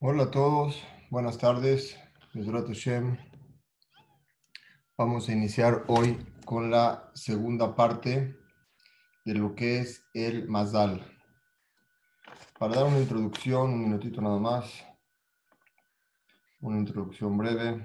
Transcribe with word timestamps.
Hola 0.00 0.22
a 0.22 0.30
todos, 0.30 0.80
buenas 1.10 1.38
tardes. 1.38 1.98
Vamos 4.96 5.28
a 5.28 5.32
iniciar 5.32 5.82
hoy 5.88 6.24
con 6.44 6.70
la 6.70 7.10
segunda 7.14 7.74
parte 7.74 8.38
de 9.24 9.34
lo 9.34 9.56
que 9.56 9.80
es 9.80 10.08
el 10.14 10.48
Mazal. 10.48 11.04
Para 12.60 12.76
dar 12.76 12.84
una 12.84 13.00
introducción, 13.00 13.72
un 13.72 13.82
minutito 13.82 14.20
nada 14.20 14.38
más, 14.38 14.72
una 16.60 16.78
introducción 16.78 17.36
breve. 17.36 17.84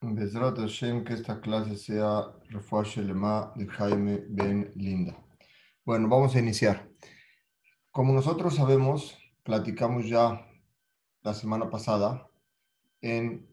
Bezrat 0.00 0.56
Hashem, 0.56 1.04
que 1.04 1.12
esta 1.12 1.42
clase 1.42 1.76
sea 1.76 2.32
Refuah 2.48 2.84
Lema 2.96 3.52
de 3.54 3.66
Jaime 3.66 4.24
Ben 4.30 4.72
Linda. 4.76 5.23
Bueno, 5.86 6.08
vamos 6.08 6.34
a 6.34 6.38
iniciar. 6.38 6.88
Como 7.90 8.14
nosotros 8.14 8.54
sabemos, 8.54 9.18
platicamos 9.42 10.08
ya 10.08 10.46
la 11.20 11.34
semana 11.34 11.68
pasada 11.68 12.26
en 13.02 13.46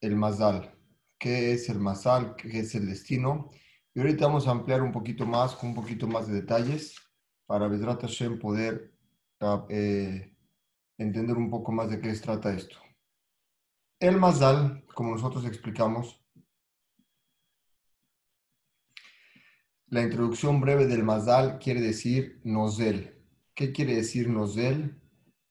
el 0.00 0.16
Mazal. 0.16 0.74
¿Qué 1.18 1.52
es 1.52 1.68
el 1.68 1.78
Mazal? 1.78 2.36
¿Qué 2.36 2.60
es 2.60 2.74
el 2.74 2.86
destino? 2.86 3.50
Y 3.92 4.00
ahorita 4.00 4.28
vamos 4.28 4.48
a 4.48 4.52
ampliar 4.52 4.80
un 4.80 4.92
poquito 4.92 5.26
más, 5.26 5.54
con 5.56 5.68
un 5.68 5.74
poquito 5.74 6.06
más 6.06 6.26
de 6.26 6.40
detalles, 6.40 6.94
para 7.44 7.68
Bezrat 7.68 8.00
Hashem 8.00 8.38
poder 8.38 8.90
eh, 9.68 10.34
entender 10.96 11.36
un 11.36 11.50
poco 11.50 11.70
más 11.70 11.90
de 11.90 12.00
qué 12.00 12.14
se 12.14 12.22
trata 12.22 12.54
esto. 12.54 12.78
El 13.98 14.16
Mazal, 14.16 14.86
como 14.94 15.10
nosotros 15.10 15.44
explicamos, 15.44 16.19
la 19.90 20.02
introducción 20.02 20.60
breve 20.60 20.86
del 20.86 21.02
Mazal 21.02 21.58
quiere 21.58 21.80
decir 21.80 22.40
Nozel. 22.44 23.14
¿Qué 23.54 23.72
quiere 23.72 23.96
decir 23.96 24.28
Nozel? 24.28 25.00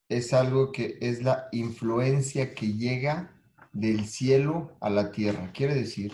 Es 0.08 0.32
algo 0.32 0.72
que 0.72 0.98
es 1.00 1.22
la 1.22 1.48
influencia 1.52 2.54
que 2.54 2.72
llega 2.72 3.40
del 3.72 4.06
cielo 4.06 4.76
a 4.80 4.90
la 4.90 5.12
tierra. 5.12 5.52
Quiere 5.52 5.74
decir, 5.74 6.12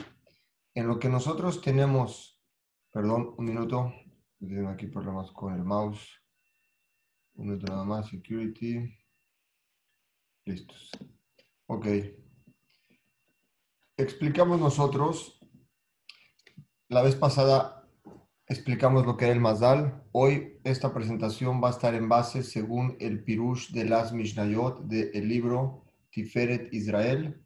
en 0.74 0.86
lo 0.86 0.98
que 0.98 1.08
nosotros 1.08 1.62
tenemos, 1.62 2.38
perdón, 2.90 3.34
un 3.38 3.44
minuto, 3.46 3.94
tengo 4.38 4.68
aquí 4.68 4.86
problemas 4.86 5.30
con 5.30 5.54
el 5.54 5.64
mouse. 5.64 6.20
Un 7.34 7.46
minuto 7.46 7.72
nada 7.72 7.84
más, 7.84 8.08
security. 8.08 8.94
Listos. 10.44 10.90
Ok 11.66 11.86
explicamos 13.96 14.60
nosotros, 14.60 15.38
la 16.88 17.02
vez 17.02 17.16
pasada 17.16 17.75
explicamos 18.46 19.04
lo 19.04 19.16
que 19.16 19.24
era 19.24 19.34
el 19.34 19.40
Mazal. 19.40 20.02
Hoy 20.12 20.58
esta 20.62 20.94
presentación 20.94 21.62
va 21.62 21.68
a 21.68 21.72
estar 21.72 21.94
en 21.94 22.08
base 22.08 22.42
según 22.42 22.96
el 23.00 23.22
Pirush 23.24 23.72
de 23.72 23.84
las 23.84 24.12
Mishnayot 24.12 24.84
del 24.86 25.28
libro 25.28 25.84
Tiferet 26.10 26.72
Israel, 26.72 27.44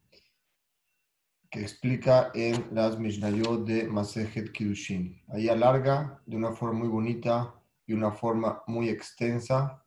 que 1.49 1.61
explica 1.61 2.31
en 2.33 2.67
las 2.71 2.99
Mishnayot 2.99 3.65
de 3.65 3.87
Masejet 3.87 4.51
Kiddushin. 4.51 5.21
Ahí 5.29 5.49
alarga 5.49 6.21
de 6.25 6.37
una 6.37 6.51
forma 6.51 6.79
muy 6.79 6.87
bonita 6.87 7.55
y 7.85 7.93
una 7.93 8.11
forma 8.11 8.63
muy 8.67 8.89
extensa, 8.89 9.83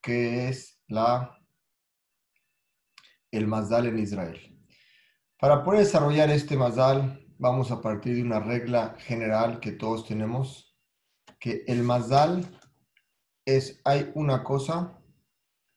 que 0.00 0.48
es 0.48 0.78
la 0.88 1.36
el 3.32 3.46
Mazal 3.46 3.86
en 3.86 3.98
Israel. 3.98 4.38
Para 5.38 5.64
poder 5.64 5.80
desarrollar 5.80 6.30
este 6.30 6.56
mazal, 6.56 7.26
vamos 7.40 7.70
a 7.70 7.80
partir 7.80 8.16
de 8.16 8.22
una 8.22 8.38
regla 8.38 8.96
general 8.98 9.60
que 9.60 9.72
todos 9.72 10.06
tenemos, 10.06 10.76
que 11.40 11.64
el 11.66 11.82
mazal 11.82 12.44
es 13.46 13.80
hay 13.82 14.12
una 14.14 14.44
cosa, 14.44 15.02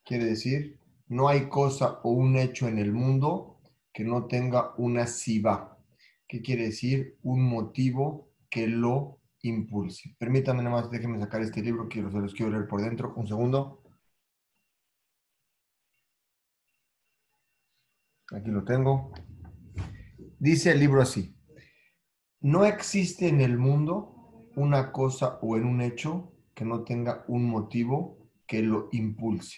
quiere 0.03 0.25
decir, 0.25 0.77
no 1.07 1.29
hay 1.29 1.47
cosa 1.47 2.01
o 2.03 2.11
un 2.11 2.35
hecho 2.35 2.67
en 2.67 2.79
el 2.79 2.91
mundo 2.91 3.61
que 3.93 4.03
no 4.03 4.27
tenga 4.27 4.73
una 4.77 5.07
siba. 5.07 5.79
¿Qué 6.27 6.41
quiere 6.41 6.65
decir? 6.65 7.17
Un 7.23 7.47
motivo 7.47 8.33
que 8.49 8.67
lo 8.67 9.21
impulse. 9.41 10.15
Permítanme 10.19 10.63
nada 10.63 10.81
más, 10.81 10.91
déjenme 10.91 11.19
sacar 11.19 11.41
este 11.41 11.61
libro, 11.61 11.87
quiero, 11.87 12.11
se 12.11 12.17
los 12.19 12.33
quiero 12.33 12.51
leer 12.51 12.67
por 12.67 12.81
dentro. 12.81 13.13
Un 13.15 13.27
segundo. 13.27 13.81
Aquí 18.33 18.49
lo 18.49 18.65
tengo. 18.65 19.13
Dice 20.39 20.71
el 20.71 20.79
libro 20.79 21.01
así, 21.01 21.33
no 22.43 22.65
existe 22.65 23.29
en 23.29 23.41
el 23.41 23.57
mundo 23.57 24.49
una 24.55 24.91
cosa 24.91 25.39
o 25.41 25.57
en 25.57 25.65
un 25.65 25.81
hecho 25.81 26.33
que 26.53 26.65
no 26.65 26.83
tenga 26.83 27.25
un 27.27 27.45
motivo 27.45 28.17
que 28.45 28.61
lo 28.61 28.89
impulse. 28.91 29.57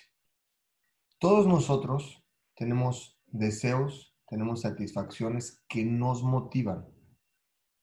Todos 1.19 1.47
nosotros 1.47 2.23
tenemos 2.55 3.19
deseos, 3.25 4.15
tenemos 4.27 4.61
satisfacciones 4.61 5.65
que 5.67 5.83
nos 5.83 6.23
motivan. 6.23 6.85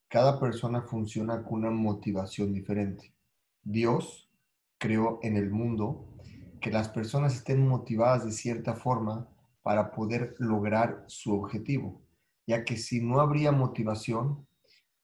Cada 0.09 0.38
persona 0.38 0.82
funciona 0.82 1.43
con 1.43 1.61
una 1.61 1.71
motivación 1.71 2.53
diferente. 2.53 3.15
Dios 3.62 4.31
creó 4.79 5.19
en 5.23 5.37
el 5.37 5.50
mundo 5.50 6.17
que 6.61 6.71
las 6.71 6.88
personas 6.88 7.35
estén 7.35 7.67
motivadas 7.67 8.25
de 8.25 8.32
cierta 8.32 8.75
forma 8.75 9.29
para 9.62 9.91
poder 9.91 10.37
lograr 10.38 11.05
su 11.09 11.35
objetivo 11.35 12.03
ya 12.47 12.65
que 12.65 12.77
si 12.77 13.00
no 13.00 13.21
habría 13.21 13.53
motivación, 13.53 14.47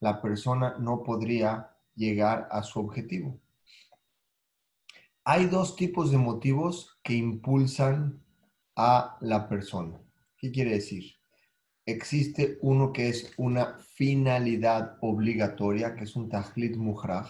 la 0.01 0.21
persona 0.21 0.77
no 0.79 1.03
podría 1.03 1.71
llegar 1.95 2.49
a 2.51 2.63
su 2.63 2.81
objetivo. 2.81 3.41
Hay 5.25 5.47
dos 5.47 5.77
tipos 5.77 6.11
de 6.11 6.19
motivos 6.19 6.99
que 7.03 7.15
impulsan 7.15 8.25
a 8.77 9.19
la 9.21 9.49
persona. 9.49 10.01
¿Qué 10.39 10.51
quiere 10.51 10.71
decir? 10.71 11.19
Existe 11.85 12.59
uno 12.63 12.93
que 12.93 13.09
es 13.09 13.33
una 13.37 13.79
finalidad 13.95 14.97
obligatoria, 15.01 15.97
que 15.97 16.05
es 16.05 16.17
un 16.17 16.29
tajlit 16.29 16.77
muhraj. 16.77 17.29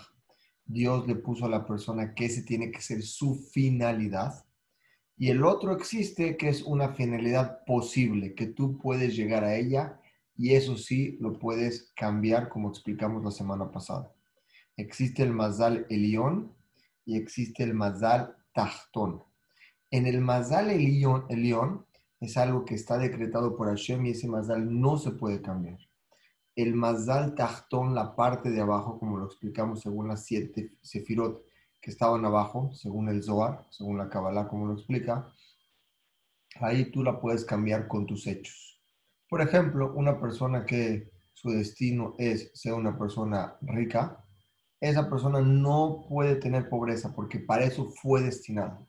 Dios 0.64 1.06
le 1.06 1.14
puso 1.14 1.46
a 1.46 1.48
la 1.48 1.66
persona 1.66 2.14
que 2.14 2.26
ese 2.26 2.42
tiene 2.42 2.70
que 2.70 2.82
ser 2.82 3.02
su 3.02 3.34
finalidad. 3.52 4.44
Y 5.16 5.30
el 5.30 5.42
otro 5.42 5.72
existe 5.72 6.36
que 6.36 6.50
es 6.50 6.62
una 6.62 6.94
finalidad 6.94 7.64
posible, 7.64 8.34
que 8.34 8.46
tú 8.46 8.78
puedes 8.78 9.16
llegar 9.16 9.42
a 9.42 9.56
ella 9.56 10.00
y 10.38 10.54
eso 10.54 10.76
sí 10.76 11.18
lo 11.20 11.38
puedes 11.38 11.92
cambiar 11.96 12.48
como 12.48 12.68
explicamos 12.70 13.24
la 13.24 13.32
semana 13.32 13.70
pasada. 13.72 14.14
Existe 14.76 15.24
el 15.24 15.32
Mazal 15.32 15.84
Elión 15.90 16.54
y 17.04 17.16
existe 17.16 17.64
el 17.64 17.74
Mazal 17.74 18.36
Tachtón. 18.54 19.24
En 19.90 20.06
el 20.06 20.20
Mazal 20.20 20.70
Elión, 20.70 21.84
es 22.20 22.36
algo 22.36 22.64
que 22.64 22.76
está 22.76 22.98
decretado 22.98 23.56
por 23.56 23.68
Hashem 23.68 24.06
y 24.06 24.10
ese 24.10 24.28
Mazal 24.28 24.80
no 24.80 24.96
se 24.96 25.10
puede 25.10 25.42
cambiar. 25.42 25.78
El 26.54 26.74
Mazal 26.74 27.34
Tachtón, 27.34 27.94
la 27.94 28.14
parte 28.14 28.50
de 28.50 28.60
abajo, 28.60 28.98
como 29.00 29.18
lo 29.18 29.26
explicamos 29.26 29.80
según 29.80 30.06
las 30.06 30.24
siete 30.24 30.78
Sefirot 30.82 31.44
que 31.80 31.90
estaban 31.90 32.24
abajo, 32.24 32.70
según 32.74 33.08
el 33.08 33.24
Zohar, 33.24 33.66
según 33.70 33.98
la 33.98 34.08
Kabbalah, 34.08 34.46
como 34.46 34.66
lo 34.66 34.74
explica, 34.74 35.32
ahí 36.60 36.90
tú 36.92 37.02
la 37.02 37.20
puedes 37.20 37.44
cambiar 37.44 37.88
con 37.88 38.06
tus 38.06 38.26
hechos. 38.28 38.77
Por 39.28 39.42
ejemplo, 39.42 39.92
una 39.94 40.18
persona 40.18 40.64
que 40.64 41.10
su 41.34 41.50
destino 41.50 42.14
es 42.18 42.50
ser 42.54 42.72
una 42.72 42.96
persona 42.96 43.58
rica, 43.60 44.24
esa 44.80 45.10
persona 45.10 45.40
no 45.42 46.06
puede 46.08 46.36
tener 46.36 46.68
pobreza 46.68 47.14
porque 47.14 47.38
para 47.38 47.64
eso 47.64 47.90
fue 47.90 48.22
destinado. 48.22 48.86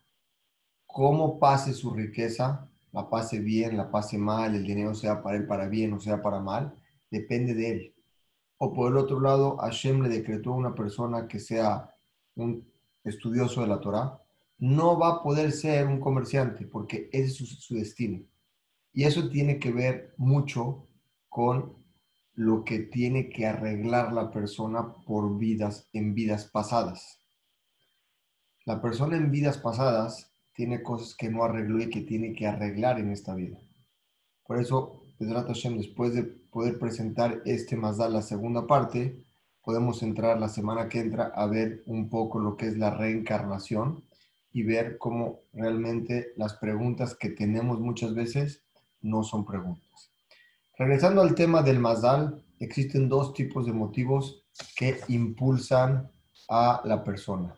Cómo 0.86 1.40
pase 1.40 1.74
su 1.74 1.94
riqueza, 1.94 2.70
la 2.92 3.10
pase 3.10 3.40
bien, 3.40 3.76
la 3.76 3.92
pase 3.92 4.18
mal, 4.18 4.56
el 4.56 4.66
dinero 4.66 4.96
sea 4.96 5.22
para 5.22 5.38
él 5.38 5.46
para 5.46 5.68
bien 5.68 5.94
o 5.94 6.00
sea 6.00 6.22
para 6.22 6.40
mal, 6.40 6.74
depende 7.12 7.54
de 7.54 7.72
él. 7.72 7.96
O 8.58 8.74
por 8.74 8.92
el 8.92 8.98
otro 8.98 9.20
lado, 9.20 9.58
Hashem 9.58 10.02
le 10.02 10.10
decretó 10.10 10.54
a 10.54 10.58
una 10.58 10.74
persona 10.74 11.28
que 11.28 11.40
sea 11.40 11.94
un 12.36 12.66
estudioso 13.04 13.62
de 13.62 13.68
la 13.68 13.82
Torah, 13.82 14.22
no 14.58 14.98
va 14.98 15.10
a 15.10 15.24
poder 15.24 15.52
ser 15.52 15.88
un 15.88 16.00
comerciante 16.00 16.66
porque 16.66 17.10
ese 17.12 17.44
es 17.44 17.50
su 17.60 17.76
destino. 17.76 18.26
Y 18.94 19.04
eso 19.04 19.30
tiene 19.30 19.60
que 19.60 19.72
ver 19.72 20.14
mucho 20.18 20.88
con 21.30 21.78
lo 22.34 22.64
que 22.64 22.80
tiene 22.80 23.30
que 23.30 23.46
arreglar 23.46 24.14
la 24.14 24.32
persona 24.32 24.94
por 25.06 25.38
vidas, 25.38 25.90
en 25.94 26.14
vidas 26.14 26.46
pasadas. 26.46 27.20
La 28.66 28.82
persona 28.82 29.18
en 29.18 29.32
vidas 29.32 29.58
pasadas 29.58 30.32
tiene 30.54 30.84
cosas 30.84 31.16
que 31.16 31.30
no 31.30 31.44
arregló 31.44 31.82
y 31.82 31.90
que 31.90 32.02
tiene 32.02 32.34
que 32.34 32.48
arreglar 32.48 33.00
en 33.00 33.12
esta 33.12 33.36
vida. 33.36 33.58
Por 34.46 34.60
eso, 34.60 35.02
después 35.20 36.14
de 36.14 36.24
poder 36.24 36.80
presentar 36.80 37.42
este 37.46 37.76
más 37.76 37.98
da 37.98 38.10
la 38.10 38.22
segunda 38.22 38.66
parte, 38.68 39.26
podemos 39.64 40.02
entrar 40.02 40.40
la 40.40 40.50
semana 40.50 40.90
que 40.90 41.00
entra 41.00 41.32
a 41.36 41.46
ver 41.46 41.84
un 41.86 42.10
poco 42.10 42.40
lo 42.40 42.58
que 42.58 42.68
es 42.68 42.78
la 42.78 42.92
reencarnación 42.92 44.04
y 44.52 44.64
ver 44.64 44.98
cómo 44.98 45.42
realmente 45.54 46.34
las 46.36 46.56
preguntas 46.56 47.16
que 47.16 47.30
tenemos 47.30 47.80
muchas 47.80 48.16
veces 48.16 48.64
no 49.02 49.24
son 49.24 49.46
preguntas. 49.46 50.12
Regresando 50.78 51.22
al 51.22 51.36
tema 51.36 51.62
del 51.62 51.80
Mazdal, 51.80 52.44
existen 52.60 53.10
dos 53.10 53.34
tipos 53.34 53.66
de 53.66 53.74
motivos 53.74 54.46
que 54.76 55.00
impulsan 55.08 56.10
a 56.50 56.82
la 56.86 57.04
persona. 57.04 57.56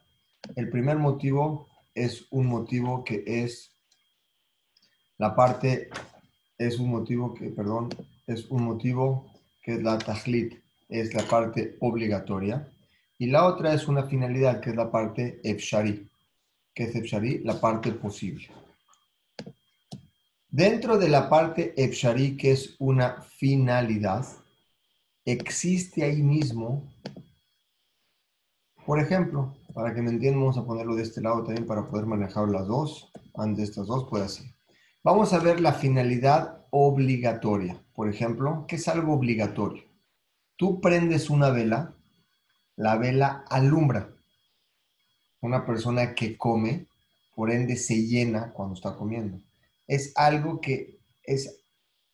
El 0.56 0.70
primer 0.70 0.98
motivo 0.98 1.68
es 1.94 2.28
un 2.32 2.48
motivo 2.48 3.04
que 3.04 3.24
es 3.26 3.72
la 5.18 5.36
parte, 5.36 5.90
es 6.58 6.80
un 6.80 6.90
motivo 6.90 7.34
que, 7.34 7.50
perdón, 7.50 7.90
es 8.26 8.50
un 8.50 8.64
motivo 8.64 9.32
que 9.62 9.76
es 9.76 9.84
la 9.84 9.98
tajlit, 9.98 10.56
es 10.90 11.14
la 11.14 11.24
parte 11.24 11.78
obligatoria. 11.80 12.68
Y 13.20 13.28
la 13.28 13.46
otra 13.46 13.74
es 13.74 13.88
una 13.88 14.04
finalidad, 14.04 14.60
que 14.62 14.72
es 14.72 14.76
la 14.76 14.90
parte 14.90 15.40
efshari. 15.44 16.10
que 16.74 16.84
es 16.86 16.96
efshari? 16.96 17.40
La 17.44 17.60
parte 17.60 17.92
posible. 17.92 18.48
Dentro 20.54 20.98
de 20.98 21.08
la 21.08 21.30
parte 21.30 21.74
efshari, 21.82 22.36
que 22.36 22.52
es 22.52 22.76
una 22.78 23.22
finalidad, 23.22 24.26
existe 25.24 26.04
ahí 26.04 26.22
mismo, 26.22 26.92
por 28.86 29.00
ejemplo, 29.00 29.56
para 29.74 29.96
que 29.96 30.02
me 30.02 30.10
entiendan, 30.10 30.42
vamos 30.42 30.58
a 30.58 30.66
ponerlo 30.66 30.96
de 30.96 31.04
este 31.04 31.22
lado 31.22 31.46
también 31.46 31.66
para 31.66 31.88
poder 31.88 32.06
manejar 32.06 32.50
las 32.50 32.68
dos, 32.68 33.14
antes 33.34 33.70
estas 33.70 33.88
dos, 33.88 34.10
puede 34.10 34.26
así. 34.26 34.44
Vamos 35.02 35.32
a 35.32 35.40
ver 35.40 35.62
la 35.62 35.72
finalidad 35.72 36.66
obligatoria. 36.70 37.82
Por 37.94 38.10
ejemplo, 38.10 38.66
¿qué 38.68 38.76
es 38.76 38.90
algo 38.90 39.14
obligatorio? 39.14 39.84
Tú 40.58 40.82
prendes 40.82 41.30
una 41.30 41.50
vela, 41.52 41.96
la 42.76 42.98
vela 42.98 43.46
alumbra. 43.50 44.10
Una 45.40 45.66
persona 45.66 46.14
que 46.14 46.38
come, 46.38 46.88
por 47.36 47.52
ende, 47.52 47.78
se 47.78 48.06
llena 48.06 48.52
cuando 48.52 48.76
está 48.76 48.98
comiendo. 48.98 49.40
Es 49.92 50.14
algo 50.16 50.62
que 50.62 51.02
es 51.22 51.62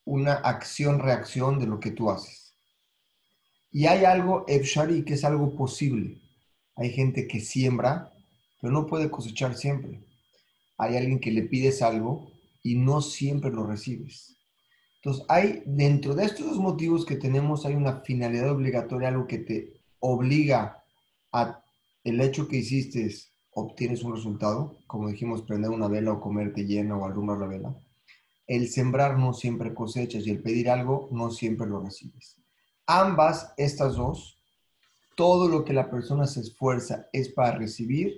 una 0.04 0.34
acción-reacción 0.34 1.60
de 1.60 1.68
lo 1.68 1.80
que 1.80 1.92
tú 1.92 2.10
haces. 2.10 2.56
Y 3.72 3.86
hay 3.86 4.04
algo 4.04 4.46
efshari, 4.48 5.06
que 5.06 5.14
es 5.14 5.24
algo 5.24 5.56
posible. 5.56 6.18
Hay 6.76 6.92
gente 6.92 7.28
que 7.28 7.40
siembra, 7.40 8.12
pero 8.60 8.74
no 8.74 8.88
puede 8.88 9.12
cosechar 9.12 9.56
siempre. 9.56 10.00
Hay 10.80 10.98
alguien 10.98 11.20
que 11.20 11.30
le 11.30 11.44
pides 11.44 11.84
algo 11.84 12.32
y 12.64 12.78
no 12.78 13.00
siempre 13.02 13.52
lo 13.52 13.68
recibes. 13.68 14.36
Entonces, 14.96 15.24
hay 15.30 15.62
dentro 15.68 16.16
de 16.16 16.26
estos 16.26 16.48
dos 16.48 16.58
motivos 16.58 17.06
que 17.06 17.18
tenemos, 17.18 17.64
hay 17.68 17.76
una 17.76 18.02
finalidad 18.02 18.50
obligatoria, 18.50 19.10
algo 19.10 19.28
que 19.28 19.38
te 19.38 19.74
obliga 20.00 20.84
a 21.32 21.64
el 22.04 22.20
hecho 22.22 22.48
que 22.48 22.58
hiciste, 22.58 23.14
obtienes 23.60 24.04
un 24.04 24.14
resultado, 24.14 24.78
como 24.86 25.10
dijimos, 25.10 25.42
prender 25.42 25.72
una 25.72 25.88
vela 25.88 26.14
o 26.14 26.22
comerte 26.22 26.66
llena 26.66 26.96
o 26.96 27.06
alumbrar 27.06 27.40
la 27.40 27.48
vela. 27.48 27.76
El 28.46 28.70
sembrar 28.70 29.18
no 29.18 29.34
siempre 29.34 29.74
cosechas 29.74 30.28
y 30.28 30.30
el 30.30 30.44
pedir 30.44 30.70
algo 30.70 31.10
no 31.12 31.32
siempre 31.32 31.66
lo 31.66 31.82
recibes. 31.82 32.38
Ambas, 32.86 33.56
estas 33.58 33.96
dos, 33.96 34.38
todo 35.16 35.50
lo 35.50 35.66
que 35.66 35.74
la 35.74 35.90
persona 35.90 36.28
se 36.28 36.42
esfuerza 36.42 37.08
es 37.12 37.30
para 37.30 37.58
recibir 37.58 38.16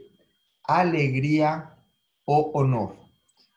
alegría 0.65 1.73
o 2.25 2.51
honor, 2.53 2.97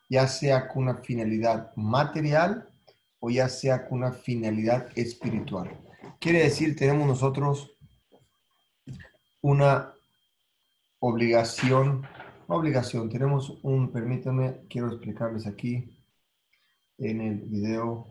ya 0.09 0.29
sea 0.29 0.69
con 0.69 0.85
una 0.85 0.99
finalidad 0.99 1.75
material 1.75 2.71
o 3.19 3.29
ya 3.29 3.49
sea 3.49 3.89
con 3.89 3.99
una 3.99 4.13
finalidad 4.13 4.87
espiritual. 4.95 5.77
Quiere 6.21 6.45
decir, 6.45 6.77
tenemos 6.77 7.09
nosotros 7.09 7.73
una 9.41 9.93
obligación, 11.05 12.07
obligación, 12.47 13.09
tenemos 13.09 13.59
un, 13.65 13.91
permítanme, 13.91 14.67
quiero 14.71 14.87
explicarles 14.87 15.49
aquí 15.49 15.99
en 16.97 17.21
el 17.21 17.41
video, 17.41 18.07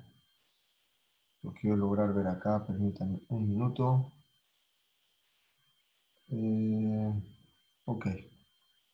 lo 1.41 1.53
quiero 1.53 1.77
lograr 1.77 2.13
ver 2.13 2.27
acá, 2.27 2.65
permítanme 2.67 3.21
un 3.29 3.47
minuto. 3.47 4.11
Eh, 6.27 7.13
ok, 7.85 8.07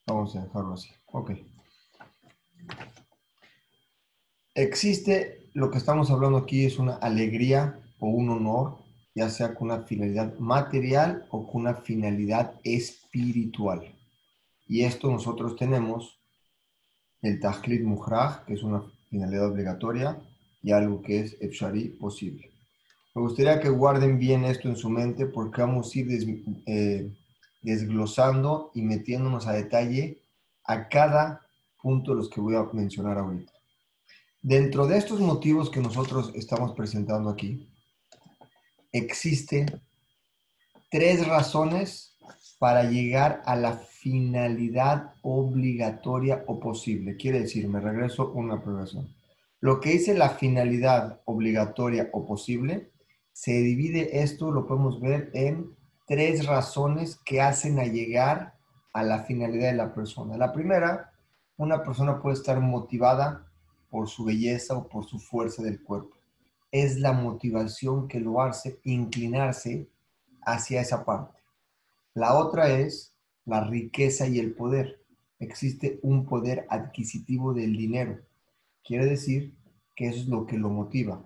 vamos 0.05 0.35
a 0.35 0.43
dejarlo 0.43 0.73
así. 0.73 0.89
Ok. 1.07 1.31
Existe, 4.53 5.49
lo 5.55 5.71
que 5.71 5.79
estamos 5.79 6.11
hablando 6.11 6.37
aquí 6.37 6.65
es 6.65 6.77
una 6.77 6.97
alegría 6.97 7.79
o 7.97 8.09
un 8.09 8.29
honor, 8.29 8.77
ya 9.15 9.31
sea 9.31 9.55
con 9.55 9.71
una 9.71 9.81
finalidad 9.81 10.37
material 10.37 11.25
o 11.31 11.47
con 11.47 11.61
una 11.61 11.73
finalidad 11.73 12.53
espiritual. 12.63 13.96
Y 14.67 14.83
esto 14.83 15.09
nosotros 15.09 15.55
tenemos 15.55 16.19
el 17.21 17.39
Tajlit 17.39 17.83
Muhraj, 17.83 18.45
que 18.45 18.53
es 18.53 18.63
una 18.63 18.83
finalidad 19.09 19.51
obligatoria, 19.51 20.21
y 20.61 20.71
algo 20.71 21.01
que 21.01 21.21
es 21.21 21.37
Efshari 21.39 21.89
posible. 21.89 22.51
Me 23.15 23.21
gustaría 23.21 23.59
que 23.59 23.69
guarden 23.69 24.19
bien 24.19 24.43
esto 24.45 24.67
en 24.67 24.75
su 24.75 24.89
mente 24.89 25.25
porque 25.25 25.61
vamos 25.61 25.95
a 25.95 25.99
ir 25.99 26.43
eh, 26.65 27.11
desglosando 27.61 28.71
y 28.75 28.81
metiéndonos 28.81 29.47
a 29.47 29.53
detalle 29.53 30.21
a 30.65 30.87
cada 30.87 31.41
punto 31.81 32.11
de 32.11 32.17
los 32.17 32.29
que 32.29 32.41
voy 32.41 32.55
a 32.55 32.67
mencionar 32.73 33.17
ahorita. 33.17 33.51
Dentro 34.41 34.87
de 34.87 34.97
estos 34.97 35.19
motivos 35.19 35.69
que 35.69 35.79
nosotros 35.79 36.31
estamos 36.35 36.73
presentando 36.73 37.29
aquí, 37.29 37.67
existen 38.91 39.81
tres 40.91 41.27
razones 41.27 42.16
para 42.59 42.83
llegar 42.83 43.41
a 43.45 43.55
la 43.55 43.73
finalidad 43.73 45.13
obligatoria 45.21 46.43
o 46.47 46.59
posible. 46.59 47.17
Quiere 47.17 47.41
decir, 47.41 47.67
me 47.67 47.79
regreso 47.79 48.31
una 48.31 48.61
progresión. 48.61 49.13
Lo 49.59 49.79
que 49.79 49.91
dice 49.91 50.13
la 50.13 50.29
finalidad 50.29 51.21
obligatoria 51.25 52.09
o 52.13 52.25
posible, 52.25 52.91
se 53.31 53.51
divide 53.51 54.21
esto, 54.21 54.51
lo 54.51 54.65
podemos 54.65 54.99
ver 54.99 55.29
en 55.33 55.75
tres 56.07 56.45
razones 56.45 57.19
que 57.25 57.41
hacen 57.41 57.79
a 57.79 57.85
llegar 57.85 58.55
a 58.93 59.03
la 59.03 59.23
finalidad 59.23 59.67
de 59.67 59.77
la 59.77 59.93
persona. 59.93 60.37
La 60.37 60.51
primera, 60.51 61.11
una 61.57 61.83
persona 61.83 62.19
puede 62.19 62.35
estar 62.35 62.59
motivada 62.59 63.47
por 63.89 64.07
su 64.07 64.25
belleza 64.25 64.75
o 64.75 64.87
por 64.87 65.05
su 65.05 65.19
fuerza 65.19 65.61
del 65.61 65.83
cuerpo. 65.83 66.17
Es 66.71 66.99
la 66.99 67.13
motivación 67.13 68.07
que 68.07 68.19
lo 68.19 68.41
hace 68.41 68.79
inclinarse 68.83 69.89
hacia 70.41 70.81
esa 70.81 71.05
parte. 71.05 71.36
La 72.17 72.33
otra 72.33 72.71
es 72.71 73.15
la 73.45 73.63
riqueza 73.65 74.25
y 74.27 74.39
el 74.39 74.55
poder. 74.55 75.05
Existe 75.37 75.99
un 76.01 76.25
poder 76.25 76.65
adquisitivo 76.71 77.53
del 77.53 77.77
dinero. 77.77 78.17
Quiere 78.83 79.05
decir 79.05 79.53
que 79.95 80.07
eso 80.07 80.21
es 80.21 80.27
lo 80.27 80.47
que 80.47 80.57
lo 80.57 80.69
motiva. 80.69 81.23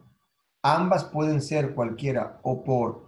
Ambas 0.61 1.05
pueden 1.05 1.41
ser 1.41 1.75
cualquiera 1.75 2.41
o 2.43 2.65
por 2.65 3.05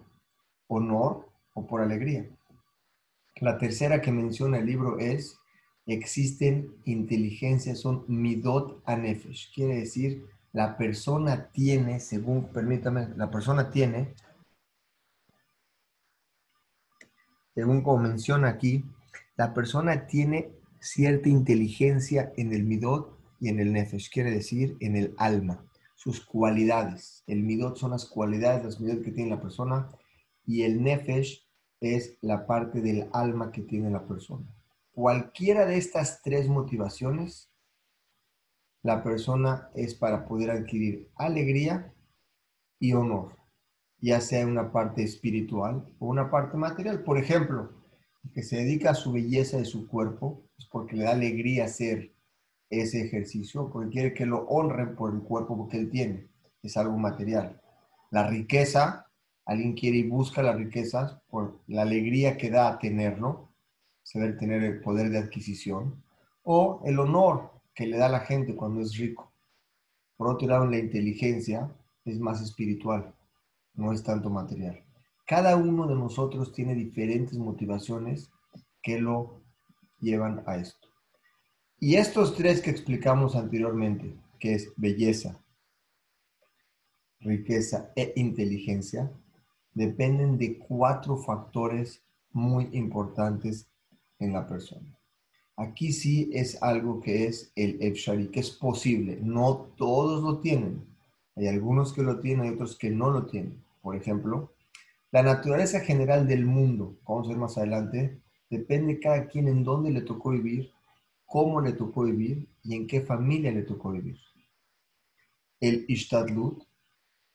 honor 0.68 1.28
o 1.56 1.68
por 1.68 1.82
alegría. 1.82 2.30
La 3.42 3.58
tercera 3.58 4.00
que 4.00 4.14
menciona 4.14 4.60
el 4.60 4.66
libro 4.66 4.98
es, 4.98 5.38
existen 5.86 6.74
inteligencias, 6.86 7.80
son 7.80 8.06
midot 8.08 8.82
anefesh. 8.86 9.54
Quiere 9.54 9.76
decir, 9.80 10.26
la 10.54 10.78
persona 10.78 11.50
tiene, 11.52 12.00
según, 12.00 12.46
permítame, 12.46 13.10
la 13.18 13.30
persona 13.30 13.72
tiene, 13.72 14.14
según 17.54 17.82
como 17.82 18.04
menciona 18.04 18.50
aquí, 18.50 18.84
la 19.36 19.54
persona 19.54 20.08
tiene 20.08 20.52
cierta 20.80 21.30
inteligencia 21.30 22.34
en 22.38 22.54
el 22.54 22.64
midot 22.64 23.18
y 23.40 23.50
en 23.50 23.60
el 23.60 23.74
nefesh, 23.74 24.10
quiere 24.12 24.32
decir 24.32 24.76
en 24.80 24.96
el 24.96 25.14
alma, 25.18 25.66
sus 25.96 26.26
cualidades. 26.26 27.24
El 27.28 27.44
midot 27.44 27.78
son 27.78 27.92
las 27.92 28.06
cualidades, 28.06 28.64
las 28.64 28.80
midot 28.80 29.04
que 29.04 29.12
tiene 29.12 29.30
la 29.30 29.42
persona 29.42 29.90
y 30.46 30.64
el 30.64 30.82
nefesh 30.82 31.48
es 31.80 32.18
la 32.22 32.46
parte 32.48 32.82
del 32.82 33.10
alma 33.14 33.52
que 33.52 33.62
tiene 33.62 33.90
la 33.90 34.06
persona. 34.08 34.46
Cualquiera 34.94 35.66
de 35.66 35.78
estas 35.78 36.22
tres 36.22 36.48
motivaciones, 36.48 37.50
la 38.82 39.04
persona 39.04 39.70
es 39.74 39.96
para 39.96 40.26
poder 40.26 40.52
adquirir 40.52 41.10
alegría 41.16 41.94
y 42.80 42.94
honor, 42.94 43.38
ya 44.04 44.20
sea 44.20 44.46
una 44.46 44.70
parte 44.70 45.02
espiritual 45.02 45.88
o 45.98 46.08
una 46.08 46.30
parte 46.30 46.58
material. 46.58 47.04
Por 47.04 47.18
ejemplo, 47.18 47.72
que 48.34 48.44
se 48.44 48.58
dedica 48.58 48.92
a 48.92 48.96
su 48.96 49.14
belleza 49.14 49.58
de 49.58 49.64
su 49.64 49.88
cuerpo 49.88 50.44
es 50.58 50.66
porque 50.66 50.98
le 50.98 51.06
da 51.06 51.12
alegría 51.12 51.66
hacer 51.66 52.14
ese 52.70 53.02
ejercicio, 53.02 53.70
porque 53.72 53.92
quiere 53.92 54.14
que 54.14 54.26
lo 54.26 54.46
honren 54.48 54.98
por 54.98 55.14
el 55.14 55.22
cuerpo 55.22 55.70
que 55.70 55.78
él 55.78 55.90
tiene. 55.90 56.28
Es 56.62 56.76
algo 56.76 56.98
material. 56.98 57.62
La 58.12 58.28
riqueza 58.28 59.08
alguien 59.46 59.74
quiere 59.74 60.00
y 60.00 60.10
busca 60.10 60.44
las 60.44 60.58
riquezas 60.58 61.18
por 61.30 61.62
la 61.68 61.84
alegría 61.84 62.36
que 62.36 62.50
da 62.50 62.78
tenerlo, 62.80 63.54
saber 64.04 64.38
tener 64.38 64.64
el 64.64 64.82
poder 64.82 65.12
de 65.12 65.20
adquisición, 65.20 66.04
o 66.44 66.82
el 66.84 67.00
honor 67.00 67.52
que 67.74 67.88
le 67.88 67.98
da 67.98 68.10
la 68.10 68.20
gente 68.20 68.54
cuando 68.54 68.82
es 68.82 68.98
rico. 68.98 69.32
Por 70.18 70.28
otro 70.28 70.46
lado, 70.46 70.66
la 70.66 70.78
inteligencia 70.78 71.74
es 72.04 72.20
más 72.20 72.42
espiritual, 72.42 73.14
no 73.74 73.92
es 73.92 74.04
tanto 74.04 74.30
material. 74.30 74.84
Cada 75.26 75.56
uno 75.56 75.88
de 75.88 75.96
nosotros 75.96 76.52
tiene 76.52 76.76
diferentes 76.76 77.38
motivaciones 77.38 78.30
que 78.82 79.00
lo 79.00 79.42
llevan 80.00 80.44
a 80.46 80.58
esto. 80.58 80.90
Y 81.80 81.96
estos 81.96 82.36
tres 82.36 82.62
que 82.62 82.70
explicamos 82.70 83.36
anteriormente, 83.36 84.16
que 84.40 84.54
es 84.54 84.74
belleza, 84.78 85.44
riqueza 87.20 87.92
e 87.96 88.14
inteligencia, 88.16 89.12
dependen 89.74 90.38
de 90.38 90.60
cuatro 90.60 91.18
factores 91.18 92.04
muy 92.32 92.70
importantes 92.74 93.70
en 94.20 94.34
la 94.34 94.48
persona. 94.48 94.98
Aquí 95.56 95.94
sí 95.94 96.30
es 96.34 96.62
algo 96.64 97.00
que 97.00 97.26
es 97.26 97.52
el 97.56 97.82
Efshari, 97.82 98.30
que 98.30 98.40
es 98.40 98.52
posible. 98.52 99.20
No 99.22 99.74
todos 99.78 100.24
lo 100.24 100.40
tienen. 100.40 100.88
Hay 101.36 101.48
algunos 101.48 101.94
que 101.94 102.02
lo 102.02 102.20
tienen, 102.20 102.46
y 102.46 102.50
otros 102.50 102.78
que 102.78 102.90
no 102.90 103.12
lo 103.12 103.26
tienen. 103.28 103.63
Por 103.84 103.96
ejemplo, 103.96 104.56
la 105.12 105.22
naturaleza 105.22 105.82
general 105.82 106.28
del 106.28 106.48
mundo, 106.48 106.98
vamos 107.08 107.28
a 107.28 107.30
ver 107.30 107.38
más 107.38 107.56
adelante, 107.60 108.20
depende 108.50 109.00
cada 109.00 109.28
quien 109.28 109.48
en 109.48 109.64
dónde 109.64 109.92
le 109.92 110.02
tocó 110.02 110.32
vivir, 110.32 110.72
cómo 111.28 111.62
le 111.62 111.74
tocó 111.74 112.06
vivir 112.06 112.50
y 112.64 112.76
en 112.76 112.88
qué 112.88 113.02
familia 113.02 113.52
le 113.52 113.62
tocó 113.62 113.92
vivir. 113.92 114.18
El 115.60 115.86
Ishtadlut, 115.88 116.64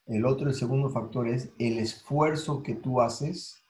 el 0.06 0.26
otro, 0.26 0.48
el 0.48 0.56
segundo 0.56 0.90
factor 0.90 1.28
es 1.28 1.52
el 1.60 1.78
esfuerzo 1.78 2.64
que 2.64 2.74
tú 2.74 3.00
haces 3.00 3.62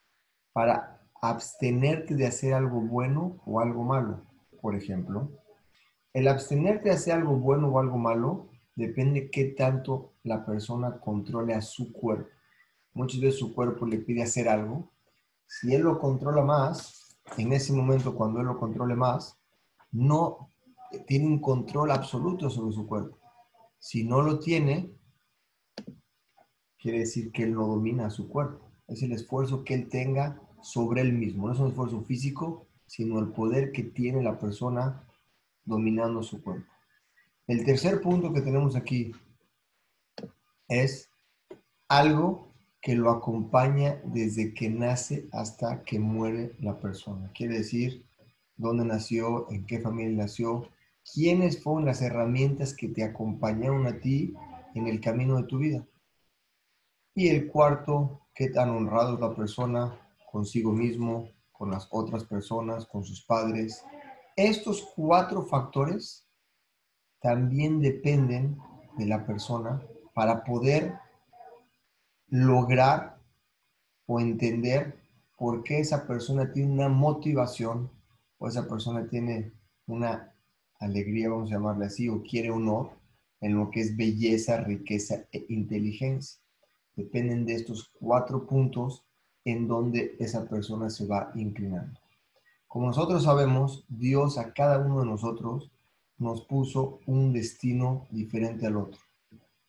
para 0.55 1.03
abstenerte 1.21 2.15
de 2.15 2.27
hacer 2.27 2.55
algo 2.55 2.81
bueno 2.81 3.43
o 3.45 3.61
algo 3.61 3.85
malo 3.85 4.23
por 4.61 4.75
ejemplo, 4.75 5.31
el 6.13 6.29
abstenerte 6.29 6.89
de 6.89 6.95
hacer 6.95 7.15
algo 7.15 7.37
bueno 7.37 7.69
o 7.69 7.79
algo 7.79 7.97
malo 7.97 8.49
depende 8.75 9.31
qué 9.31 9.47
tanto 9.47 10.15
la 10.23 10.45
persona 10.45 10.99
controle 11.01 11.55
a 11.55 11.61
su 11.61 11.93
cuerpo. 11.93 12.31
Muchas 12.93 13.21
veces 13.21 13.39
su 13.39 13.55
cuerpo 13.55 13.87
le 13.87 13.99
pide 13.99 14.23
hacer 14.23 14.49
algo. 14.49 14.93
Si 15.47 15.75
él 15.75 15.83
lo 15.83 15.99
controla 15.99 16.43
más, 16.43 17.19
en 17.37 17.53
ese 17.53 17.73
momento 17.73 18.15
cuando 18.15 18.41
él 18.41 18.47
lo 18.47 18.59
controle 18.59 18.95
más, 18.95 19.39
no 19.93 20.53
tiene 21.07 21.27
un 21.27 21.41
control 21.41 21.91
absoluto 21.91 22.49
sobre 22.51 22.73
su 22.73 22.87
cuerpo. 22.87 23.19
Si 23.79 24.05
no 24.05 24.23
lo 24.23 24.39
tiene, 24.39 24.93
quiere 26.79 27.01
decir 27.01 27.31
que 27.33 27.45
él 27.45 27.55
no 27.55 27.67
domina 27.67 28.11
su 28.11 28.29
cuerpo. 28.29 28.71
Es 28.87 29.03
el 29.03 29.13
esfuerzo 29.13 29.65
que 29.65 29.75
él 29.75 29.89
tenga 29.89 30.41
sobre 30.63 31.03
él 31.03 31.13
mismo. 31.13 31.47
No 31.47 31.53
es 31.53 31.61
un 31.61 31.69
esfuerzo 31.69 32.03
físico, 32.03 32.67
sino 32.87 33.19
el 33.19 33.29
poder 33.29 33.71
que 33.73 33.85
tiene 33.85 34.23
la 34.23 34.39
persona 34.39 35.05
dominando 35.65 36.23
su 36.23 36.43
cuerpo. 36.43 36.67
El 37.47 37.65
tercer 37.65 38.01
punto 38.01 38.33
que 38.33 38.41
tenemos 38.41 38.77
aquí 38.77 39.13
es 40.69 41.11
algo 41.89 42.48
que 42.81 42.95
lo 42.95 43.11
acompaña 43.11 44.01
desde 44.05 44.55
que 44.55 44.71
nace 44.71 45.29
hasta 45.33 45.83
que 45.83 45.99
muere 45.99 46.55
la 46.61 46.79
persona. 46.79 47.31
Quiere 47.35 47.59
decir 47.59 48.07
dónde 48.57 48.85
nació, 48.85 49.51
en 49.51 49.67
qué 49.67 49.81
familia 49.81 50.25
nació, 50.25 50.69
quiénes 51.13 51.63
fueron 51.63 51.87
las 51.87 52.03
herramientas 52.03 52.75
que 52.75 52.89
te 52.89 53.03
acompañaron 53.03 53.87
a 53.87 53.99
ti 53.99 54.35
en 54.75 54.87
el 54.87 55.01
camino 55.01 55.37
de 55.37 55.45
tu 55.45 55.59
vida. 55.59 55.87
Y 57.15 57.29
el 57.29 57.49
cuarto, 57.49 58.29
qué 58.35 58.51
tan 58.51 58.71
honrado 58.71 59.15
es 59.15 59.21
la 59.21 59.35
persona 59.35 59.99
consigo 60.31 60.73
mismo, 60.73 61.29
con 61.53 61.71
las 61.73 61.89
otras 61.91 62.25
personas, 62.25 62.87
con 62.87 63.03
sus 63.05 63.25
padres. 63.25 63.85
Estos 64.37 64.93
cuatro 64.95 65.45
factores 65.47 66.29
también 67.21 67.81
dependen 67.81 68.57
de 68.97 69.07
la 69.07 69.27
persona 69.27 69.83
para 70.15 70.45
poder 70.45 70.95
lograr 72.29 73.19
o 74.07 74.21
entender 74.21 74.99
por 75.37 75.63
qué 75.63 75.81
esa 75.81 76.07
persona 76.07 76.53
tiene 76.53 76.73
una 76.73 76.89
motivación 76.89 77.91
o 78.39 78.49
esa 78.49 78.67
persona 78.69 79.09
tiene 79.09 79.53
una 79.87 80.35
alegría, 80.79 81.31
vamos 81.31 81.51
a 81.51 81.55
llamarle 81.55 81.87
así, 81.87 82.09
o 82.09 82.23
quiere 82.23 82.51
honor 82.51 82.91
en 83.41 83.57
lo 83.57 83.71
que 83.71 83.81
es 83.81 83.97
belleza, 83.97 84.59
riqueza 84.59 85.25
e 85.33 85.47
inteligencia. 85.49 86.41
Dependen 86.97 87.47
de 87.47 87.55
estos 87.55 87.91
cuatro 88.01 88.47
puntos 88.47 89.05
en 89.45 89.69
donde 89.69 90.17
esa 90.19 90.49
persona 90.49 90.91
se 90.91 91.07
va 91.07 91.31
inclinando. 91.35 91.99
Como 92.67 92.89
nosotros 92.89 93.25
sabemos, 93.25 93.85
Dios 93.89 94.37
a 94.39 94.53
cada 94.53 94.79
uno 94.79 95.01
de 95.01 95.07
nosotros 95.07 95.71
nos 96.19 96.45
puso 96.45 97.01
un 97.07 97.33
destino 97.33 98.07
diferente 98.11 98.67
al 98.67 98.77
otro. 98.77 99.01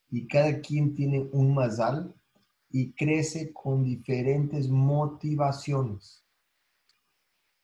Y 0.09 0.27
cada 0.27 0.59
quien 0.59 0.95
tiene 0.95 1.29
un 1.31 1.53
mazal 1.53 2.13
y 2.69 2.93
crece 2.93 3.51
con 3.53 3.83
diferentes 3.83 4.69
motivaciones. 4.69 6.23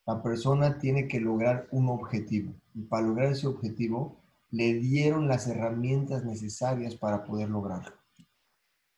La 0.06 0.22
persona 0.22 0.78
tiene 0.78 1.08
que 1.08 1.20
lograr 1.20 1.68
un 1.70 1.88
objetivo 1.88 2.54
y 2.74 2.82
para 2.82 3.06
lograr 3.06 3.32
ese 3.32 3.46
objetivo 3.46 4.22
le 4.50 4.74
dieron 4.74 5.28
las 5.28 5.46
herramientas 5.48 6.24
necesarias 6.24 6.94
para 6.94 7.24
poder 7.24 7.50
lograrlo. 7.50 7.94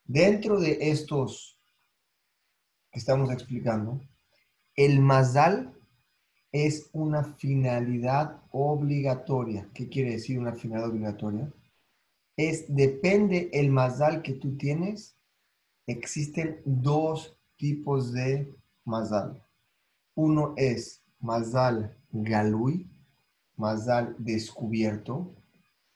Dentro 0.05 0.59
de 0.59 0.77
estos 0.89 1.59
que 2.91 2.99
estamos 2.99 3.31
explicando, 3.31 4.01
el 4.75 4.99
mazal 4.99 5.75
es 6.51 6.89
una 6.93 7.23
finalidad 7.35 8.41
obligatoria. 8.51 9.69
¿Qué 9.73 9.89
quiere 9.89 10.11
decir 10.11 10.39
una 10.39 10.53
finalidad 10.53 10.89
obligatoria? 10.89 11.53
Es 12.37 12.73
depende 12.73 13.49
el 13.53 13.69
mazal 13.69 14.21
que 14.21 14.33
tú 14.33 14.57
tienes. 14.57 15.18
Existen 15.89 16.61
dos 16.65 17.35
tipos 17.55 18.13
de 18.13 18.55
mazal. 18.85 19.43
Uno 20.13 20.53
es 20.55 21.01
mazal 21.19 21.97
galui, 22.11 22.87
mazal 23.55 24.15
descubierto, 24.19 25.33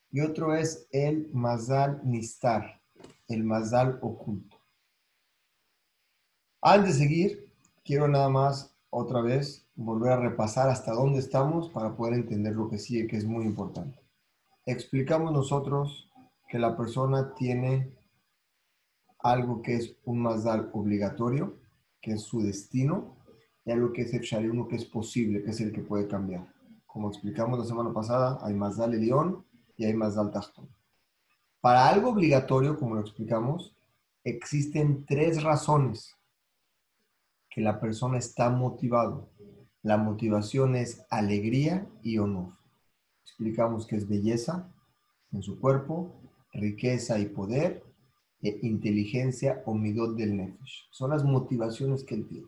y 0.09 0.21
otro 0.21 0.55
es 0.55 0.87
el 0.89 1.29
mazal 1.31 2.01
nistar, 2.03 2.81
el 3.27 3.43
mazal 3.43 3.99
oculto. 4.01 4.57
Antes 6.59 6.97
de 6.97 7.05
seguir, 7.05 7.53
quiero 7.85 8.07
nada 8.07 8.29
más 8.29 8.75
otra 8.89 9.21
vez 9.21 9.67
volver 9.75 10.13
a 10.13 10.17
repasar 10.17 10.69
hasta 10.69 10.91
dónde 10.91 11.19
estamos 11.19 11.69
para 11.69 11.95
poder 11.95 12.15
entender 12.15 12.55
lo 12.55 12.67
que 12.67 12.79
sigue, 12.79 13.05
que 13.05 13.17
es 13.17 13.25
muy 13.25 13.45
importante. 13.45 13.99
Explicamos 14.65 15.31
nosotros 15.31 16.09
que 16.49 16.57
la 16.57 16.75
persona 16.75 17.35
tiene 17.35 17.93
algo 19.23 19.61
que 19.61 19.75
es 19.75 19.95
un 20.03 20.19
mazal 20.19 20.69
obligatorio, 20.73 21.57
que 22.01 22.13
es 22.13 22.21
su 22.21 22.41
destino, 22.41 23.15
y 23.65 23.71
algo 23.71 23.93
que 23.93 24.01
es 24.01 24.13
el 24.33 24.51
uno 24.51 24.67
que 24.67 24.75
es 24.75 24.85
posible, 24.85 25.41
que 25.41 25.51
es 25.51 25.61
el 25.61 25.71
que 25.71 25.81
puede 25.81 26.07
cambiar. 26.07 26.45
Como 26.85 27.07
explicamos 27.07 27.57
la 27.57 27.65
semana 27.65 27.93
pasada, 27.93 28.39
hay 28.41 28.53
mazal 28.53 28.91
león 28.91 29.45
y 29.77 29.85
hay 29.85 29.93
mazal 29.93 30.31
tastón. 30.31 30.69
Para 31.61 31.87
algo 31.87 32.09
obligatorio, 32.09 32.77
como 32.77 32.95
lo 32.95 33.01
explicamos, 33.01 33.73
existen 34.25 35.05
tres 35.05 35.41
razones 35.41 36.15
que 37.49 37.61
la 37.61 37.79
persona 37.79 38.17
está 38.17 38.49
motivado. 38.49 39.29
La 39.81 39.97
motivación 39.97 40.75
es 40.75 41.05
alegría 41.09 41.87
y 42.01 42.17
honor. 42.17 42.53
Explicamos 43.23 43.87
que 43.87 43.95
es 43.95 44.07
belleza 44.07 44.69
en 45.31 45.41
su 45.41 45.59
cuerpo, 45.59 46.11
riqueza 46.51 47.17
y 47.19 47.25
poder, 47.25 47.83
e 48.43 48.59
inteligencia 48.61 49.63
o 49.65 49.73
midot 49.73 50.15
del 50.15 50.35
nefesh. 50.35 50.87
Son 50.91 51.09
las 51.09 51.23
motivaciones 51.23 52.03
que 52.03 52.15
él 52.15 52.27
tiene. 52.27 52.47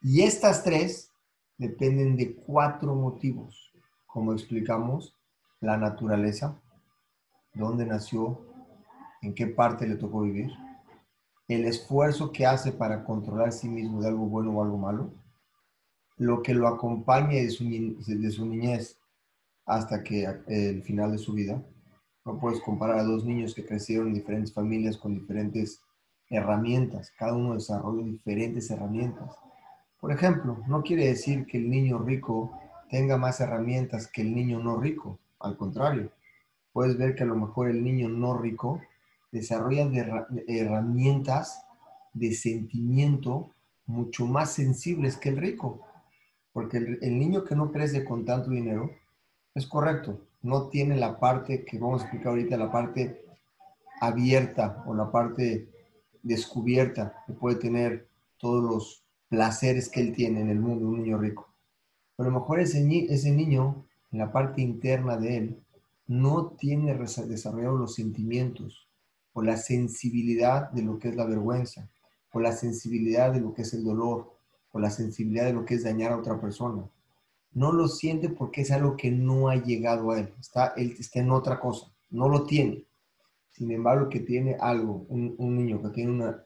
Y 0.00 0.22
estas 0.22 0.64
tres 0.64 1.12
dependen 1.58 2.16
de 2.16 2.34
cuatro 2.34 2.94
motivos. 2.94 3.72
Como 4.06 4.32
explicamos, 4.32 5.14
la 5.60 5.76
naturaleza, 5.76 6.58
dónde 7.52 7.84
nació, 7.84 8.40
en 9.20 9.34
qué 9.34 9.48
parte 9.48 9.86
le 9.86 9.96
tocó 9.96 10.22
vivir, 10.22 10.50
el 11.48 11.64
esfuerzo 11.64 12.30
que 12.32 12.46
hace 12.46 12.72
para 12.72 13.04
controlar 13.04 13.48
a 13.48 13.52
sí 13.52 13.68
mismo 13.68 14.00
de 14.00 14.08
algo 14.08 14.26
bueno 14.26 14.52
o 14.52 14.62
algo 14.62 14.78
malo, 14.78 15.12
lo 16.16 16.42
que 16.42 16.54
lo 16.54 16.68
acompaña 16.68 17.36
de 17.36 17.50
su, 17.50 17.64
niñez 17.64 18.98
hasta 19.64 20.02
que 20.02 20.26
el 20.46 20.82
final 20.82 21.12
de 21.12 21.18
su 21.18 21.32
vida. 21.32 21.62
No 22.28 22.38
puedes 22.38 22.60
comparar 22.60 22.98
a 22.98 23.04
dos 23.04 23.24
niños 23.24 23.54
que 23.54 23.64
crecieron 23.64 24.08
en 24.08 24.12
diferentes 24.12 24.52
familias 24.52 24.98
con 24.98 25.14
diferentes 25.14 25.80
herramientas. 26.28 27.10
Cada 27.16 27.32
uno 27.32 27.54
desarrolla 27.54 28.04
diferentes 28.04 28.70
herramientas. 28.70 29.34
Por 29.98 30.12
ejemplo, 30.12 30.58
no 30.66 30.82
quiere 30.82 31.06
decir 31.06 31.46
que 31.46 31.56
el 31.56 31.70
niño 31.70 32.00
rico 32.00 32.52
tenga 32.90 33.16
más 33.16 33.40
herramientas 33.40 34.08
que 34.08 34.20
el 34.20 34.34
niño 34.34 34.58
no 34.58 34.76
rico. 34.78 35.18
Al 35.40 35.56
contrario, 35.56 36.12
puedes 36.74 36.98
ver 36.98 37.14
que 37.14 37.22
a 37.22 37.26
lo 37.26 37.34
mejor 37.34 37.70
el 37.70 37.82
niño 37.82 38.10
no 38.10 38.36
rico 38.36 38.78
desarrollan 39.32 39.94
herramientas 40.46 41.64
de 42.12 42.34
sentimiento 42.34 43.54
mucho 43.86 44.26
más 44.26 44.52
sensibles 44.52 45.16
que 45.16 45.30
el 45.30 45.38
rico. 45.38 45.80
Porque 46.52 46.76
el, 46.76 47.18
niño 47.18 47.44
que 47.44 47.56
no 47.56 47.72
crece 47.72 48.04
con 48.04 48.26
tanto 48.26 48.50
dinero, 48.50 48.90
es 49.54 49.66
correcto, 49.66 50.27
no 50.42 50.68
tiene 50.68 50.96
la 50.96 51.18
parte 51.18 51.64
que 51.64 51.78
vamos 51.78 52.00
a 52.00 52.04
explicar 52.04 52.28
ahorita, 52.28 52.56
la 52.56 52.70
parte 52.70 53.24
abierta 54.00 54.84
o 54.86 54.94
la 54.94 55.10
parte 55.10 55.68
descubierta 56.22 57.24
que 57.26 57.32
puede 57.32 57.56
tener 57.56 58.08
todos 58.38 58.62
los 58.62 59.04
placeres 59.28 59.88
que 59.88 60.00
él 60.00 60.14
tiene 60.14 60.40
en 60.40 60.50
el 60.50 60.60
mundo, 60.60 60.88
un 60.88 61.02
niño 61.02 61.18
rico. 61.18 61.48
Pero 62.16 62.30
a 62.30 62.32
lo 62.32 62.40
mejor 62.40 62.60
ese, 62.60 62.86
ese 63.08 63.30
niño, 63.30 63.84
en 64.10 64.18
la 64.18 64.32
parte 64.32 64.62
interna 64.62 65.16
de 65.16 65.36
él, 65.36 65.62
no 66.06 66.52
tiene 66.58 66.94
desarrollado 66.94 67.76
los 67.76 67.94
sentimientos 67.94 68.88
o 69.34 69.42
la 69.42 69.56
sensibilidad 69.56 70.70
de 70.70 70.82
lo 70.82 70.98
que 70.98 71.08
es 71.08 71.16
la 71.16 71.26
vergüenza, 71.26 71.88
o 72.32 72.40
la 72.40 72.52
sensibilidad 72.52 73.32
de 73.32 73.40
lo 73.40 73.54
que 73.54 73.62
es 73.62 73.72
el 73.74 73.84
dolor, 73.84 74.32
o 74.72 74.80
la 74.80 74.90
sensibilidad 74.90 75.44
de 75.44 75.52
lo 75.52 75.64
que 75.64 75.74
es 75.74 75.84
dañar 75.84 76.12
a 76.12 76.16
otra 76.16 76.40
persona. 76.40 76.88
No 77.52 77.72
lo 77.72 77.88
siente 77.88 78.28
porque 78.28 78.60
es 78.60 78.70
algo 78.70 78.96
que 78.96 79.10
no 79.10 79.48
ha 79.48 79.56
llegado 79.56 80.10
a 80.10 80.20
él. 80.20 80.34
Está, 80.38 80.68
él 80.76 80.94
está 80.98 81.20
en 81.20 81.30
otra 81.30 81.58
cosa. 81.58 81.92
No 82.10 82.28
lo 82.28 82.44
tiene. 82.44 82.86
Sin 83.50 83.70
embargo, 83.72 84.08
que 84.08 84.20
tiene 84.20 84.56
algo, 84.60 85.06
un, 85.08 85.56
niño 85.56 85.82
que 85.82 85.88
tiene 85.88 86.12
una 86.12 86.42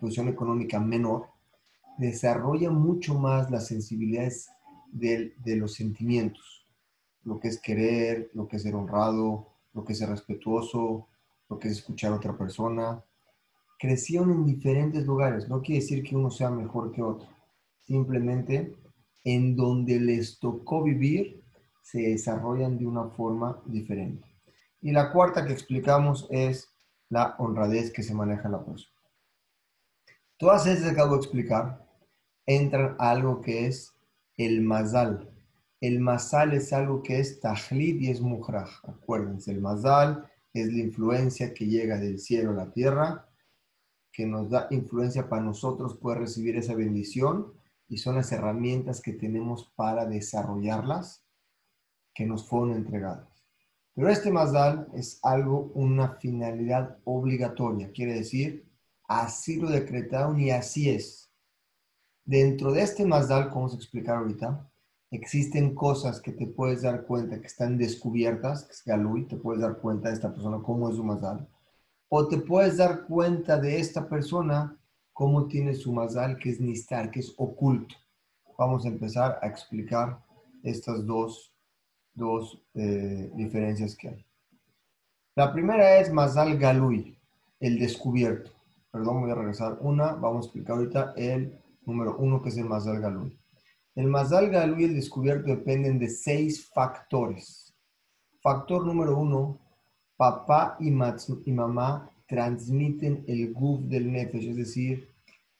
posición 0.00 0.28
económica 0.28 0.80
menor, 0.80 1.26
desarrolla 1.98 2.70
mucho 2.70 3.14
más 3.14 3.50
las 3.50 3.66
sensibilidades 3.66 4.48
de, 4.90 5.34
de 5.38 5.56
los 5.56 5.74
sentimientos. 5.74 6.66
Lo 7.24 7.38
que 7.38 7.48
es 7.48 7.60
querer, 7.60 8.30
lo 8.32 8.48
que 8.48 8.56
es 8.56 8.62
ser 8.62 8.74
honrado, 8.74 9.48
lo 9.74 9.84
que 9.84 9.92
es 9.92 9.98
ser 9.98 10.08
respetuoso, 10.08 11.08
lo 11.48 11.58
que 11.58 11.68
es 11.68 11.78
escuchar 11.78 12.12
a 12.12 12.16
otra 12.16 12.36
persona. 12.36 13.04
Crecieron 13.78 14.30
en 14.30 14.46
diferentes 14.46 15.04
lugares. 15.04 15.48
No 15.48 15.60
quiere 15.60 15.82
decir 15.82 16.02
que 16.02 16.16
uno 16.16 16.30
sea 16.30 16.50
mejor 16.50 16.92
que 16.92 17.02
otro. 17.02 17.28
Simplemente 17.84 18.74
en 19.24 19.56
donde 19.56 20.00
les 20.00 20.38
tocó 20.38 20.82
vivir 20.82 21.42
se 21.82 22.02
desarrollan 22.02 22.78
de 22.78 22.86
una 22.86 23.08
forma 23.08 23.62
diferente. 23.66 24.28
Y 24.80 24.92
la 24.92 25.10
cuarta 25.10 25.46
que 25.46 25.52
explicamos 25.52 26.26
es 26.30 26.68
la 27.08 27.34
honradez 27.38 27.90
que 27.90 28.02
se 28.02 28.14
maneja 28.14 28.48
la 28.48 28.64
persona. 28.64 28.94
Todas 30.36 30.66
estas 30.66 30.84
que 30.84 30.90
acabo 30.92 31.14
de 31.14 31.20
explicar 31.20 31.84
entran 32.46 32.94
a 32.98 33.10
algo 33.10 33.40
que 33.40 33.66
es 33.66 33.94
el 34.36 34.62
mazal. 34.62 35.30
El 35.80 36.00
mazal 36.00 36.52
es 36.52 36.72
algo 36.72 37.02
que 37.02 37.18
es 37.18 37.40
tajlid 37.40 38.00
y 38.00 38.10
es 38.10 38.20
mujraj. 38.20 38.84
Acuérdense, 38.84 39.50
el 39.50 39.60
mazal 39.60 40.30
es 40.52 40.72
la 40.72 40.78
influencia 40.78 41.54
que 41.54 41.66
llega 41.66 41.98
del 41.98 42.18
cielo 42.18 42.50
a 42.50 42.54
la 42.54 42.72
tierra, 42.72 43.28
que 44.12 44.26
nos 44.26 44.50
da 44.50 44.68
influencia 44.70 45.28
para 45.28 45.42
nosotros 45.42 45.96
poder 45.96 46.18
recibir 46.18 46.56
esa 46.56 46.74
bendición 46.74 47.52
y 47.88 47.98
son 47.98 48.16
las 48.16 48.30
herramientas 48.32 49.00
que 49.00 49.12
tenemos 49.12 49.72
para 49.74 50.06
desarrollarlas 50.06 51.24
que 52.14 52.26
nos 52.26 52.46
fueron 52.46 52.74
entregadas. 52.74 53.44
Pero 53.94 54.10
este 54.10 54.30
Mazdal 54.30 54.88
es 54.94 55.18
algo, 55.22 55.72
una 55.74 56.16
finalidad 56.16 56.98
obligatoria, 57.04 57.90
quiere 57.90 58.14
decir, 58.14 58.70
así 59.08 59.56
lo 59.56 59.70
decretaron 59.70 60.38
y 60.38 60.50
así 60.50 60.90
es. 60.90 61.32
Dentro 62.24 62.72
de 62.72 62.82
este 62.82 63.06
Mazdal, 63.06 63.50
como 63.50 63.68
se 63.68 63.76
explicar 63.76 64.18
ahorita, 64.18 64.70
existen 65.10 65.74
cosas 65.74 66.20
que 66.20 66.32
te 66.32 66.46
puedes 66.46 66.82
dar 66.82 67.06
cuenta 67.06 67.40
que 67.40 67.46
están 67.46 67.78
descubiertas, 67.78 68.64
que 68.64 68.72
es 68.72 68.84
Galui, 68.84 69.26
te 69.26 69.36
puedes 69.36 69.62
dar 69.62 69.78
cuenta 69.78 70.08
de 70.08 70.14
esta 70.14 70.32
persona 70.32 70.60
cómo 70.62 70.90
es 70.90 70.96
su 70.96 71.04
Mazdal, 71.04 71.48
o 72.08 72.28
te 72.28 72.38
puedes 72.38 72.76
dar 72.76 73.06
cuenta 73.06 73.58
de 73.58 73.80
esta 73.80 74.08
persona 74.08 74.78
cómo 75.18 75.48
tiene 75.48 75.74
su 75.74 75.92
mazal, 75.92 76.38
que 76.38 76.48
es 76.48 76.60
nistar, 76.60 77.10
que 77.10 77.18
es 77.18 77.34
oculto. 77.38 77.96
Vamos 78.56 78.84
a 78.84 78.88
empezar 78.88 79.36
a 79.42 79.48
explicar 79.48 80.24
estas 80.62 81.04
dos, 81.04 81.52
dos 82.14 82.62
eh, 82.74 83.28
diferencias 83.34 83.96
que 83.96 84.10
hay. 84.10 84.26
La 85.34 85.52
primera 85.52 85.98
es 85.98 86.12
mazal 86.12 86.56
galui, 86.56 87.18
el 87.58 87.80
descubierto. 87.80 88.52
Perdón, 88.92 89.22
voy 89.22 89.32
a 89.32 89.34
regresar 89.34 89.78
una. 89.80 90.12
Vamos 90.12 90.44
a 90.44 90.46
explicar 90.46 90.76
ahorita 90.76 91.14
el 91.16 91.58
número 91.84 92.16
uno, 92.18 92.40
que 92.40 92.50
es 92.50 92.56
el 92.56 92.66
mazal 92.66 93.00
galui. 93.00 93.36
El 93.96 94.06
mazal 94.06 94.50
galui 94.50 94.82
y 94.82 94.84
el 94.84 94.94
descubierto 94.94 95.48
dependen 95.48 95.98
de 95.98 96.10
seis 96.10 96.70
factores. 96.72 97.74
Factor 98.40 98.86
número 98.86 99.18
uno, 99.18 99.58
papá 100.16 100.76
y, 100.78 100.90
y 100.90 101.52
mamá 101.52 102.08
transmiten 102.28 103.24
el 103.26 103.52
guf 103.52 103.80
del 103.84 104.12
nefesh, 104.12 104.50
es 104.50 104.56
decir, 104.56 105.08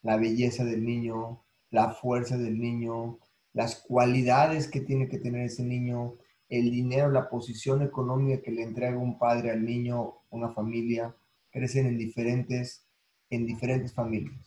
la 0.03 0.17
belleza 0.17 0.65
del 0.65 0.85
niño, 0.85 1.43
la 1.71 1.91
fuerza 1.91 2.37
del 2.37 2.61
niño, 2.61 3.19
las 3.53 3.77
cualidades 3.77 4.69
que 4.69 4.81
tiene 4.81 5.09
que 5.09 5.19
tener 5.19 5.47
ese 5.47 5.65
niño, 5.65 6.17
el 6.49 6.71
dinero, 6.71 7.11
la 7.11 7.29
posición 7.29 7.83
económica 7.83 8.43
que 8.43 8.53
le 8.53 8.63
entrega 8.63 8.99
un 8.99 9.19
padre 9.19 9.51
al 9.51 9.65
niño, 9.65 10.21
una 10.31 10.51
familia, 10.51 11.17
crecen 11.51 11.87
en 11.87 11.99
diferentes, 11.99 12.87
en 13.31 13.47
diferentes 13.47 13.93
familias. 13.93 14.39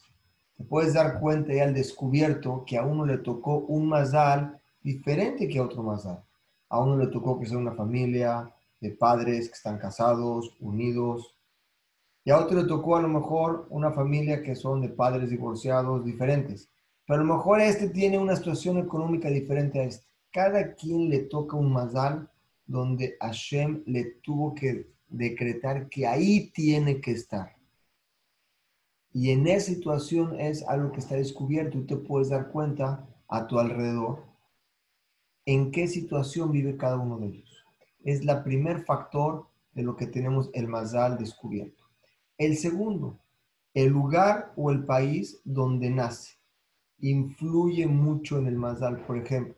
Te 0.55 0.63
puedes 0.63 0.93
dar 0.93 1.19
cuenta 1.19 1.53
ya 1.53 1.63
al 1.63 1.73
descubierto 1.73 2.63
que 2.65 2.77
a 2.77 2.86
uno 2.86 3.05
le 3.05 3.17
tocó 3.17 3.57
un 3.57 3.89
mazal 3.89 4.62
diferente 4.81 5.47
que 5.47 5.57
a 5.57 5.63
otro 5.63 5.81
mazal. 5.81 6.23
A 6.69 6.79
uno 6.79 6.97
le 6.97 7.07
tocó 7.07 7.39
que 7.39 7.47
sea 7.47 7.57
una 7.57 7.73
familia 7.73 8.53
de 8.79 8.91
padres 8.91 9.47
que 9.47 9.55
están 9.55 9.79
casados, 9.79 10.55
unidos, 10.60 11.36
y 12.23 12.29
a 12.31 12.38
otro 12.38 12.62
le 12.62 12.67
tocó 12.67 12.97
a 12.97 13.01
lo 13.01 13.07
mejor 13.07 13.67
una 13.69 13.91
familia 13.91 14.43
que 14.43 14.55
son 14.55 14.81
de 14.81 14.89
padres 14.89 15.29
divorciados 15.29 16.05
diferentes. 16.05 16.69
Pero 17.05 17.21
a 17.21 17.23
lo 17.23 17.34
mejor 17.36 17.62
este 17.62 17.89
tiene 17.89 18.19
una 18.19 18.36
situación 18.36 18.77
económica 18.77 19.29
diferente 19.29 19.79
a 19.79 19.84
este. 19.84 20.05
Cada 20.31 20.75
quien 20.75 21.10
le 21.10 21.19
toca 21.21 21.57
un 21.57 21.73
mazal 21.73 22.29
donde 22.65 23.17
Hashem 23.19 23.84
le 23.86 24.05
tuvo 24.23 24.53
que 24.53 24.91
decretar 25.10 25.89
que 25.89 26.07
ahí 26.07 26.51
tiene 26.51 27.01
que 27.01 27.12
estar. 27.12 27.55
Y 29.13 29.31
en 29.31 29.45
esa 29.47 29.65
situación 29.67 30.39
es 30.39 30.65
algo 30.67 30.91
que 30.93 30.99
está 30.99 31.15
descubierto 31.15 31.77
y 31.77 31.86
te 31.86 31.97
puedes 31.97 32.29
dar 32.29 32.49
cuenta 32.49 33.05
a 33.27 33.47
tu 33.47 33.60
alrededor 33.60 34.23
en 35.45 35.71
qué 35.71 35.88
situación 35.88 36.51
vive 36.51 36.77
cada 36.77 36.97
uno 36.97 37.17
de 37.17 37.27
ellos. 37.27 37.65
Es 38.03 38.23
la 38.23 38.43
primer 38.43 38.86
factor 38.86 39.47
de 39.73 39.84
lo 39.84 39.95
que 39.95 40.07
tenemos 40.07 40.49
el 40.53 40.67
mazal 40.67 41.17
descubierto. 41.17 41.80
El 42.41 42.58
segundo, 42.58 43.19
el 43.75 43.89
lugar 43.89 44.51
o 44.56 44.71
el 44.71 44.84
país 44.84 45.39
donde 45.45 45.91
nace 45.91 46.39
influye 46.97 47.86
mucho 47.86 48.39
en 48.39 48.47
el 48.47 48.56
mazal. 48.56 49.06
Por 49.06 49.19
ejemplo, 49.19 49.54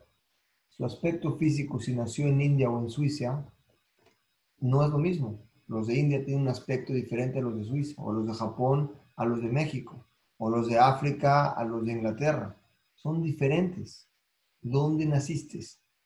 su 0.67 0.83
aspecto 0.83 1.37
físico, 1.37 1.79
si 1.79 1.95
nació 1.95 2.27
en 2.27 2.41
India 2.41 2.69
o 2.69 2.81
en 2.81 2.89
Suiza, 2.89 3.45
no 4.59 4.83
es 4.83 4.89
lo 4.89 4.97
mismo. 4.97 5.39
Los 5.65 5.87
de 5.87 5.97
India 5.97 6.25
tienen 6.25 6.41
un 6.41 6.49
aspecto 6.49 6.91
diferente 6.91 7.39
a 7.39 7.41
los 7.41 7.55
de 7.55 7.63
Suiza, 7.63 8.01
o 8.01 8.11
los 8.11 8.27
de 8.27 8.33
Japón 8.33 8.91
a 9.15 9.23
los 9.23 9.41
de 9.41 9.47
México, 9.47 10.05
o 10.35 10.49
los 10.49 10.67
de 10.67 10.77
África 10.77 11.51
a 11.51 11.63
los 11.63 11.85
de 11.85 11.93
Inglaterra. 11.93 12.57
Son 12.95 13.23
diferentes. 13.23 14.09
¿Dónde 14.61 15.05
naciste? 15.05 15.59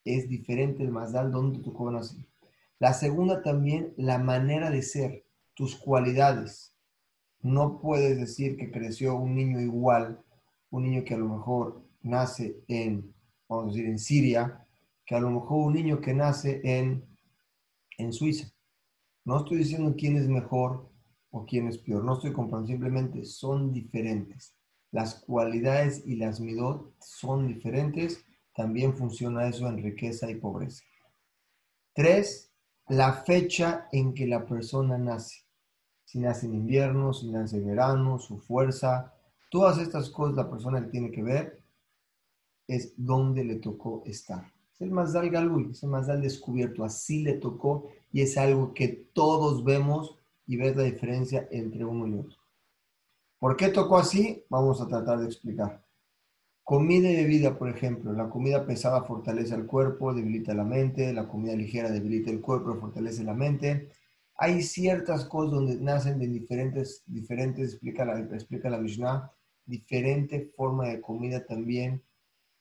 Es 0.06 0.30
diferente 0.30 0.84
el 0.84 0.92
mazal 0.92 1.32
donde 1.32 1.58
tocó 1.58 1.90
nacer. 1.90 2.24
La 2.78 2.94
segunda 2.94 3.42
también, 3.42 3.96
la 3.98 4.20
manera 4.20 4.70
de 4.70 4.84
ser 4.84 5.27
tus 5.58 5.76
cualidades. 5.76 6.72
No 7.42 7.80
puedes 7.82 8.16
decir 8.20 8.58
que 8.58 8.70
creció 8.70 9.16
un 9.16 9.34
niño 9.34 9.60
igual, 9.60 10.24
un 10.70 10.84
niño 10.84 11.04
que 11.04 11.16
a 11.16 11.18
lo 11.18 11.28
mejor 11.28 11.84
nace 12.04 12.64
en, 12.68 13.12
vamos 13.50 13.66
a 13.66 13.68
decir, 13.70 13.88
en 13.88 13.98
Siria, 13.98 14.68
que 15.04 15.16
a 15.16 15.20
lo 15.20 15.32
mejor 15.32 15.66
un 15.66 15.74
niño 15.74 16.00
que 16.00 16.14
nace 16.14 16.62
en, 16.64 17.04
en 17.98 18.14
Suiza. 18.14 18.54
No 19.26 19.40
estoy 19.40 19.58
diciendo 19.58 19.96
quién 19.98 20.18
es 20.18 20.28
mejor 20.28 20.92
o 21.32 21.44
quién 21.44 21.68
es 21.68 21.80
peor, 21.80 22.04
no 22.04 22.14
estoy 22.14 22.34
comparando, 22.34 22.68
simplemente 22.68 23.26
son 23.26 23.74
diferentes. 23.74 24.56
Las 24.92 25.16
cualidades 25.16 26.04
y 26.06 26.18
las 26.18 26.40
midot 26.40 26.94
son 27.00 27.48
diferentes, 27.48 28.24
también 28.54 28.96
funciona 28.96 29.48
eso 29.48 29.68
en 29.68 29.82
riqueza 29.82 30.30
y 30.30 30.36
pobreza. 30.36 30.84
Tres, 31.94 32.54
la 32.90 33.12
fecha 33.14 33.88
en 33.92 34.14
que 34.14 34.28
la 34.28 34.46
persona 34.46 35.00
nace 35.00 35.47
si 36.08 36.20
nace 36.20 36.46
en 36.46 36.56
invierno, 36.56 37.14
si 37.14 37.30
nace 37.30 37.58
en 37.58 37.68
verano, 37.68 38.18
su 38.18 38.38
fuerza, 38.38 39.14
todas 39.52 39.78
estas 39.78 40.10
cosas 40.10 40.38
la 40.38 40.50
persona 40.50 40.82
que 40.82 40.90
tiene 40.90 41.12
que 41.12 41.22
ver 41.22 41.62
es 42.66 42.94
dónde 42.96 43.44
le 43.44 43.56
tocó 43.56 44.04
estar. 44.06 44.50
Es 44.74 44.80
el 44.80 44.92
Mazdal 44.92 45.30
Galui, 45.30 45.72
es 45.72 45.84
el 45.84 45.90
Mazdal 45.90 46.22
descubierto, 46.22 46.86
así 46.86 47.24
le 47.24 47.34
tocó 47.34 47.90
y 48.14 48.22
es 48.22 48.38
algo 48.38 48.74
que 48.74 48.88
todos 48.88 49.66
vemos 49.66 50.18
y 50.46 50.56
ves 50.56 50.78
la 50.78 50.84
diferencia 50.84 51.46
entre 51.52 51.84
uno 51.84 52.08
y 52.08 52.20
otro. 52.20 52.38
¿Por 53.38 53.58
qué 53.58 53.68
tocó 53.68 53.98
así? 53.98 54.46
Vamos 54.50 54.80
a 54.80 54.88
tratar 54.88 55.20
de 55.20 55.26
explicar. 55.26 55.84
Comida 56.64 57.10
y 57.10 57.18
bebida, 57.18 57.58
por 57.58 57.68
ejemplo. 57.70 58.14
La 58.14 58.30
comida 58.30 58.66
pesada 58.66 59.04
fortalece 59.04 59.56
el 59.56 59.66
cuerpo, 59.66 60.14
debilita 60.14 60.54
la 60.54 60.64
mente. 60.64 61.14
La 61.14 61.28
comida 61.28 61.54
ligera 61.54 61.92
debilita 61.92 62.32
el 62.32 62.40
cuerpo, 62.40 62.76
fortalece 62.76 63.24
la 63.26 63.34
mente 63.34 63.90
hay 64.38 64.62
ciertas 64.62 65.26
cosas 65.26 65.52
donde 65.52 65.78
nacen 65.78 66.20
de 66.20 66.28
diferentes, 66.28 67.04
diferentes 67.08 67.74
explica 67.74 68.06
la, 68.06 68.20
explica 68.20 68.70
la 68.70 68.78
Mishnah, 68.78 69.32
diferente 69.66 70.52
forma 70.56 70.88
de 70.88 71.02
comida 71.02 71.46
también 71.46 72.04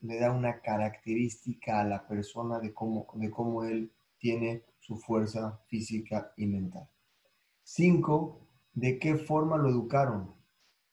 le 0.00 0.18
da 0.18 0.32
una 0.32 0.60
característica 0.60 1.80
a 1.80 1.84
la 1.84 2.06
persona 2.06 2.58
de 2.60 2.72
cómo, 2.72 3.06
de 3.14 3.30
cómo 3.30 3.64
él 3.64 3.92
tiene 4.18 4.64
su 4.78 4.96
fuerza 4.96 5.60
física 5.68 6.32
y 6.36 6.46
mental. 6.46 6.88
Cinco, 7.62 8.40
de 8.72 8.98
qué 8.98 9.16
forma 9.16 9.56
lo 9.56 9.68
educaron 9.68 10.34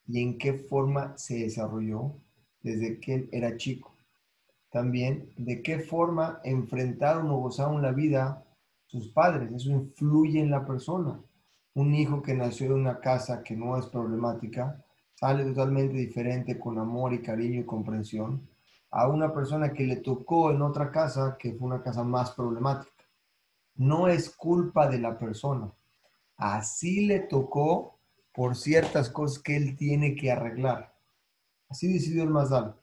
y 0.05 0.21
en 0.21 0.37
qué 0.37 0.53
forma 0.53 1.17
se 1.17 1.39
desarrolló 1.39 2.19
desde 2.61 2.99
que 2.99 3.13
él 3.13 3.29
era 3.31 3.55
chico. 3.55 3.95
También, 4.69 5.31
de 5.37 5.61
qué 5.61 5.79
forma 5.79 6.41
enfrentaron 6.43 7.29
o 7.29 7.37
gozaron 7.37 7.81
la 7.81 7.91
vida 7.91 8.43
sus 8.93 9.09
padres. 9.09 9.51
Eso 9.51 9.71
influye 9.71 10.39
en 10.39 10.51
la 10.51 10.63
persona. 10.65 11.19
Un 11.73 11.95
hijo 11.95 12.21
que 12.21 12.35
nació 12.35 12.67
en 12.67 12.73
una 12.73 12.99
casa 12.99 13.41
que 13.41 13.55
no 13.55 13.75
es 13.75 13.87
problemática, 13.87 14.85
sale 15.15 15.43
totalmente 15.45 15.95
diferente 15.97 16.59
con 16.59 16.77
amor 16.77 17.11
y 17.13 17.23
cariño 17.23 17.61
y 17.61 17.65
comprensión 17.65 18.47
a 18.91 19.07
una 19.07 19.33
persona 19.33 19.73
que 19.73 19.83
le 19.83 19.95
tocó 19.95 20.51
en 20.51 20.61
otra 20.61 20.91
casa 20.91 21.35
que 21.39 21.53
fue 21.53 21.65
una 21.67 21.81
casa 21.81 22.03
más 22.03 22.31
problemática. 22.31 23.03
No 23.75 24.07
es 24.07 24.29
culpa 24.29 24.87
de 24.87 24.99
la 24.99 25.17
persona. 25.17 25.73
Así 26.37 27.07
le 27.07 27.21
tocó 27.21 27.97
por 28.31 28.55
ciertas 28.55 29.09
cosas 29.09 29.41
que 29.41 29.55
él 29.55 29.75
tiene 29.75 30.15
que 30.15 30.31
arreglar. 30.31 30.93
Así 31.67 31.91
decidió 31.91 32.21
el 32.21 32.29
Mazal. 32.29 32.75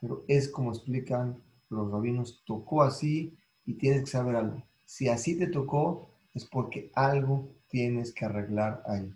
Pero 0.00 0.24
es 0.26 0.48
como 0.48 0.72
explican 0.72 1.40
los 1.70 1.92
rabinos, 1.92 2.42
tocó 2.44 2.82
así 2.82 3.38
y 3.64 3.74
tienes 3.74 4.00
que 4.00 4.10
saber 4.10 4.34
algo. 4.34 4.64
Si 4.84 5.08
así 5.08 5.38
te 5.38 5.46
tocó, 5.46 6.08
es 6.34 6.44
porque 6.44 6.90
algo 6.94 7.48
tienes 7.68 8.12
que 8.12 8.24
arreglar 8.24 8.82
ahí. 8.86 9.10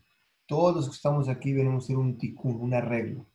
Todos 0.47 0.77
los 0.77 0.89
que 0.89 0.97
estamos 0.97 1.29
aquí 1.29 1.53
venimos 1.53 1.85
a 1.85 1.87
hacer 1.87 1.99
un 1.99 2.17
tikkun, 2.17 2.61
un 2.61 2.75
arreglo. 2.75 3.27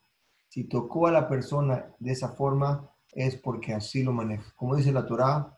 Si 0.50 0.64
tocó 0.64 1.08
a 1.08 1.12
la 1.12 1.28
persona 1.28 1.94
de 2.00 2.12
esa 2.12 2.30
forma, 2.30 2.90
es 3.12 3.36
porque 3.36 3.74
así 3.74 4.04
lo 4.04 4.12
maneja. 4.12 4.52
Como 4.56 4.76
dice 4.76 4.92
la 4.92 5.06
Torah, 5.06 5.56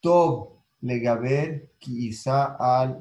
Tob 0.00 0.60
legaber 0.80 1.72
quizá 1.78 2.56
al 2.56 3.00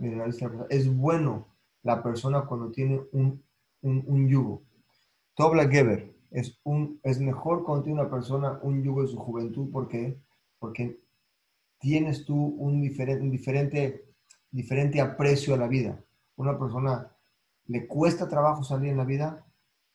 Es 0.69 0.93
bueno 0.93 1.47
la 1.83 2.03
persona 2.03 2.45
cuando 2.45 2.71
tiene 2.71 3.01
un, 3.11 3.43
un, 3.81 4.27
yugo. 4.27 4.63
Tob 5.33 5.55
legaber 5.55 6.13
es, 6.31 6.59
un, 6.63 6.99
es 7.03 7.19
mejor 7.19 7.63
cuando 7.63 7.83
tiene 7.83 8.01
una 8.01 8.09
persona 8.09 8.59
un 8.61 8.83
yugo 8.83 9.01
de 9.01 9.07
su 9.07 9.17
juventud. 9.17 9.71
¿Por 9.71 9.87
qué? 9.87 10.19
Porque 10.59 10.99
tienes 11.79 12.25
tú 12.25 12.35
un 12.35 12.81
diferente, 12.81 13.23
un 13.23 13.31
diferente, 13.31 14.13
diferente 14.51 15.01
aprecio 15.01 15.53
a 15.53 15.57
la 15.57 15.67
vida. 15.67 16.03
Una 16.35 16.57
persona 16.57 17.11
le 17.65 17.87
cuesta 17.87 18.27
trabajo 18.27 18.63
salir 18.63 18.89
en 18.89 18.97
la 18.97 19.05
vida, 19.05 19.45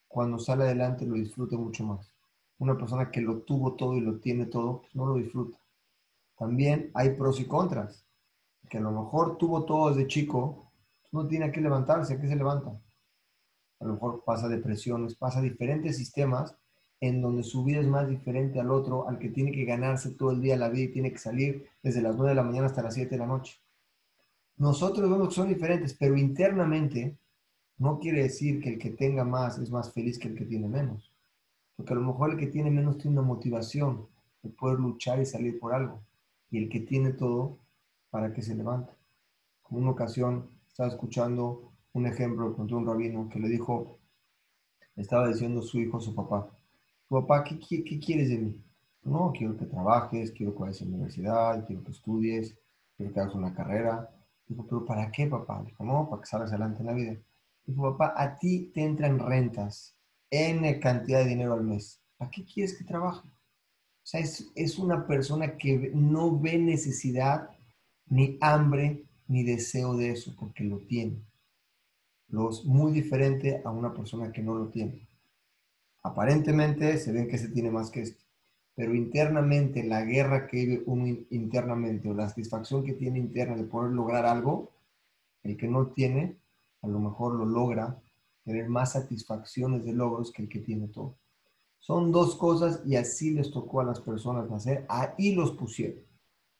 cuando 0.08 0.38
sale 0.38 0.64
adelante 0.64 1.06
lo 1.06 1.14
disfruta 1.14 1.56
mucho 1.56 1.84
más. 1.84 2.12
Una 2.58 2.76
persona 2.76 3.10
que 3.10 3.20
lo 3.20 3.42
tuvo 3.42 3.74
todo 3.74 3.96
y 3.96 4.00
lo 4.00 4.20
tiene 4.20 4.46
todo, 4.46 4.80
pues, 4.80 4.94
no 4.94 5.06
lo 5.06 5.16
disfruta. 5.16 5.58
También 6.36 6.90
hay 6.94 7.10
pros 7.10 7.40
y 7.40 7.46
contras. 7.46 8.06
Que 8.68 8.78
a 8.78 8.80
lo 8.80 8.92
mejor 8.92 9.36
tuvo 9.36 9.64
todo 9.64 9.90
desde 9.90 10.06
chico, 10.06 10.72
no 11.12 11.26
tiene 11.26 11.52
que 11.52 11.60
levantarse, 11.60 12.14
¿a 12.14 12.20
se 12.20 12.36
levanta? 12.36 12.70
A 13.80 13.84
lo 13.84 13.94
mejor 13.94 14.24
pasa 14.24 14.48
depresiones, 14.48 15.14
pasa 15.16 15.40
diferentes 15.40 15.96
sistemas 15.96 16.56
en 17.06 17.20
donde 17.20 17.42
su 17.42 17.64
vida 17.64 17.80
es 17.80 17.86
más 17.86 18.08
diferente 18.08 18.60
al 18.60 18.70
otro, 18.70 19.08
al 19.08 19.18
que 19.18 19.28
tiene 19.28 19.52
que 19.52 19.64
ganarse 19.64 20.12
todo 20.12 20.30
el 20.30 20.40
día 20.40 20.56
la 20.56 20.68
vida 20.68 20.84
y 20.84 20.92
tiene 20.92 21.12
que 21.12 21.18
salir 21.18 21.66
desde 21.82 22.00
las 22.00 22.16
9 22.16 22.30
de 22.30 22.34
la 22.34 22.42
mañana 22.42 22.66
hasta 22.66 22.82
las 22.82 22.94
7 22.94 23.10
de 23.10 23.18
la 23.18 23.26
noche. 23.26 23.60
Nosotros 24.56 25.10
vemos 25.10 25.28
que 25.28 25.34
son 25.34 25.48
diferentes, 25.48 25.94
pero 25.94 26.16
internamente 26.16 27.18
no 27.78 27.98
quiere 27.98 28.22
decir 28.22 28.60
que 28.60 28.70
el 28.70 28.78
que 28.78 28.90
tenga 28.90 29.24
más 29.24 29.58
es 29.58 29.70
más 29.70 29.92
feliz 29.92 30.18
que 30.18 30.28
el 30.28 30.34
que 30.34 30.44
tiene 30.44 30.68
menos. 30.68 31.12
Porque 31.76 31.92
a 31.92 31.96
lo 31.96 32.02
mejor 32.02 32.30
el 32.30 32.36
que 32.38 32.46
tiene 32.46 32.70
menos 32.70 32.98
tiene 32.98 33.18
una 33.18 33.26
motivación 33.26 34.06
de 34.42 34.50
poder 34.50 34.78
luchar 34.78 35.20
y 35.20 35.26
salir 35.26 35.58
por 35.58 35.74
algo. 35.74 36.00
Y 36.50 36.58
el 36.58 36.68
que 36.68 36.80
tiene 36.80 37.12
todo 37.12 37.58
para 38.10 38.32
que 38.32 38.42
se 38.42 38.54
levante. 38.54 38.92
Como 39.62 39.80
una 39.80 39.90
ocasión 39.90 40.48
estaba 40.68 40.88
escuchando 40.88 41.72
un 41.92 42.06
ejemplo 42.06 42.54
contra 42.54 42.76
un 42.76 42.86
rabino 42.86 43.28
que 43.28 43.40
le 43.40 43.48
dijo, 43.48 43.98
estaba 44.96 45.28
diciendo 45.28 45.62
su 45.62 45.80
hijo 45.80 45.96
a 45.96 46.00
su 46.00 46.14
papá, 46.14 46.48
papá, 47.08 47.44
¿qué, 47.44 47.58
qué, 47.58 47.98
quieres 47.98 48.28
de 48.30 48.38
mí? 48.38 48.64
No, 49.02 49.32
quiero 49.36 49.56
que 49.56 49.66
trabajes, 49.66 50.32
quiero 50.32 50.54
que 50.54 50.60
vayas 50.60 50.82
a 50.82 50.84
la 50.84 50.90
universidad, 50.90 51.66
quiero 51.66 51.84
que 51.84 51.90
estudies, 51.90 52.56
quiero 52.96 53.12
que 53.12 53.20
hagas 53.20 53.34
una 53.34 53.54
carrera. 53.54 54.10
Dijo, 54.46 54.66
pero 54.66 54.84
¿para 54.84 55.10
qué, 55.10 55.26
papá? 55.26 55.62
Dijo, 55.64 55.84
no, 55.84 56.08
para 56.08 56.22
que 56.22 56.26
salgas 56.26 56.50
adelante 56.50 56.80
en 56.80 56.86
la 56.86 56.92
vida. 56.94 57.16
Dijo, 57.66 57.82
papá, 57.96 58.14
a 58.16 58.38
ti 58.38 58.70
te 58.74 58.82
entran 58.82 59.18
rentas, 59.18 59.96
N 60.30 60.80
cantidad 60.80 61.20
de 61.20 61.30
dinero 61.30 61.54
al 61.54 61.64
mes. 61.64 62.00
¿Para 62.16 62.30
qué 62.30 62.44
quieres 62.44 62.76
que 62.76 62.84
trabaje? 62.84 63.28
O 63.28 64.06
sea, 64.06 64.20
es, 64.20 64.50
es 64.54 64.78
una 64.78 65.06
persona 65.06 65.56
que 65.56 65.90
no 65.94 66.38
ve 66.38 66.58
necesidad, 66.58 67.50
ni 68.06 68.36
hambre, 68.40 69.04
ni 69.28 69.44
deseo 69.44 69.96
de 69.96 70.10
eso, 70.10 70.34
porque 70.38 70.64
lo 70.64 70.78
tiene. 70.80 71.22
Lo 72.28 72.50
es 72.50 72.64
muy 72.64 72.92
diferente 72.92 73.62
a 73.64 73.70
una 73.70 73.94
persona 73.94 74.32
que 74.32 74.42
no 74.42 74.54
lo 74.54 74.68
tiene. 74.68 75.08
Aparentemente 76.04 76.98
se 76.98 77.12
ven 77.12 77.28
que 77.28 77.38
se 77.38 77.48
tiene 77.48 77.70
más 77.70 77.90
que 77.90 78.02
esto, 78.02 78.22
pero 78.74 78.94
internamente 78.94 79.82
la 79.82 80.02
guerra 80.04 80.46
que 80.46 80.58
vive 80.58 80.82
uno 80.84 81.06
internamente 81.30 82.10
o 82.10 82.14
la 82.14 82.28
satisfacción 82.28 82.84
que 82.84 82.92
tiene 82.92 83.18
interna 83.18 83.56
de 83.56 83.64
poder 83.64 83.92
lograr 83.92 84.26
algo, 84.26 84.70
el 85.42 85.56
que 85.56 85.66
no 85.66 85.86
tiene, 85.88 86.36
a 86.82 86.88
lo 86.88 86.98
mejor 87.00 87.34
lo 87.34 87.46
logra 87.46 87.98
tener 88.44 88.68
más 88.68 88.92
satisfacciones 88.92 89.86
de 89.86 89.94
logros 89.94 90.30
que 90.30 90.42
el 90.42 90.48
que 90.50 90.60
tiene 90.60 90.88
todo. 90.88 91.16
Son 91.78 92.12
dos 92.12 92.36
cosas 92.36 92.82
y 92.84 92.96
así 92.96 93.30
les 93.30 93.50
tocó 93.50 93.80
a 93.80 93.84
las 93.84 94.00
personas 94.00 94.50
nacer, 94.50 94.84
ahí 94.90 95.34
los 95.34 95.52
pusieron. 95.52 96.02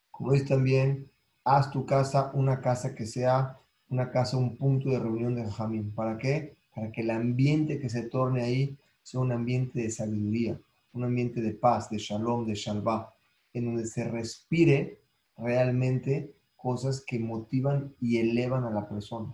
Como 0.09 0.31
dice 0.31 0.45
también, 0.45 1.07
haz 1.43 1.69
tu 1.69 1.85
casa 1.85 2.31
una 2.33 2.61
casa 2.61 2.95
que 2.95 3.05
sea 3.05 3.59
una 3.89 4.09
casa, 4.09 4.37
un 4.37 4.57
punto 4.57 4.89
de 4.89 4.97
reunión 4.97 5.35
de 5.35 5.45
Jamín. 5.51 5.91
¿Para 5.91 6.17
qué? 6.17 6.55
Para 6.73 6.91
que 6.91 7.01
el 7.01 7.11
ambiente 7.11 7.79
que 7.79 7.89
se 7.89 8.01
torne 8.09 8.41
ahí 8.41 8.77
sea 9.05 9.19
un 9.19 9.31
ambiente 9.31 9.81
de 9.81 9.91
sabiduría, 9.91 10.59
un 10.93 11.03
ambiente 11.03 11.39
de 11.39 11.51
paz, 11.51 11.91
de 11.91 11.99
shalom, 11.99 12.47
de 12.47 12.55
shalva, 12.55 13.13
en 13.53 13.65
donde 13.65 13.85
se 13.85 14.03
respire 14.03 14.99
realmente 15.37 16.33
cosas 16.55 17.03
que 17.05 17.19
motivan 17.19 17.93
y 18.01 18.17
elevan 18.17 18.63
a 18.63 18.71
la 18.71 18.89
persona. 18.89 19.31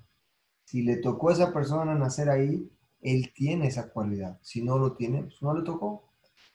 Si 0.65 0.81
le 0.81 0.97
tocó 0.97 1.29
a 1.29 1.33
esa 1.33 1.53
persona 1.53 1.95
nacer 1.95 2.29
ahí, 2.29 2.69
él 2.99 3.31
tiene 3.33 3.67
esa 3.67 3.89
cualidad. 3.93 4.37
Si 4.41 4.61
no 4.61 4.77
lo 4.77 4.97
tiene, 4.97 5.23
pues 5.23 5.41
no 5.41 5.53
le 5.53 5.63
tocó. 5.63 6.03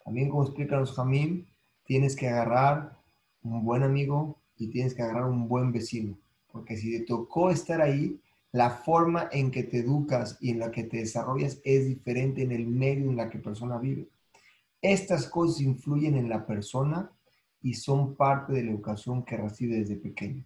También 0.05 0.29
como 0.29 0.43
explican 0.43 0.81
los 0.81 0.93
Jamim, 0.93 1.47
tienes 1.87 2.17
que 2.17 2.29
agarrar 2.29 2.99
un 3.43 3.65
buen 3.65 3.83
amigo 3.83 4.43
y 4.59 4.69
tienes 4.69 4.93
que 4.93 5.01
agarrar 5.01 5.25
un 5.25 5.49
buen 5.49 5.73
vecino. 5.73 6.19
Porque 6.53 6.77
si 6.77 6.99
te 6.99 7.07
tocó 7.07 7.49
estar 7.51 7.81
ahí, 7.81 8.21
la 8.53 8.71
forma 8.71 9.29
en 9.33 9.51
que 9.51 9.65
te 9.65 9.79
educas 9.79 10.39
y 10.41 10.51
en 10.51 10.61
la 10.61 10.71
que 10.71 10.85
te 10.85 10.99
desarrollas 10.99 11.61
es 11.65 11.87
diferente 11.87 12.43
en 12.43 12.53
el 12.53 12.67
medio 12.67 13.11
en 13.11 13.17
la 13.17 13.29
que 13.29 13.39
persona 13.39 13.79
vive. 13.79 14.09
Estas 14.81 15.29
cosas 15.29 15.61
influyen 15.61 16.17
en 16.17 16.29
la 16.29 16.47
persona 16.47 17.11
y 17.63 17.75
son 17.75 18.15
parte 18.15 18.53
de 18.53 18.63
la 18.63 18.71
educación 18.71 19.25
que 19.25 19.37
recibe 19.37 19.77
desde 19.77 19.97
pequeño. 19.97 20.45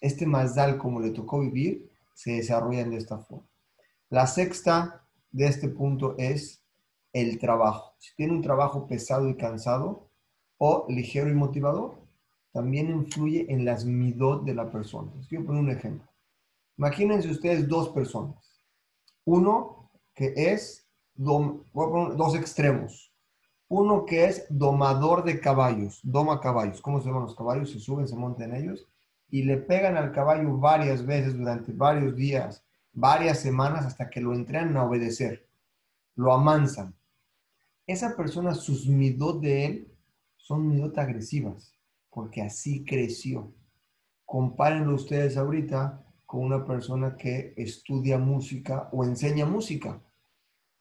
Este 0.00 0.26
Mazdal, 0.26 0.78
como 0.78 1.00
le 1.00 1.10
tocó 1.10 1.40
vivir, 1.40 1.90
se 2.14 2.32
desarrollan 2.32 2.90
de 2.90 2.96
esta 2.96 3.18
forma. 3.18 3.46
La 4.08 4.26
sexta 4.26 5.04
de 5.30 5.46
este 5.46 5.68
punto 5.68 6.14
es 6.18 6.62
el 7.12 7.38
trabajo. 7.38 7.94
Si 7.98 8.14
tiene 8.16 8.32
un 8.32 8.42
trabajo 8.42 8.86
pesado 8.86 9.28
y 9.28 9.36
cansado 9.36 10.08
o 10.58 10.86
ligero 10.88 11.28
y 11.28 11.34
motivador, 11.34 11.96
también 12.52 12.90
influye 12.90 13.46
en 13.48 13.64
las 13.64 13.84
midot 13.84 14.44
de 14.44 14.54
la 14.54 14.70
persona. 14.70 15.10
Quiero 15.28 15.46
poner 15.46 15.62
un 15.62 15.70
ejemplo. 15.70 16.11
Imagínense 16.82 17.30
ustedes 17.30 17.68
dos 17.68 17.90
personas. 17.90 18.60
Uno 19.24 19.88
que 20.16 20.34
es, 20.34 20.84
dos 21.14 22.34
extremos. 22.34 23.14
Uno 23.68 24.04
que 24.04 24.24
es 24.24 24.46
domador 24.50 25.22
de 25.22 25.38
caballos, 25.38 26.00
doma 26.02 26.40
caballos. 26.40 26.80
¿Cómo 26.82 27.00
se 27.00 27.06
llaman 27.06 27.22
los 27.22 27.36
caballos? 27.36 27.70
Se 27.70 27.78
suben, 27.78 28.08
se 28.08 28.16
montan 28.16 28.52
ellos 28.52 28.88
y 29.30 29.44
le 29.44 29.58
pegan 29.58 29.96
al 29.96 30.10
caballo 30.10 30.58
varias 30.58 31.06
veces 31.06 31.38
durante 31.38 31.70
varios 31.70 32.16
días, 32.16 32.64
varias 32.92 33.38
semanas, 33.38 33.86
hasta 33.86 34.10
que 34.10 34.20
lo 34.20 34.34
entrenan 34.34 34.76
a 34.76 34.82
obedecer. 34.82 35.46
Lo 36.16 36.32
amansan. 36.32 36.96
Esa 37.86 38.16
persona, 38.16 38.54
sus 38.54 38.88
midot 38.88 39.40
de 39.40 39.66
él 39.66 39.94
son 40.34 40.66
midot 40.66 40.98
agresivas, 40.98 41.78
porque 42.10 42.42
así 42.42 42.84
creció. 42.84 43.54
Compárenlo 44.24 44.96
ustedes 44.96 45.36
ahorita 45.36 46.08
con 46.32 46.44
una 46.44 46.64
persona 46.64 47.14
que 47.14 47.52
estudia 47.58 48.16
música 48.16 48.88
o 48.90 49.04
enseña 49.04 49.44
música. 49.44 50.00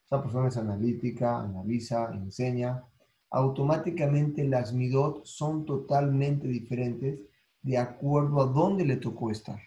Esa 0.05 0.23
persona 0.23 0.47
es 0.47 0.55
analítica, 0.55 1.41
analiza, 1.41 2.09
enseña. 2.13 2.85
Automáticamente 3.29 4.45
las 4.45 4.71
midot 4.71 5.25
son 5.25 5.65
totalmente 5.65 6.47
diferentes 6.47 7.19
de 7.63 7.77
acuerdo 7.77 8.41
a 8.41 8.45
dónde 8.45 8.85
le 8.85 8.95
tocó 8.95 9.29
estar. 9.29 9.59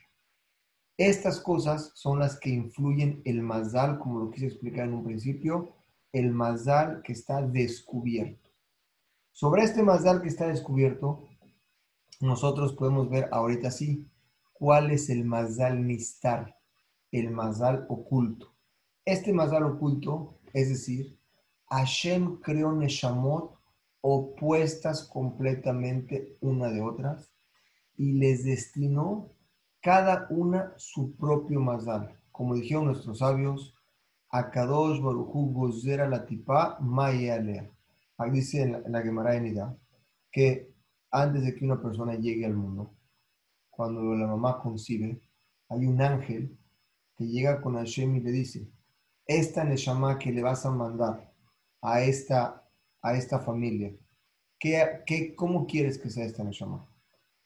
Estas 0.96 1.38
cosas 1.38 1.92
son 1.94 2.18
las 2.18 2.40
que 2.40 2.48
influyen 2.48 3.20
el 3.26 3.42
mazal, 3.42 3.98
como 3.98 4.20
lo 4.20 4.30
quise 4.30 4.46
explicar 4.46 4.86
en 4.86 4.94
un 4.94 5.04
principio, 5.04 5.74
el 6.14 6.32
mazal 6.32 7.02
que 7.02 7.12
está 7.12 7.42
descubierto. 7.42 8.48
Sobre 9.32 9.64
este 9.64 9.82
mazal 9.82 10.22
que 10.22 10.28
está 10.28 10.46
descubierto, 10.46 11.28
nosotros 12.22 12.72
podemos 12.72 13.10
ver 13.10 13.28
ahorita 13.30 13.70
sí 13.70 14.08
cuál 14.54 14.90
es 14.90 15.10
el 15.10 15.24
mazal 15.24 15.86
nistar, 15.86 16.56
el 17.10 17.30
mazal 17.30 17.84
oculto. 17.88 18.54
Este 19.04 19.32
mazal 19.32 19.64
oculto, 19.64 20.38
es 20.54 20.70
decir, 20.70 21.18
Hashem 21.68 22.40
creó 22.40 22.72
Neshamot 22.72 23.58
opuestas 24.00 25.02
completamente 25.08 26.36
una 26.40 26.68
de 26.68 26.80
otras 26.80 27.32
y 27.96 28.12
les 28.12 28.44
destinó 28.44 29.30
cada 29.80 30.26
una 30.30 30.72
su 30.76 31.16
propio 31.16 31.60
mazal. 31.60 32.18
Como 32.30 32.54
dijeron 32.54 32.86
nuestros 32.86 33.18
sabios, 33.18 33.74
Akadosh 34.30 35.00
Baruchu 35.00 35.52
Gozera 35.52 36.08
la 36.08 36.26
tipa 36.26 36.78
alea. 36.78 37.70
Ahí 38.18 38.30
dice 38.30 38.62
en 38.62 38.72
la, 38.72 38.78
en 38.78 38.92
la 38.92 39.02
Gemara 39.02 39.38
Nida 39.38 39.76
que 40.30 40.72
antes 41.10 41.44
de 41.44 41.54
que 41.54 41.64
una 41.64 41.80
persona 41.80 42.14
llegue 42.14 42.44
al 42.44 42.54
mundo, 42.54 42.93
cuando 43.76 44.14
la 44.14 44.26
mamá 44.26 44.60
concibe, 44.60 45.20
hay 45.68 45.86
un 45.86 46.00
ángel 46.00 46.56
que 47.16 47.26
llega 47.26 47.60
con 47.60 47.74
Hashem 47.74 48.16
y 48.16 48.20
le 48.20 48.30
dice, 48.30 48.68
esta 49.26 49.64
Neshama 49.64 50.18
que 50.18 50.32
le 50.32 50.42
vas 50.42 50.66
a 50.66 50.70
mandar 50.70 51.32
a 51.80 52.02
esta, 52.02 52.68
a 53.02 53.14
esta 53.16 53.38
familia, 53.38 53.94
¿qué, 54.58 55.34
cómo 55.36 55.66
quieres 55.66 55.98
que 55.98 56.10
sea 56.10 56.24
esta 56.24 56.44
Neshama? 56.44 56.86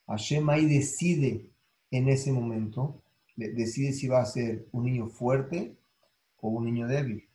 Hashem 0.07 0.49
ahí 0.49 0.65
decide 0.65 1.51
en 1.91 2.09
ese 2.09 2.31
momento, 2.31 3.01
decide 3.35 3.93
si 3.93 4.07
va 4.07 4.21
a 4.21 4.25
ser 4.25 4.67
un 4.71 4.85
niño 4.85 5.07
fuerte 5.07 5.77
o 6.37 6.49
un 6.49 6.65
niño 6.65 6.87
débil, 6.87 7.29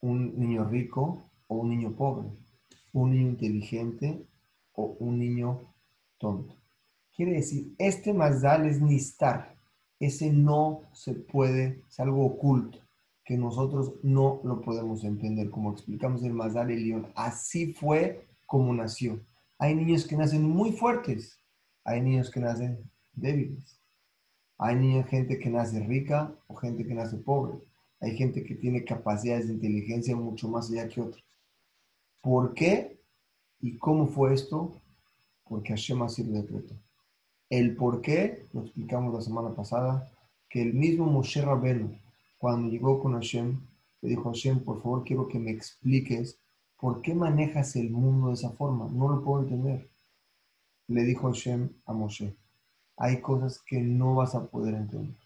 un 0.00 0.38
niño 0.38 0.64
rico 0.68 1.30
o 1.46 1.56
un 1.56 1.70
niño 1.70 1.94
pobre, 1.96 2.28
un 2.92 3.10
niño 3.10 3.28
inteligente 3.28 4.26
o 4.72 4.96
un 5.00 5.18
niño 5.18 5.74
tonto. 6.18 6.57
Quiere 7.18 7.32
decir, 7.32 7.74
este 7.78 8.14
Mazdal 8.14 8.64
es 8.66 8.80
Nistar, 8.80 9.58
ese 9.98 10.32
no 10.32 10.82
se 10.92 11.14
puede, 11.14 11.82
es 11.88 11.98
algo 11.98 12.24
oculto, 12.24 12.78
que 13.24 13.36
nosotros 13.36 13.94
no 14.04 14.40
lo 14.44 14.60
podemos 14.60 15.02
entender, 15.02 15.50
como 15.50 15.72
explicamos 15.72 16.22
en 16.22 16.36
Mazdal 16.36 16.70
Elión. 16.70 17.10
Así 17.16 17.74
fue 17.74 18.24
como 18.46 18.72
nació. 18.72 19.20
Hay 19.58 19.74
niños 19.74 20.06
que 20.06 20.16
nacen 20.16 20.44
muy 20.44 20.70
fuertes, 20.70 21.36
hay 21.82 22.02
niños 22.02 22.30
que 22.30 22.38
nacen 22.38 22.88
débiles. 23.14 23.80
Hay 24.56 24.76
niños, 24.76 25.08
gente 25.08 25.40
que 25.40 25.50
nace 25.50 25.80
rica 25.80 26.32
o 26.46 26.54
gente 26.54 26.86
que 26.86 26.94
nace 26.94 27.16
pobre. 27.16 27.58
Hay 28.00 28.16
gente 28.16 28.44
que 28.44 28.54
tiene 28.54 28.84
capacidades 28.84 29.48
de 29.48 29.54
inteligencia 29.54 30.14
mucho 30.14 30.48
más 30.48 30.70
allá 30.70 30.86
que 30.86 31.00
otros. 31.00 31.24
¿Por 32.20 32.54
qué 32.54 33.02
y 33.58 33.76
cómo 33.76 34.06
fue 34.06 34.34
esto? 34.34 34.80
Porque 35.42 35.70
Hashem 35.70 36.00
así 36.02 36.22
lo 36.22 36.40
decretó. 36.40 36.76
El 37.50 37.76
por 37.76 38.02
qué 38.02 38.46
lo 38.52 38.62
explicamos 38.62 39.14
la 39.14 39.22
semana 39.22 39.54
pasada, 39.54 40.10
que 40.48 40.62
el 40.62 40.74
mismo 40.74 41.06
Moshe 41.06 41.42
Rabenu, 41.42 41.98
cuando 42.38 42.70
llegó 42.70 43.00
con 43.00 43.14
Hashem, 43.14 43.60
le 44.00 44.08
dijo 44.10 44.30
Hashem, 44.30 44.60
por 44.60 44.82
favor, 44.82 45.04
quiero 45.04 45.28
que 45.28 45.38
me 45.38 45.50
expliques 45.50 46.38
por 46.78 47.02
qué 47.02 47.14
manejas 47.14 47.74
el 47.76 47.90
mundo 47.90 48.28
de 48.28 48.34
esa 48.34 48.50
forma. 48.50 48.88
No 48.88 49.08
lo 49.08 49.24
puedo 49.24 49.42
entender. 49.42 49.88
Le 50.86 51.02
dijo 51.04 51.28
Hashem 51.28 51.70
a 51.86 51.92
Moshe, 51.92 52.34
hay 52.96 53.20
cosas 53.20 53.60
que 53.60 53.80
no 53.80 54.14
vas 54.14 54.34
a 54.34 54.46
poder 54.46 54.74
entender. 54.74 55.16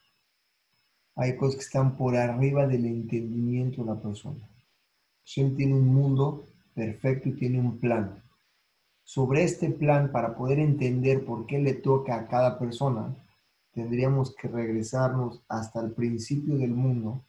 Hay 1.14 1.37
cosas 1.37 1.56
que 1.56 1.62
están 1.62 1.96
por 1.96 2.16
arriba 2.16 2.66
del 2.66 2.87
entendimiento 2.87 3.82
de 3.82 3.88
la 3.88 4.00
persona. 4.00 4.48
Hashem 5.24 5.56
tiene 5.56 5.74
un 5.74 5.87
mundo 5.87 6.44
perfecto 6.74 7.28
y 7.28 7.32
tiene 7.32 7.61
un 7.61 7.78
plan. 7.78 8.21
Sobre 9.04 9.44
este 9.44 9.70
plan, 9.70 10.12
para 10.12 10.34
poder 10.34 10.58
entender 10.58 11.24
por 11.24 11.46
qué 11.46 11.58
le 11.58 11.74
toca 11.74 12.16
a 12.16 12.28
cada 12.28 12.58
persona, 12.58 13.14
tendríamos 13.72 14.34
que 14.34 14.48
regresarnos 14.48 15.42
hasta 15.48 15.80
el 15.80 15.92
principio 15.92 16.56
del 16.56 16.72
mundo 16.72 17.22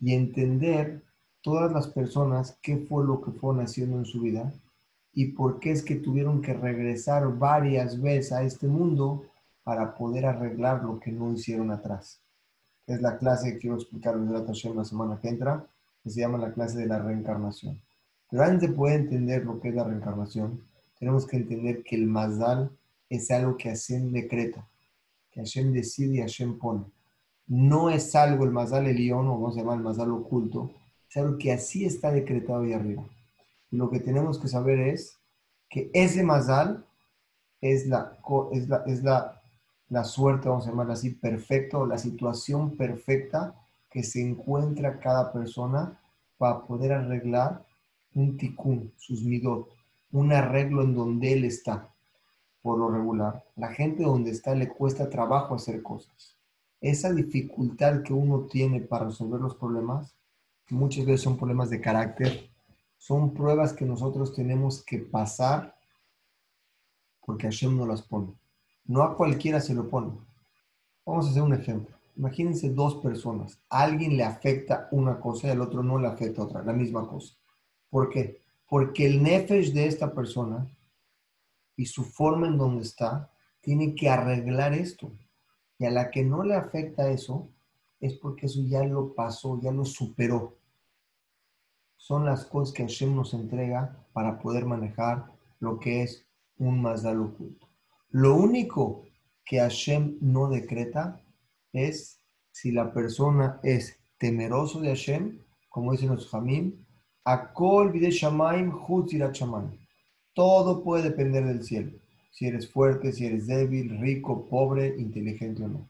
y 0.00 0.14
entender 0.14 1.02
todas 1.42 1.72
las 1.72 1.88
personas 1.88 2.58
qué 2.62 2.76
fue 2.76 3.04
lo 3.04 3.20
que 3.20 3.32
fueron 3.32 3.64
haciendo 3.64 3.98
en 3.98 4.04
su 4.04 4.20
vida 4.20 4.52
y 5.12 5.32
por 5.32 5.58
qué 5.60 5.72
es 5.72 5.82
que 5.82 5.96
tuvieron 5.96 6.42
que 6.42 6.54
regresar 6.54 7.38
varias 7.38 8.00
veces 8.00 8.32
a 8.32 8.42
este 8.42 8.68
mundo 8.68 9.24
para 9.64 9.94
poder 9.94 10.26
arreglar 10.26 10.84
lo 10.84 11.00
que 11.00 11.10
no 11.10 11.32
hicieron 11.32 11.70
atrás 11.70 12.22
es 12.88 13.02
la 13.02 13.18
clase 13.18 13.52
que 13.52 13.58
quiero 13.58 13.76
explicar 13.76 14.14
en 14.14 14.32
la 14.32 14.84
semana 14.84 15.20
que 15.20 15.28
entra, 15.28 15.66
que 16.02 16.10
se 16.10 16.20
llama 16.20 16.38
la 16.38 16.52
clase 16.52 16.78
de 16.78 16.86
la 16.86 16.98
reencarnación. 16.98 17.80
Pero 18.30 18.42
antes 18.42 18.70
de 18.70 18.74
poder 18.74 19.00
entender 19.00 19.44
lo 19.44 19.60
que 19.60 19.68
es 19.68 19.74
la 19.74 19.84
reencarnación, 19.84 20.62
tenemos 20.98 21.26
que 21.26 21.36
entender 21.36 21.82
que 21.82 21.96
el 21.96 22.06
Mazdal 22.06 22.70
es 23.08 23.30
algo 23.30 23.56
que 23.56 23.68
Hashem 23.68 24.12
decreta, 24.12 24.66
que 25.30 25.40
Hashem 25.40 25.72
decide 25.72 26.16
y 26.16 26.20
Hashem 26.20 26.58
pone. 26.58 26.84
No 27.46 27.90
es 27.90 28.14
algo 28.14 28.44
el 28.44 28.50
Mazdal 28.50 28.86
Elión, 28.86 29.26
o 29.28 29.32
vamos 29.40 29.56
a 29.56 29.60
llamar 29.60 29.78
el 29.78 29.84
Mazdal 29.84 30.10
oculto, 30.10 30.70
es 31.08 31.16
algo 31.16 31.38
que 31.38 31.52
así 31.52 31.84
está 31.84 32.10
decretado 32.10 32.62
ahí 32.62 32.72
arriba. 32.72 33.04
Y 33.70 33.76
lo 33.76 33.90
que 33.90 34.00
tenemos 34.00 34.38
que 34.38 34.48
saber 34.48 34.78
es 34.78 35.16
que 35.70 35.90
ese 35.92 36.22
Mazdal 36.22 36.84
es 37.60 37.86
la, 37.86 38.18
es 38.52 38.68
la, 38.68 38.82
es 38.86 39.02
la 39.02 39.38
la 39.88 40.04
suerte, 40.04 40.48
vamos 40.48 40.66
a 40.66 40.70
llamarla 40.70 40.92
así, 40.94 41.10
perfecta 41.10 41.78
o 41.78 41.86
la 41.86 41.98
situación 41.98 42.76
perfecta 42.76 43.54
que 43.90 44.02
se 44.02 44.20
encuentra 44.20 45.00
cada 45.00 45.32
persona 45.32 45.98
para 46.36 46.60
poder 46.60 46.92
arreglar 46.92 47.64
un 48.14 48.36
tikkun, 48.36 48.92
sus 48.96 49.22
midot, 49.22 49.68
un 50.12 50.32
arreglo 50.32 50.82
en 50.82 50.94
donde 50.94 51.32
él 51.32 51.44
está, 51.44 51.94
por 52.62 52.78
lo 52.78 52.90
regular. 52.90 53.44
La 53.56 53.68
gente 53.68 54.02
donde 54.02 54.30
está 54.30 54.54
le 54.54 54.68
cuesta 54.68 55.10
trabajo 55.10 55.54
hacer 55.54 55.82
cosas. 55.82 56.36
Esa 56.80 57.12
dificultad 57.12 58.02
que 58.02 58.12
uno 58.12 58.42
tiene 58.42 58.80
para 58.80 59.06
resolver 59.06 59.40
los 59.40 59.56
problemas, 59.56 60.14
muchas 60.70 61.04
veces 61.04 61.22
son 61.22 61.36
problemas 61.36 61.70
de 61.70 61.80
carácter, 61.80 62.50
son 62.96 63.34
pruebas 63.34 63.72
que 63.72 63.84
nosotros 63.84 64.34
tenemos 64.34 64.84
que 64.84 64.98
pasar 64.98 65.76
porque 67.28 67.46
Hashem 67.46 67.76
no 67.76 67.86
las 67.86 68.02
pone. 68.02 68.32
No 68.86 69.02
a 69.02 69.14
cualquiera 69.14 69.60
se 69.60 69.74
lo 69.74 69.88
pone. 69.88 70.12
Vamos 71.04 71.26
a 71.26 71.30
hacer 71.30 71.42
un 71.42 71.52
ejemplo. 71.52 71.94
Imagínense 72.16 72.70
dos 72.70 72.96
personas. 72.96 73.60
Alguien 73.68 74.16
le 74.16 74.24
afecta 74.24 74.88
una 74.92 75.20
cosa 75.20 75.46
y 75.46 75.50
al 75.50 75.60
otro 75.60 75.82
no 75.82 75.98
le 75.98 76.08
afecta 76.08 76.42
otra, 76.42 76.62
la 76.62 76.72
misma 76.72 77.06
cosa. 77.06 77.34
¿Por 77.90 78.08
qué? 78.08 78.40
Porque 78.68 79.06
el 79.06 79.22
nefesh 79.22 79.72
de 79.72 79.86
esta 79.86 80.14
persona 80.14 80.68
y 81.76 81.86
su 81.86 82.04
forma 82.04 82.48
en 82.48 82.58
donde 82.58 82.82
está 82.82 83.30
tiene 83.60 83.94
que 83.94 84.08
arreglar 84.08 84.74
esto. 84.74 85.12
Y 85.78 85.86
a 85.86 85.90
la 85.90 86.10
que 86.10 86.24
no 86.24 86.42
le 86.42 86.54
afecta 86.54 87.10
eso 87.10 87.48
es 88.00 88.14
porque 88.14 88.46
eso 88.46 88.60
ya 88.62 88.84
lo 88.84 89.14
pasó, 89.14 89.60
ya 89.60 89.72
lo 89.72 89.84
superó. 89.84 90.56
Son 91.96 92.24
las 92.24 92.44
cosas 92.44 92.74
que 92.74 92.82
Hashem 92.82 93.14
nos 93.14 93.34
entrega 93.34 94.04
para 94.12 94.38
poder 94.38 94.66
manejar 94.66 95.26
lo 95.60 95.78
que 95.78 96.02
es 96.02 96.26
un 96.58 96.80
Mazdal 96.80 97.20
oculto. 97.20 97.68
Lo 98.10 98.36
único 98.36 99.04
que 99.44 99.60
Hashem 99.60 100.18
no 100.20 100.48
decreta 100.48 101.20
es 101.72 102.20
si 102.50 102.72
la 102.72 102.92
persona 102.92 103.60
es 103.62 103.98
temeroso 104.18 104.80
de 104.80 104.88
Hashem, 104.88 105.38
como 105.68 105.92
dicen 105.92 106.08
los 106.08 106.32
Hamim, 106.34 106.84
Akol 107.24 107.92
Shamaim 107.92 108.72
Todo 110.32 110.82
puede 110.82 111.02
depender 111.02 111.44
del 111.44 111.62
cielo. 111.62 111.92
Si 112.30 112.46
eres 112.46 112.70
fuerte, 112.70 113.12
si 113.12 113.26
eres 113.26 113.46
débil, 113.46 113.98
rico, 113.98 114.46
pobre, 114.46 114.94
inteligente 114.98 115.64
o 115.64 115.68
no. 115.68 115.88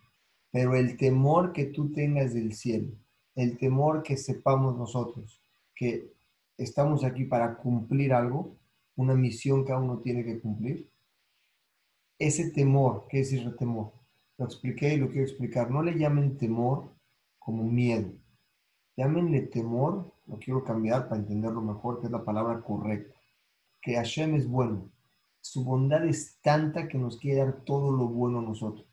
Pero 0.50 0.74
el 0.74 0.96
temor 0.96 1.52
que 1.52 1.66
tú 1.66 1.92
tengas 1.92 2.34
del 2.34 2.54
cielo, 2.54 2.92
el 3.34 3.58
temor 3.58 4.02
que 4.02 4.16
sepamos 4.16 4.76
nosotros 4.76 5.42
que 5.74 6.12
estamos 6.56 7.04
aquí 7.04 7.24
para 7.24 7.56
cumplir 7.56 8.12
algo, 8.12 8.56
una 8.96 9.14
misión 9.14 9.64
que 9.64 9.72
uno 9.72 9.98
tiene 9.98 10.24
que 10.24 10.40
cumplir, 10.40 10.90
ese 12.18 12.50
temor, 12.50 13.06
¿qué 13.08 13.20
es 13.20 13.32
ese 13.32 13.50
temor? 13.50 13.92
Lo 14.38 14.44
expliqué 14.44 14.94
y 14.94 14.96
lo 14.96 15.08
quiero 15.08 15.22
explicar. 15.22 15.70
No 15.70 15.82
le 15.82 15.96
llamen 15.96 16.36
temor 16.36 16.92
como 17.38 17.62
miedo. 17.62 18.12
Llámenle 18.96 19.42
temor, 19.42 20.12
lo 20.28 20.38
quiero 20.38 20.62
cambiar 20.62 21.08
para 21.08 21.20
entenderlo 21.20 21.60
mejor, 21.60 22.00
que 22.00 22.06
es 22.06 22.12
la 22.12 22.24
palabra 22.24 22.60
correcta. 22.60 23.14
Que 23.80 23.94
Hashem 23.94 24.34
es 24.34 24.46
bueno. 24.46 24.90
Su 25.40 25.64
bondad 25.64 26.06
es 26.06 26.38
tanta 26.42 26.88
que 26.88 26.98
nos 26.98 27.16
quiere 27.16 27.38
dar 27.38 27.64
todo 27.64 27.90
lo 27.90 28.06
bueno 28.08 28.40
a 28.40 28.42
nosotros. 28.42 28.86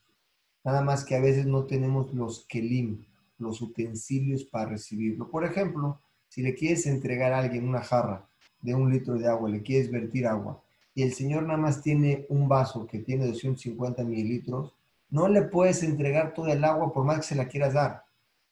Nada 0.63 0.81
más 0.81 1.03
que 1.03 1.15
a 1.15 1.21
veces 1.21 1.45
no 1.45 1.65
tenemos 1.65 2.13
los 2.13 2.45
kelim, 2.47 3.05
los 3.37 3.61
utensilios 3.61 4.45
para 4.45 4.69
recibirlo. 4.69 5.29
Por 5.29 5.45
ejemplo, 5.45 5.99
si 6.29 6.41
le 6.41 6.55
quieres 6.55 6.87
entregar 6.87 7.33
a 7.33 7.39
alguien 7.39 7.67
una 7.67 7.81
jarra 7.81 8.27
de 8.61 8.73
un 8.73 8.89
litro 8.91 9.15
de 9.15 9.27
agua, 9.27 9.49
le 9.49 9.61
quieres 9.61 9.91
vertir 9.91 10.25
agua, 10.25 10.61
y 10.93 11.03
el 11.03 11.13
Señor 11.13 11.43
nada 11.43 11.59
más 11.59 11.81
tiene 11.81 12.25
un 12.29 12.47
vaso 12.47 12.87
que 12.87 12.99
tiene 12.99 13.27
250 13.27 14.03
mililitros, 14.03 14.73
no 15.09 15.27
le 15.27 15.43
puedes 15.43 15.83
entregar 15.83 16.33
todo 16.33 16.47
el 16.47 16.63
agua 16.63 16.91
por 16.91 17.05
más 17.05 17.17
que 17.17 17.23
se 17.23 17.35
la 17.35 17.47
quieras 17.47 17.73
dar. 17.73 18.05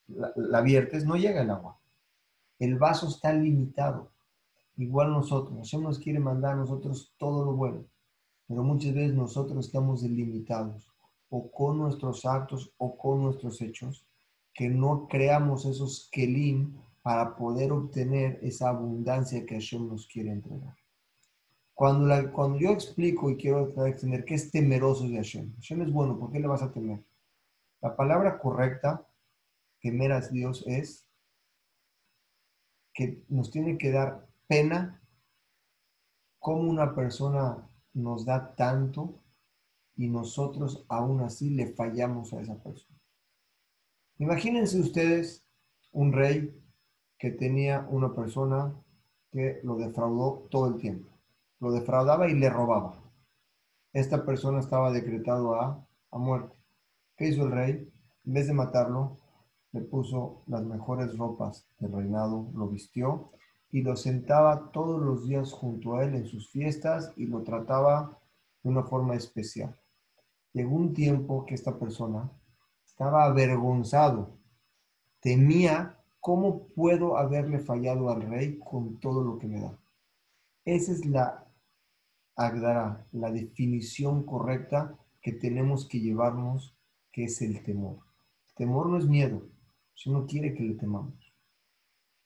La, 0.08 0.62
viertes, 0.62 1.06
no 1.06 1.16
llega 1.16 1.42
el 1.42 1.50
agua. 1.50 1.80
El 2.64 2.78
vaso 2.78 3.10
está 3.10 3.34
limitado. 3.34 4.10
Igual 4.78 5.12
nosotros. 5.12 5.58
Hashem 5.58 5.84
nos 5.84 6.00
quiere 6.00 6.20
mandar 6.20 6.54
a 6.54 6.62
nosotros 6.62 7.14
todo 7.18 7.44
lo 7.44 7.52
bueno. 7.52 7.84
Pero 8.48 8.64
muchas 8.64 8.94
veces 8.94 9.14
nosotros 9.14 9.66
estamos 9.66 10.02
limitados. 10.04 10.90
O 11.30 11.52
con 11.52 11.78
nuestros 11.78 12.26
actos 12.26 12.72
o 12.78 12.98
con 12.98 13.22
nuestros 13.22 13.60
hechos. 13.60 14.06
Que 14.54 14.70
no 14.70 15.10
creamos 15.10 15.66
esos 15.66 16.08
kelim 16.10 16.78
para 17.02 17.36
poder 17.36 17.74
obtener 17.74 18.40
esa 18.42 18.70
abundancia 18.70 19.46
que 19.46 19.56
Hashem 19.56 19.86
nos 19.90 20.08
quiere 20.08 20.32
entregar. 20.32 20.78
Cuando, 21.74 22.32
cuando 22.32 22.60
yo 22.60 22.72
explico 22.72 23.30
y 23.30 23.36
quiero 23.36 23.74
extender 23.86 24.24
que 24.24 24.36
es 24.36 24.52
temeroso 24.52 25.06
de 25.10 25.18
Hashem, 25.18 25.54
Hashem 25.56 25.82
es 25.82 25.92
bueno, 25.92 26.18
¿por 26.18 26.32
qué 26.32 26.40
le 26.40 26.48
vas 26.48 26.62
a 26.62 26.72
temer? 26.72 27.04
La 27.82 27.94
palabra 27.94 28.40
correcta, 28.40 29.06
temer 29.82 30.14
a 30.14 30.22
Dios, 30.22 30.64
es 30.66 31.06
que 32.94 33.24
nos 33.30 33.52
tiene 33.52 33.78
que 33.78 33.92
dar 33.92 34.28
pena 34.48 35.02
cómo 36.40 36.70
una 36.70 36.94
persona 36.94 37.68
nos 37.94 38.26
da 38.26 38.56
tanto 38.56 39.20
y 39.96 40.08
nosotros 40.10 40.86
aún 40.90 41.22
así 41.22 41.50
le 41.50 41.68
fallamos 41.68 42.34
a 42.34 42.42
esa 42.42 42.56
persona. 42.62 43.00
Imagínense 44.18 44.80
ustedes 44.80 45.46
un 45.92 46.14
rey 46.14 46.54
que 47.18 47.32
tenía 47.32 47.88
una 47.90 48.14
persona 48.14 48.74
que 49.32 49.60
lo 49.64 49.78
defraudó 49.78 50.48
todo 50.50 50.68
el 50.68 50.78
tiempo. 50.78 51.10
Lo 51.60 51.72
defraudaba 51.72 52.28
y 52.30 52.34
le 52.34 52.50
robaba. 52.50 53.02
Esta 53.94 54.26
persona 54.26 54.60
estaba 54.60 54.92
decretado 54.92 55.56
a, 55.56 55.88
a 56.12 56.18
muerte. 56.18 56.56
¿Qué 57.16 57.30
hizo 57.30 57.44
el 57.44 57.52
rey? 57.52 57.92
En 58.26 58.34
vez 58.34 58.48
de 58.48 58.54
matarlo, 58.54 59.18
le 59.74 59.82
puso 59.82 60.44
las 60.48 60.64
mejores 60.64 61.18
ropas 61.18 61.68
del 61.80 61.92
reinado, 61.92 62.50
lo 62.54 62.70
vistió 62.70 63.32
y 63.72 63.82
lo 63.82 63.96
sentaba 63.96 64.72
todos 64.72 65.02
los 65.02 65.28
días 65.28 65.52
junto 65.52 65.96
a 65.96 66.06
él 66.06 66.16
en 66.16 66.28
sus 66.28 66.50
fiestas 66.50 67.12
y 67.18 67.26
lo 67.26 67.42
trataba 67.42 68.20
de 68.62 68.70
una 68.70 68.84
forma 68.84 69.16
especial. 69.16 69.76
Llegó 70.54 70.76
un 70.76 70.94
tiempo 70.94 71.46
que 71.46 71.56
esta 71.56 71.78
persona 71.80 72.32
estaba 72.86 73.26
avergonzado, 73.26 74.38
temía 75.20 76.00
cómo 76.20 76.68
puedo 76.68 77.18
haberle 77.18 77.58
fallado 77.58 78.12
al 78.12 78.22
rey 78.22 78.60
con 78.60 79.00
todo 79.00 79.24
lo 79.24 79.40
que 79.40 79.48
me 79.48 79.60
da. 79.60 79.78
Esa 80.64 80.92
es 80.92 81.06
la 81.06 81.48
Agdara, 82.36 83.08
la 83.12 83.32
definición 83.32 84.24
correcta 84.24 84.98
que 85.22 85.34
tenemos 85.34 85.88
que 85.88 86.00
llevarnos, 86.00 86.76
que 87.12 87.26
es 87.26 87.42
el 87.42 87.64
temor. 87.64 88.00
temor 88.56 88.88
no 88.90 88.98
es 88.98 89.08
miedo, 89.08 89.44
si 89.96 90.10
no 90.10 90.26
quiere 90.26 90.54
que 90.54 90.64
le 90.64 90.76
temamos. 90.76 91.34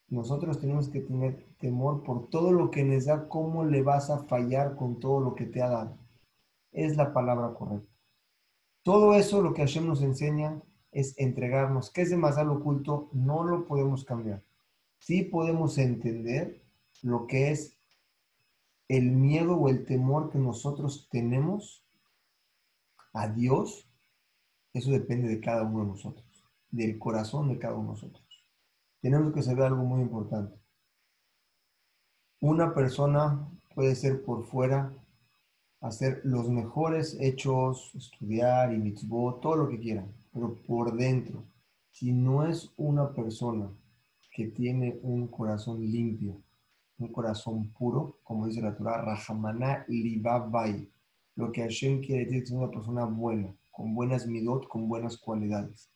Nosotros 0.10 0.60
tenemos 0.60 0.90
que 0.90 1.02
tener 1.02 1.46
temor 1.60 2.04
por 2.04 2.30
todo 2.30 2.52
lo 2.52 2.72
que 2.72 2.84
nos 2.84 3.06
da, 3.06 3.28
cómo 3.28 3.66
le 3.66 3.82
vas 3.82 4.10
a 4.10 4.24
fallar 4.24 4.76
con 4.76 5.00
todo 5.00 5.20
lo 5.20 5.36
que 5.36 5.46
te 5.46 5.62
ha 5.62 5.70
dado. 5.70 5.98
Es 6.72 6.96
la 6.96 7.14
palabra 7.14 7.54
correcta. 7.54 7.92
Todo 8.84 9.16
eso 9.16 9.42
lo 9.42 9.54
que 9.54 9.64
Hashem 9.64 9.86
nos 9.86 10.02
enseña 10.02 10.62
es 10.92 11.18
entregarnos. 11.18 11.92
¿Qué 11.92 12.04
es 12.04 12.10
demasiado 12.10 12.54
oculto? 12.54 13.10
No 13.12 13.44
lo 13.44 13.66
podemos 13.66 14.06
cambiar. 14.06 14.44
Sí 15.00 15.24
podemos 15.24 15.78
entender 15.78 16.64
lo 17.02 17.28
que 17.28 17.52
es 17.52 17.78
el 18.88 19.12
miedo 19.12 19.58
o 19.58 19.68
el 19.68 19.86
temor 19.86 20.30
que 20.30 20.40
nosotros 20.40 21.10
tenemos 21.12 21.86
a 23.12 23.28
Dios. 23.28 23.90
Eso 24.74 24.92
depende 24.92 25.28
de 25.28 25.42
cada 25.42 25.64
uno 25.64 25.82
de 25.82 25.88
nosotros 25.88 26.27
del 26.72 27.00
corazón 27.00 27.50
de 27.50 27.58
cada 27.58 27.76
uno 27.76 27.94
de 27.94 27.94
nosotros. 27.94 28.26
Tenemos 29.02 29.34
que 29.34 29.44
saber 29.44 29.66
algo 29.66 29.84
muy 29.84 30.02
importante. 30.02 30.60
Una 32.42 32.74
persona 32.74 33.50
puede 33.74 33.96
ser 33.96 34.24
por 34.24 34.44
fuera, 34.44 34.94
hacer 35.82 36.22
los 36.24 36.50
mejores 36.50 37.18
hechos, 37.20 37.94
estudiar 37.96 38.74
y 38.74 38.78
mitzvot, 38.78 39.42
todo 39.42 39.56
lo 39.56 39.70
que 39.70 39.80
quiera, 39.80 40.08
pero 40.34 40.56
por 40.68 40.96
dentro, 40.96 41.46
si 41.92 42.12
no 42.12 42.46
es 42.46 42.74
una 42.78 43.14
persona 43.14 43.72
que 44.32 44.48
tiene 44.48 45.00
un 45.02 45.28
corazón 45.28 45.82
limpio, 45.82 46.42
un 47.00 47.12
corazón 47.12 47.72
puro, 47.74 48.20
como 48.24 48.48
dice 48.48 48.62
la 48.62 48.76
Torah, 48.76 49.02
Rahamana 49.02 49.86
Libabai, 49.88 50.90
lo 51.36 51.52
que 51.52 51.62
Hashem 51.62 52.02
quiere 52.02 52.26
decir 52.26 52.44
es 52.44 52.52
una 52.52 52.70
persona 52.70 53.06
buena, 53.06 53.56
con 53.72 53.94
buenas 53.94 54.28
midot, 54.28 54.68
con 54.68 54.88
buenas 54.88 55.18
cualidades 55.18 55.92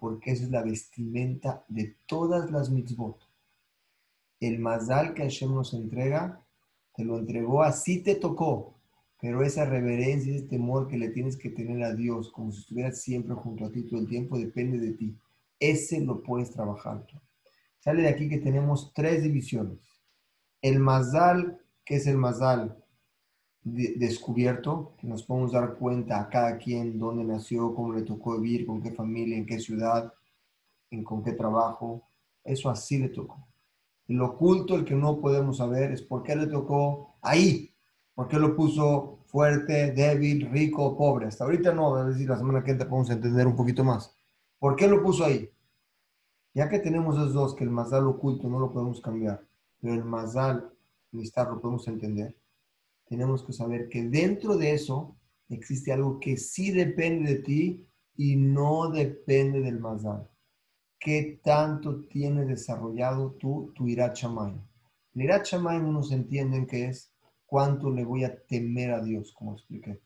porque 0.00 0.32
esa 0.32 0.44
es 0.44 0.50
la 0.50 0.62
vestimenta 0.62 1.64
de 1.68 1.94
todas 2.06 2.50
las 2.50 2.70
mitzvot. 2.70 3.18
El 4.40 4.58
mazal 4.58 5.12
que 5.12 5.22
Hashem 5.22 5.54
nos 5.54 5.74
entrega, 5.74 6.42
te 6.96 7.04
lo 7.04 7.18
entregó 7.18 7.62
así 7.62 8.02
te 8.02 8.14
tocó, 8.14 8.74
pero 9.20 9.42
esa 9.42 9.66
reverencia, 9.66 10.34
ese 10.34 10.46
temor 10.46 10.88
que 10.88 10.96
le 10.96 11.10
tienes 11.10 11.36
que 11.36 11.50
tener 11.50 11.82
a 11.84 11.94
Dios, 11.94 12.32
como 12.32 12.50
si 12.50 12.60
estuvieras 12.60 13.02
siempre 13.02 13.34
junto 13.34 13.66
a 13.66 13.70
ti 13.70 13.82
todo 13.82 14.00
el 14.00 14.08
tiempo, 14.08 14.38
depende 14.38 14.78
de 14.78 14.92
ti. 14.92 15.14
Ese 15.58 16.00
lo 16.00 16.22
puedes 16.22 16.50
trabajar 16.50 17.06
Sale 17.80 18.02
de 18.02 18.08
aquí 18.08 18.28
que 18.28 18.38
tenemos 18.38 18.92
tres 18.94 19.22
divisiones. 19.22 19.78
El 20.62 20.80
mazal, 20.80 21.60
que 21.84 21.96
es 21.96 22.06
el 22.06 22.16
mazal 22.16 22.82
descubierto, 23.62 24.94
que 24.98 25.06
nos 25.06 25.22
podemos 25.22 25.52
dar 25.52 25.74
cuenta 25.74 26.20
a 26.20 26.28
cada 26.28 26.56
quien 26.56 26.98
dónde 26.98 27.24
nació, 27.24 27.74
cómo 27.74 27.92
le 27.92 28.02
tocó 28.02 28.38
vivir, 28.40 28.66
con 28.66 28.80
qué 28.80 28.92
familia, 28.92 29.36
en 29.36 29.46
qué 29.46 29.58
ciudad, 29.58 30.12
en 30.90 31.04
con 31.04 31.22
qué 31.22 31.32
trabajo. 31.32 32.08
Eso 32.42 32.70
así 32.70 32.98
le 32.98 33.10
tocó. 33.10 33.46
El 34.08 34.20
oculto, 34.22 34.74
el 34.74 34.84
que 34.84 34.94
no 34.94 35.20
podemos 35.20 35.58
saber, 35.58 35.92
es 35.92 36.02
por 36.02 36.22
qué 36.22 36.34
le 36.36 36.46
tocó 36.46 37.16
ahí, 37.22 37.72
por 38.14 38.28
qué 38.28 38.38
lo 38.38 38.56
puso 38.56 39.18
fuerte, 39.26 39.92
débil, 39.92 40.50
rico, 40.50 40.96
pobre. 40.96 41.26
Hasta 41.26 41.44
ahorita 41.44 41.72
no, 41.72 41.94
a 41.94 42.04
ver 42.04 42.14
si 42.14 42.26
la 42.26 42.38
semana 42.38 42.64
que 42.64 42.72
entra 42.72 42.88
podemos 42.88 43.10
entender 43.10 43.46
un 43.46 43.56
poquito 43.56 43.84
más. 43.84 44.14
¿Por 44.58 44.74
qué 44.74 44.88
lo 44.88 45.02
puso 45.02 45.24
ahí? 45.24 45.48
Ya 46.54 46.68
que 46.68 46.80
tenemos 46.80 47.16
esos 47.16 47.34
dos, 47.34 47.54
que 47.54 47.64
el 47.64 47.70
mazal 47.70 48.06
oculto 48.06 48.48
no 48.48 48.58
lo 48.58 48.72
podemos 48.72 49.00
cambiar, 49.00 49.40
pero 49.80 49.94
el 49.94 50.04
mazal, 50.04 50.72
estar 51.12 51.48
lo 51.48 51.60
podemos 51.60 51.86
entender 51.86 52.39
tenemos 53.10 53.42
que 53.42 53.52
saber 53.52 53.88
que 53.88 54.04
dentro 54.04 54.56
de 54.56 54.72
eso 54.72 55.16
existe 55.48 55.92
algo 55.92 56.20
que 56.20 56.36
sí 56.36 56.70
depende 56.70 57.34
de 57.34 57.42
ti 57.42 57.88
y 58.16 58.36
no 58.36 58.88
depende 58.88 59.60
del 59.60 59.80
mazal. 59.80 60.30
¿Qué 61.00 61.40
tanto 61.42 62.04
tienes 62.04 62.46
desarrollado 62.46 63.32
tú 63.32 63.72
tu 63.74 63.88
irat 63.88 64.16
El 64.22 65.22
irat 65.22 65.52
unos 65.52 66.12
entienden 66.12 66.68
que 66.68 66.84
es 66.84 67.12
cuánto 67.46 67.90
le 67.90 68.04
voy 68.04 68.22
a 68.22 68.44
temer 68.46 68.92
a 68.92 69.02
Dios, 69.02 69.32
como 69.32 69.54
expliqué. 69.54 70.00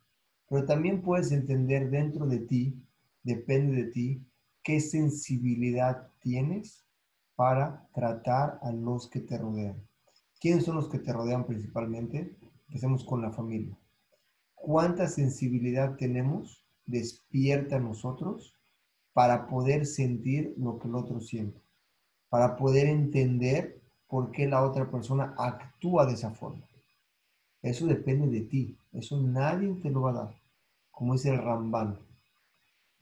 Pero 0.49 0.65
también 0.65 1.03
puedes 1.03 1.31
entender 1.31 1.91
dentro 1.91 2.27
de 2.27 2.39
ti, 2.39 2.83
depende 3.23 3.85
de 3.85 3.91
ti, 3.91 4.27
qué 4.63 4.81
sensibilidad 4.81 6.09
tienes 6.21 6.87
para 7.37 7.87
tratar 7.93 8.59
a 8.63 8.73
los 8.73 9.11
que 9.11 9.21
te 9.21 9.37
rodean. 9.37 9.87
¿Quiénes 10.41 10.65
son 10.65 10.77
los 10.77 10.89
que 10.89 11.01
te 11.01 11.13
rodean 11.13 11.45
principalmente? 11.45 12.35
Empecemos 12.75 13.05
con 13.05 13.23
la 13.23 13.31
familia. 13.31 13.79
¿Cuánta 14.57 15.07
sensibilidad 15.07 15.95
tenemos 15.95 16.67
despierta 16.87 17.77
en 17.77 17.85
nosotros 17.85 18.53
para 19.13 19.47
poder 19.47 19.87
sentir 19.87 20.57
lo 20.59 20.81
que 20.81 20.89
el 20.89 20.97
otro 20.97 21.21
siente? 21.21 21.63
Para 22.29 22.57
poder 22.57 22.89
entender 22.89 23.81
por 24.09 24.33
qué 24.33 24.49
la 24.49 24.65
otra 24.65 24.91
persona 24.91 25.37
actúa 25.39 26.05
de 26.05 26.15
esa 26.15 26.33
forma. 26.33 26.65
Eso 27.63 27.87
depende 27.87 28.27
de 28.27 28.41
ti. 28.41 28.77
Eso 28.93 29.21
nadie 29.23 29.73
te 29.75 29.91
lo 29.91 30.01
va 30.01 30.11
a 30.11 30.15
dar. 30.15 30.35
Como 30.91 31.13
dice 31.13 31.31
el 31.31 31.39
Ramban. 31.39 31.97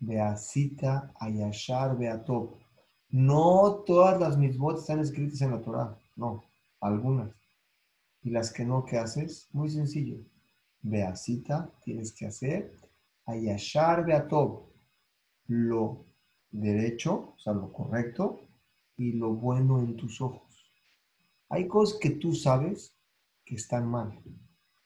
Beacita, 0.01 1.15
Ayashar, 1.19 1.97
Beatop. 1.97 2.57
No 3.09 3.83
todas 3.87 4.21
las 4.21 4.37
misbot 4.37 4.81
están 4.81 5.01
escritas 5.01 5.41
en 5.41 5.53
la 5.53 5.63
Torah. 5.63 5.99
No, 6.15 6.45
algunas. 6.79 7.42
Y 8.23 8.31
las 8.31 8.53
que 8.53 8.65
no, 8.65 8.85
¿qué 8.85 8.99
haces? 8.99 9.49
Muy 9.53 9.69
sencillo. 9.69 10.19
Beacita, 10.81 11.73
tienes 11.85 12.13
que 12.13 12.27
hacer 12.27 12.73
Ayashar 13.27 14.05
Beatov, 14.05 14.69
lo 15.47 16.07
derecho, 16.51 17.35
o 17.37 17.39
sea, 17.39 17.53
lo 17.53 17.73
correcto, 17.73 18.41
y 18.97 19.13
lo 19.13 19.35
bueno 19.35 19.81
en 19.81 19.97
tus 19.97 20.21
ojos. 20.21 20.73
Hay 21.49 21.69
cosas 21.69 21.99
que 21.99 22.11
tú 22.11 22.35
sabes 22.35 22.97
que 23.45 23.55
están 23.55 23.89
mal, 23.89 24.21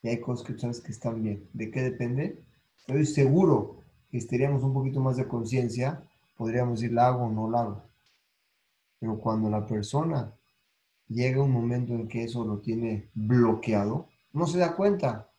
y 0.02 0.08
hay 0.08 0.20
cosas 0.20 0.46
que 0.46 0.52
tú 0.52 0.60
sabes 0.60 0.80
que 0.80 0.92
están 0.92 1.22
bien. 1.22 1.48
¿De 1.52 1.70
qué 1.70 1.82
depende? 1.82 2.44
Estoy 2.78 3.06
seguro 3.06 3.80
que 4.10 4.18
estaríamos 4.18 4.62
un 4.62 4.74
poquito 4.74 5.00
más 5.00 5.16
de 5.16 5.26
conciencia, 5.26 6.02
podríamos 6.36 6.80
decir, 6.80 6.94
la 6.94 7.08
hago 7.08 7.24
o 7.24 7.30
no 7.30 7.50
la 7.50 7.62
hago. 7.62 7.82
Pero 8.98 9.18
cuando 9.18 9.48
la 9.50 9.66
persona 9.66 10.35
llega 11.08 11.42
un 11.42 11.52
momento 11.52 11.92
en 11.94 12.08
que 12.08 12.24
eso 12.24 12.44
lo 12.44 12.58
tiene 12.58 13.10
bloqueado, 13.14 14.08
no 14.32 14.46
se 14.46 14.58
da 14.58 14.76
cuenta. 14.76 15.30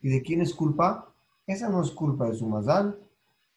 ¿Y 0.00 0.08
de 0.08 0.22
quién 0.22 0.40
es 0.40 0.54
culpa? 0.54 1.14
Esa 1.46 1.68
no 1.68 1.82
es 1.82 1.90
culpa 1.90 2.28
de 2.28 2.36
su 2.36 2.46
mazal, 2.46 2.98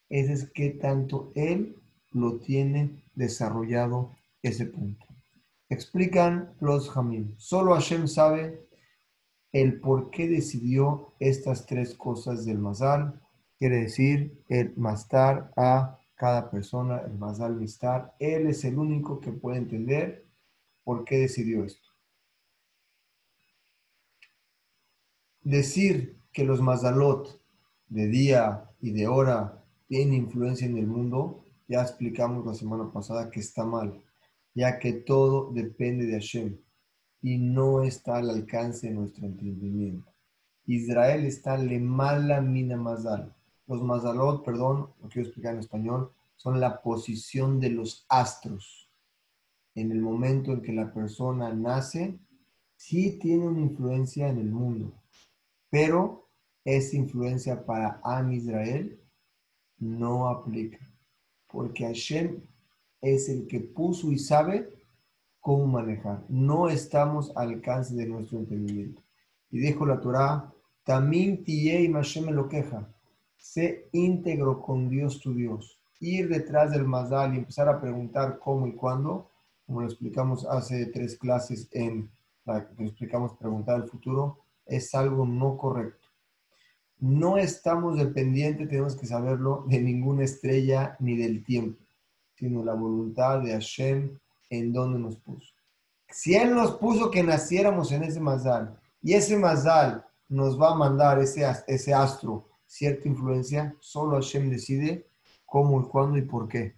ese 0.09 0.34
es 0.34 0.49
que 0.49 0.72
tanto 0.72 1.32
él 1.36 1.82
lo 2.12 2.39
tiene 2.39 3.03
desarrollado 3.16 4.16
ese 4.41 4.66
punto. 4.66 5.05
Explican 5.70 6.53
los 6.59 6.89
Jamín. 6.89 7.36
Solo 7.38 7.74
Hashem 7.74 8.07
sabe 8.07 8.68
el 9.53 9.80
por 9.80 10.09
qué 10.09 10.28
decidió 10.28 11.14
estas 11.20 11.66
tres 11.66 11.95
cosas 11.95 12.45
del 12.45 12.59
mazal. 12.59 13.22
Quiere 13.57 13.78
decir, 13.84 14.43
el 14.49 14.76
mastar 14.76 15.53
a 15.55 15.99
cada 16.16 16.51
persona, 16.51 16.99
el 16.99 17.18
mazal 17.18 17.55
mistar. 17.55 18.16
Él 18.20 18.47
es 18.47 18.66
el 18.66 18.78
único 18.78 19.20
que 19.20 19.32
puede 19.32 19.59
entender 19.59 20.26
por 20.84 21.05
qué 21.05 21.17
decidió 21.17 21.63
esto. 21.63 21.89
Decir 25.43 26.17
que 26.32 26.43
los 26.43 26.61
mazalot 26.61 27.41
de 27.89 28.07
día 28.07 28.69
y 28.79 28.91
de 28.91 29.07
hora 29.07 29.63
tienen 29.88 30.13
influencia 30.13 30.67
en 30.67 30.77
el 30.77 30.88
mundo, 30.88 31.43
ya 31.67 31.82
explicamos 31.82 32.45
la 32.45 32.53
semana 32.53 32.91
pasada 32.91 33.29
que 33.29 33.39
está 33.39 33.65
mal, 33.65 34.01
ya 34.53 34.79
que 34.79 34.93
todo 34.93 35.51
depende 35.51 36.05
de 36.05 36.13
Hashem. 36.13 36.57
y 37.23 37.38
no 37.38 37.84
está 37.84 38.17
al 38.17 38.32
alcance 38.32 38.88
de 38.88 38.93
nuestro 38.93 39.27
entendimiento. 39.27 40.11
Israel 40.65 41.25
está 41.25 41.57
le 41.57 41.79
mala 41.79 42.41
mina 42.41 42.77
mazal. 42.77 43.36
Los 43.67 43.84
mazalot, 43.84 44.43
perdón, 44.43 44.89
lo 45.01 45.09
quiero 45.09 45.27
explicar 45.27 45.53
en 45.53 45.59
español, 45.59 46.11
son 46.36 46.59
la 46.59 46.82
posición 46.82 47.59
de 47.59 47.69
los 47.69 48.05
astros. 48.09 48.91
En 49.76 49.91
el 49.91 50.01
momento 50.01 50.51
en 50.51 50.61
que 50.61 50.74
la 50.74 50.93
persona 50.93 51.53
nace, 51.53 52.19
sí 52.76 53.19
tiene 53.19 53.47
una 53.47 53.61
influencia 53.61 54.28
en 54.28 54.38
el 54.38 54.51
mundo, 54.51 54.93
pero 55.69 56.30
esa 56.63 56.95
influencia 56.97 57.65
para 57.65 57.99
Am 58.03 58.32
Israel 58.32 58.99
no 59.78 60.28
aplica, 60.28 60.80
porque 61.47 61.86
Hashem 61.86 62.41
es 63.01 63.30
el 63.30 63.47
que 63.47 63.59
puso 63.59 64.11
y 64.11 64.19
sabe 64.19 64.69
cómo 65.39 65.65
manejar. 65.65 66.24
No 66.30 66.69
estamos 66.69 67.36
al 67.36 67.49
alcance 67.49 67.95
de 67.95 68.05
nuestro 68.05 68.39
entendimiento. 68.39 69.01
Y 69.49 69.59
dijo 69.59 69.86
la 69.86 69.99
Torah, 69.99 70.53
también 70.84 71.43
y 71.45 71.89
Mashem 71.89 72.30
lo 72.30 72.47
queja. 72.47 72.88
Sé 73.38 73.89
íntegro 73.91 74.61
con 74.61 74.88
Dios 74.88 75.19
tu 75.19 75.34
Dios. 75.34 75.80
Ir 75.99 76.30
detrás 76.30 76.72
del 76.72 76.86
Mazal 76.86 77.34
y 77.34 77.39
empezar 77.39 77.67
a 77.67 77.82
preguntar 77.82 78.39
cómo 78.39 78.67
y 78.67 78.74
cuándo, 78.74 79.30
como 79.72 79.84
lo 79.84 79.88
explicamos 79.88 80.45
hace 80.45 80.88
tres 80.88 81.17
clases 81.17 81.69
en 81.72 82.11
la 82.43 82.67
que 82.67 82.84
explicamos 82.84 83.38
preguntar 83.38 83.78
el 83.82 83.88
futuro, 83.88 84.39
es 84.65 84.93
algo 84.93 85.26
no 85.26 85.55
correcto. 85.55 86.09
No 86.99 87.38
estamos 87.38 87.97
dependientes, 87.97 88.67
tenemos 88.67 88.97
que 88.97 89.05
saberlo, 89.05 89.63
de 89.69 89.80
ninguna 89.80 90.26
estrella 90.26 90.97
ni 90.99 91.15
del 91.15 91.45
tiempo, 91.45 91.82
sino 92.36 92.65
la 92.65 92.74
voluntad 92.74 93.39
de 93.39 93.53
Hashem 93.53 94.19
en 94.49 94.74
donde 94.74 94.99
nos 94.99 95.15
puso. 95.15 95.53
Si 96.09 96.36
Él 96.36 96.53
nos 96.53 96.72
puso 96.74 97.09
que 97.09 97.24
naciéramos 97.24 97.93
en 97.93 98.03
ese 98.03 98.19
Mazal 98.19 98.78
y 99.01 99.13
ese 99.13 99.38
Mazal 99.38 100.05
nos 100.28 100.59
va 100.59 100.72
a 100.72 100.76
mandar 100.76 101.17
ese, 101.19 101.45
ese 101.67 101.93
astro 101.93 102.49
cierta 102.65 103.07
influencia, 103.07 103.74
solo 103.80 104.17
Hashem 104.17 104.49
decide 104.49 105.07
cómo 105.45 105.80
y 105.80 105.86
cuándo 105.86 106.17
y 106.17 106.24
por 106.24 106.49
qué. 106.49 106.76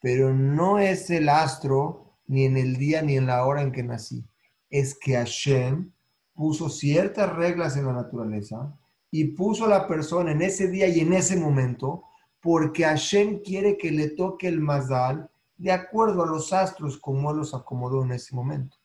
Pero 0.00 0.32
no 0.32 0.78
es 0.78 1.10
el 1.10 1.28
astro 1.28 2.05
ni 2.26 2.44
en 2.44 2.56
el 2.56 2.76
día 2.76 3.02
ni 3.02 3.16
en 3.16 3.26
la 3.26 3.44
hora 3.44 3.62
en 3.62 3.72
que 3.72 3.82
nací. 3.82 4.24
Es 4.70 4.98
que 4.98 5.14
Hashem 5.14 5.92
puso 6.34 6.68
ciertas 6.68 7.34
reglas 7.34 7.76
en 7.76 7.86
la 7.86 7.92
naturaleza 7.92 8.76
y 9.10 9.24
puso 9.24 9.64
a 9.64 9.68
la 9.68 9.86
persona 9.86 10.32
en 10.32 10.42
ese 10.42 10.68
día 10.68 10.88
y 10.88 11.00
en 11.00 11.12
ese 11.12 11.36
momento 11.36 12.04
porque 12.40 12.84
Hashem 12.84 13.40
quiere 13.40 13.76
que 13.76 13.90
le 13.90 14.10
toque 14.10 14.48
el 14.48 14.60
mazal 14.60 15.30
de 15.56 15.72
acuerdo 15.72 16.22
a 16.22 16.26
los 16.26 16.52
astros 16.52 16.98
como 16.98 17.30
Él 17.30 17.38
los 17.38 17.54
acomodó 17.54 18.04
en 18.04 18.12
ese 18.12 18.34
momento. 18.34 18.76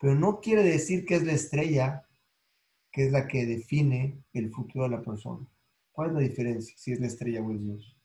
Pero 0.00 0.14
no 0.14 0.40
quiere 0.40 0.62
decir 0.62 1.04
que 1.04 1.16
es 1.16 1.24
la 1.24 1.32
estrella 1.32 2.04
que 2.94 3.06
es 3.06 3.12
la 3.12 3.26
que 3.26 3.44
define 3.44 4.22
el 4.32 4.52
futuro 4.52 4.84
de 4.84 4.90
la 4.90 5.02
persona. 5.02 5.44
¿Cuál 5.90 6.10
es 6.10 6.14
la 6.14 6.20
diferencia 6.20 6.74
si 6.78 6.92
es 6.92 7.00
la 7.00 7.08
estrella 7.08 7.42
o 7.42 7.50
es 7.50 7.60
Dios? 7.60 7.96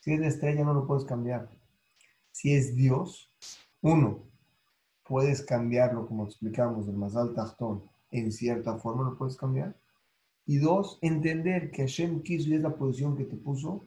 Si 0.00 0.12
es 0.12 0.20
la 0.20 0.26
estrella 0.26 0.62
no 0.62 0.74
lo 0.74 0.86
puedes 0.86 1.06
cambiar. 1.06 1.48
Si 2.32 2.54
es 2.54 2.76
Dios, 2.76 3.32
uno, 3.82 4.22
puedes 5.04 5.42
cambiarlo 5.42 6.06
como 6.06 6.24
explicamos 6.24 6.86
del 6.86 6.96
más 6.96 7.16
alto 7.16 7.40
Achtón, 7.40 7.82
en 8.10 8.32
cierta 8.32 8.76
forma 8.78 9.04
lo 9.04 9.16
puedes 9.16 9.36
cambiar. 9.36 9.76
Y 10.46 10.58
dos, 10.58 10.98
entender 11.02 11.70
que 11.70 11.82
Hashem 11.82 12.22
quiso 12.22 12.48
y 12.50 12.54
es 12.54 12.60
la 12.60 12.76
posición 12.76 13.16
que 13.16 13.24
te 13.24 13.36
puso, 13.36 13.84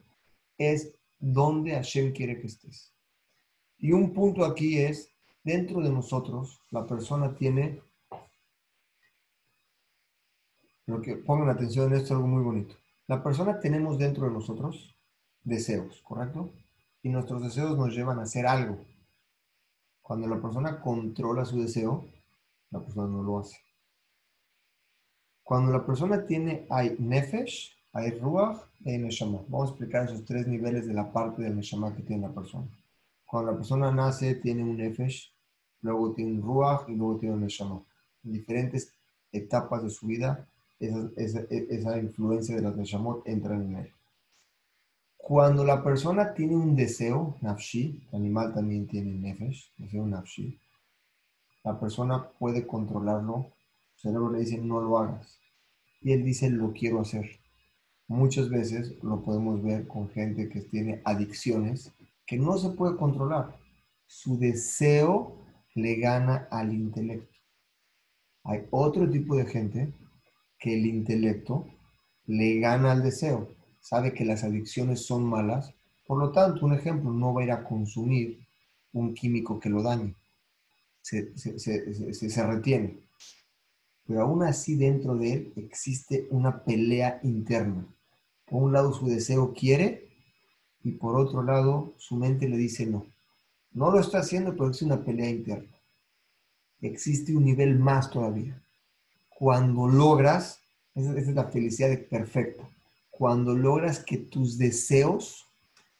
es 0.58 0.94
donde 1.18 1.72
Hashem 1.72 2.12
quiere 2.12 2.38
que 2.38 2.46
estés. 2.46 2.92
Y 3.78 3.92
un 3.92 4.12
punto 4.12 4.44
aquí 4.44 4.78
es, 4.78 5.08
dentro 5.42 5.80
de 5.80 5.90
nosotros, 5.90 6.60
la 6.70 6.86
persona 6.86 7.34
tiene, 7.34 7.80
lo 10.86 11.00
que 11.00 11.16
pongan 11.16 11.48
atención 11.48 11.86
en 11.86 11.94
esto 11.94 12.06
es 12.06 12.10
algo 12.12 12.26
muy 12.26 12.42
bonito. 12.42 12.74
La 13.06 13.22
persona 13.22 13.58
tenemos 13.58 13.98
dentro 13.98 14.26
de 14.26 14.32
nosotros 14.32 14.94
deseos, 15.42 16.02
¿correcto? 16.02 16.52
Y 17.02 17.08
nuestros 17.08 17.42
deseos 17.42 17.76
nos 17.76 17.94
llevan 17.94 18.18
a 18.18 18.22
hacer 18.22 18.46
algo. 18.46 18.78
Cuando 20.10 20.26
la 20.26 20.42
persona 20.42 20.80
controla 20.80 21.44
su 21.44 21.60
deseo, 21.60 22.04
la 22.72 22.80
persona 22.80 23.06
no 23.06 23.22
lo 23.22 23.38
hace. 23.38 23.56
Cuando 25.40 25.70
la 25.70 25.86
persona 25.86 26.26
tiene, 26.26 26.66
hay 26.68 26.96
nefesh, 26.98 27.76
hay 27.92 28.18
ruach 28.18 28.58
y 28.80 28.90
hay 28.90 28.98
neshama. 28.98 29.38
Vamos 29.46 29.68
a 29.68 29.70
explicar 29.70 30.06
esos 30.06 30.24
tres 30.24 30.48
niveles 30.48 30.88
de 30.88 30.94
la 30.94 31.12
parte 31.12 31.42
del 31.42 31.54
neshama 31.54 31.94
que 31.94 32.02
tiene 32.02 32.26
la 32.26 32.34
persona. 32.34 32.66
Cuando 33.24 33.52
la 33.52 33.56
persona 33.56 33.92
nace, 33.92 34.34
tiene 34.34 34.64
un 34.64 34.78
nefesh, 34.78 35.32
luego 35.80 36.12
tiene 36.12 36.32
un 36.32 36.42
ruach 36.42 36.88
y 36.88 36.96
luego 36.96 37.16
tiene 37.20 37.36
un 37.36 37.42
neshama. 37.42 37.80
En 38.24 38.32
diferentes 38.32 38.92
etapas 39.30 39.84
de 39.84 39.90
su 39.90 40.08
vida, 40.08 40.44
esa, 40.80 41.98
influencia 42.00 42.56
de 42.56 42.62
las 42.62 42.76
neshamot 42.76 43.24
entra 43.28 43.54
en 43.54 43.76
él. 43.76 43.92
Cuando 45.22 45.64
la 45.64 45.82
persona 45.84 46.34
tiene 46.34 46.56
un 46.56 46.74
deseo, 46.74 47.36
nafshi, 47.40 48.08
el 48.10 48.16
animal 48.16 48.52
también 48.52 48.88
tiene 48.88 49.12
nefesh, 49.12 49.72
deseo 49.76 50.06
nafshi, 50.06 50.58
la 51.62 51.78
persona 51.78 52.30
puede 52.38 52.66
controlarlo, 52.66 53.52
el 53.94 54.00
cerebro 54.00 54.30
le 54.30 54.40
dice 54.40 54.58
no 54.58 54.80
lo 54.80 54.98
hagas, 54.98 55.38
y 56.00 56.12
él 56.12 56.24
dice 56.24 56.50
lo 56.50 56.72
quiero 56.72 57.00
hacer. 57.00 57.38
Muchas 58.08 58.48
veces 58.48 58.96
lo 59.04 59.22
podemos 59.22 59.62
ver 59.62 59.86
con 59.86 60.08
gente 60.10 60.48
que 60.48 60.62
tiene 60.62 61.00
adicciones 61.04 61.92
que 62.26 62.36
no 62.36 62.58
se 62.58 62.70
puede 62.70 62.96
controlar. 62.96 63.56
Su 64.06 64.38
deseo 64.38 65.36
le 65.74 65.96
gana 65.96 66.48
al 66.50 66.72
intelecto. 66.72 67.36
Hay 68.42 68.66
otro 68.70 69.08
tipo 69.08 69.36
de 69.36 69.46
gente 69.46 69.92
que 70.58 70.74
el 70.74 70.86
intelecto 70.86 71.66
le 72.26 72.58
gana 72.58 72.92
al 72.92 73.02
deseo. 73.02 73.59
Sabe 73.80 74.12
que 74.14 74.24
las 74.24 74.44
adicciones 74.44 75.04
son 75.04 75.24
malas. 75.24 75.74
Por 76.06 76.18
lo 76.18 76.30
tanto, 76.30 76.64
un 76.64 76.74
ejemplo, 76.74 77.10
no 77.12 77.34
va 77.34 77.42
a 77.42 77.44
ir 77.44 77.52
a 77.52 77.64
consumir 77.64 78.46
un 78.92 79.14
químico 79.14 79.58
que 79.58 79.68
lo 79.68 79.82
dañe. 79.82 80.14
Se, 81.02 81.36
se 81.36 82.46
retiene. 82.46 82.98
Pero 84.06 84.22
aún 84.22 84.42
así 84.42 84.74
dentro 84.74 85.16
de 85.16 85.32
él 85.32 85.52
existe 85.56 86.26
una 86.30 86.64
pelea 86.64 87.20
interna. 87.22 87.86
Por 88.44 88.64
un 88.64 88.72
lado 88.72 88.92
su 88.92 89.06
deseo 89.06 89.54
quiere 89.54 90.08
y 90.82 90.90
por 90.90 91.16
otro 91.16 91.44
lado 91.44 91.94
su 91.96 92.16
mente 92.16 92.48
le 92.48 92.56
dice 92.56 92.86
no. 92.86 93.06
No 93.72 93.92
lo 93.92 94.00
está 94.00 94.18
haciendo, 94.18 94.52
pero 94.56 94.70
es 94.70 94.82
una 94.82 95.04
pelea 95.04 95.30
interna. 95.30 95.70
Existe 96.80 97.36
un 97.36 97.44
nivel 97.44 97.78
más 97.78 98.10
todavía. 98.10 98.60
Cuando 99.28 99.86
logras, 99.86 100.60
esa, 100.94 101.16
es 101.16 101.28
la 101.28 101.44
felicidad 101.44 101.96
perfecta, 102.10 102.68
cuando 103.20 103.54
logras 103.54 104.02
que 104.02 104.16
tus 104.16 104.56
deseos 104.56 105.46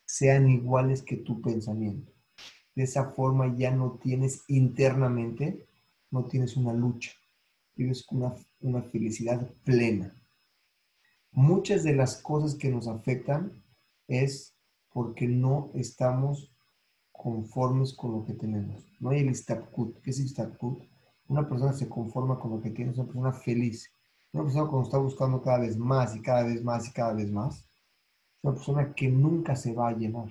sean 0.06 0.48
iguales 0.48 1.02
que 1.02 1.18
tu 1.18 1.42
pensamiento. 1.42 2.10
De 2.74 2.84
esa 2.84 3.10
forma 3.10 3.54
ya 3.58 3.70
no 3.70 3.98
tienes 4.02 4.42
internamente, 4.48 5.68
no 6.10 6.24
tienes 6.24 6.56
una 6.56 6.72
lucha, 6.72 7.12
vives 7.76 8.06
una, 8.10 8.34
una 8.60 8.80
felicidad 8.84 9.52
plena. 9.64 10.14
Muchas 11.30 11.84
de 11.84 11.94
las 11.94 12.16
cosas 12.22 12.54
que 12.54 12.70
nos 12.70 12.88
afectan 12.88 13.52
es 14.08 14.56
porque 14.90 15.28
no 15.28 15.72
estamos 15.74 16.50
conformes 17.12 17.92
con 17.92 18.12
lo 18.12 18.24
que 18.24 18.32
tenemos. 18.32 18.82
No 18.98 19.10
hay 19.10 19.20
el 19.20 19.30
istapkut. 19.30 20.00
¿Qué 20.00 20.08
es 20.08 20.20
istapkut? 20.20 20.84
Una 21.28 21.46
persona 21.46 21.74
se 21.74 21.86
conforma 21.86 22.40
con 22.40 22.52
lo 22.52 22.62
que 22.62 22.70
tiene, 22.70 22.92
es 22.92 22.96
una 22.96 23.08
persona 23.08 23.32
feliz. 23.34 23.92
Una 24.32 24.44
persona 24.44 24.68
cuando 24.68 24.86
está 24.86 24.98
buscando 24.98 25.42
cada 25.42 25.58
vez 25.58 25.76
más 25.76 26.14
y 26.14 26.22
cada 26.22 26.44
vez 26.44 26.62
más 26.62 26.88
y 26.88 26.92
cada 26.92 27.12
vez 27.12 27.30
más, 27.30 27.58
es 27.58 27.64
una 28.42 28.54
persona 28.54 28.94
que 28.94 29.08
nunca 29.08 29.56
se 29.56 29.72
va 29.72 29.88
a 29.88 29.96
llenar. 29.96 30.30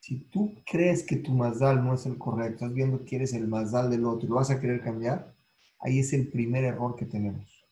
Si 0.00 0.18
tú 0.30 0.54
crees 0.66 1.04
que 1.04 1.16
tu 1.16 1.32
mazal 1.32 1.84
no 1.84 1.94
es 1.94 2.06
el 2.06 2.18
correcto, 2.18 2.64
estás 2.64 2.74
viendo 2.74 3.04
que 3.04 3.16
eres 3.16 3.34
el 3.34 3.46
mazal 3.46 3.90
del 3.90 4.04
otro 4.04 4.26
y 4.26 4.30
lo 4.30 4.36
vas 4.36 4.50
a 4.50 4.58
querer 4.58 4.80
cambiar, 4.80 5.34
ahí 5.80 6.00
es 6.00 6.12
el 6.12 6.28
primer 6.28 6.64
error 6.64 6.96
que 6.96 7.04
tenemos. 7.04 7.62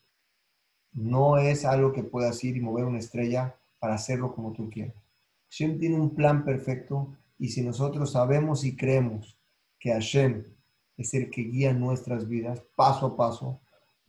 No 0.93 1.39
es 1.39 1.65
algo 1.65 1.93
que 1.93 2.05
puedas 2.05 2.43
ir 2.45 2.57
y 2.57 2.61
mover 2.61 2.85
una 2.85 2.99
estrella 2.99 3.57
para 3.79 3.95
hacerlo 3.95 4.35
como 4.35 4.53
tú 4.53 4.69
quieras. 4.69 4.95
Hashem 5.51 5.79
tiene 5.79 5.97
un 5.97 6.15
plan 6.15 6.45
perfecto 6.45 7.17
y 7.39 7.49
si 7.49 7.63
nosotros 7.63 8.13
sabemos 8.13 8.65
y 8.65 8.77
creemos 8.77 9.37
que 9.79 9.93
Hashem 9.93 10.45
es 10.97 11.15
el 11.15 11.31
que 11.31 11.43
guía 11.43 11.73
nuestras 11.73 12.29
vidas 12.29 12.63
paso 12.77 13.07
a 13.07 13.17
paso, 13.17 13.61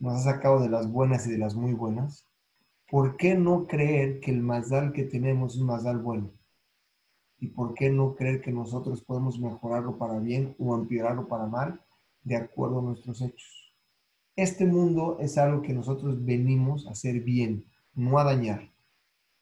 nos 0.01 0.15
ha 0.15 0.33
sacado 0.33 0.59
de 0.59 0.67
las 0.67 0.91
buenas 0.91 1.27
y 1.27 1.31
de 1.31 1.37
las 1.37 1.55
muy 1.55 1.73
buenas, 1.73 2.27
¿por 2.89 3.17
qué 3.17 3.35
no 3.35 3.67
creer 3.67 4.19
que 4.19 4.31
el 4.31 4.41
mazal 4.41 4.93
que 4.93 5.03
tenemos 5.03 5.53
es 5.53 5.61
un 5.61 5.67
mazal 5.67 5.99
bueno? 5.99 6.31
¿Y 7.37 7.47
por 7.49 7.75
qué 7.75 7.91
no 7.91 8.15
creer 8.15 8.41
que 8.41 8.51
nosotros 8.51 9.03
podemos 9.03 9.39
mejorarlo 9.39 9.97
para 9.99 10.19
bien 10.19 10.55
o 10.59 10.75
empeorarlo 10.75 11.27
para 11.27 11.45
mal 11.45 11.81
de 12.23 12.35
acuerdo 12.35 12.79
a 12.79 12.83
nuestros 12.83 13.21
hechos? 13.21 13.75
Este 14.35 14.65
mundo 14.65 15.17
es 15.19 15.37
algo 15.37 15.61
que 15.61 15.73
nosotros 15.73 16.25
venimos 16.25 16.87
a 16.87 16.91
hacer 16.91 17.21
bien, 17.21 17.65
no 17.93 18.17
a 18.17 18.23
dañar. 18.23 18.71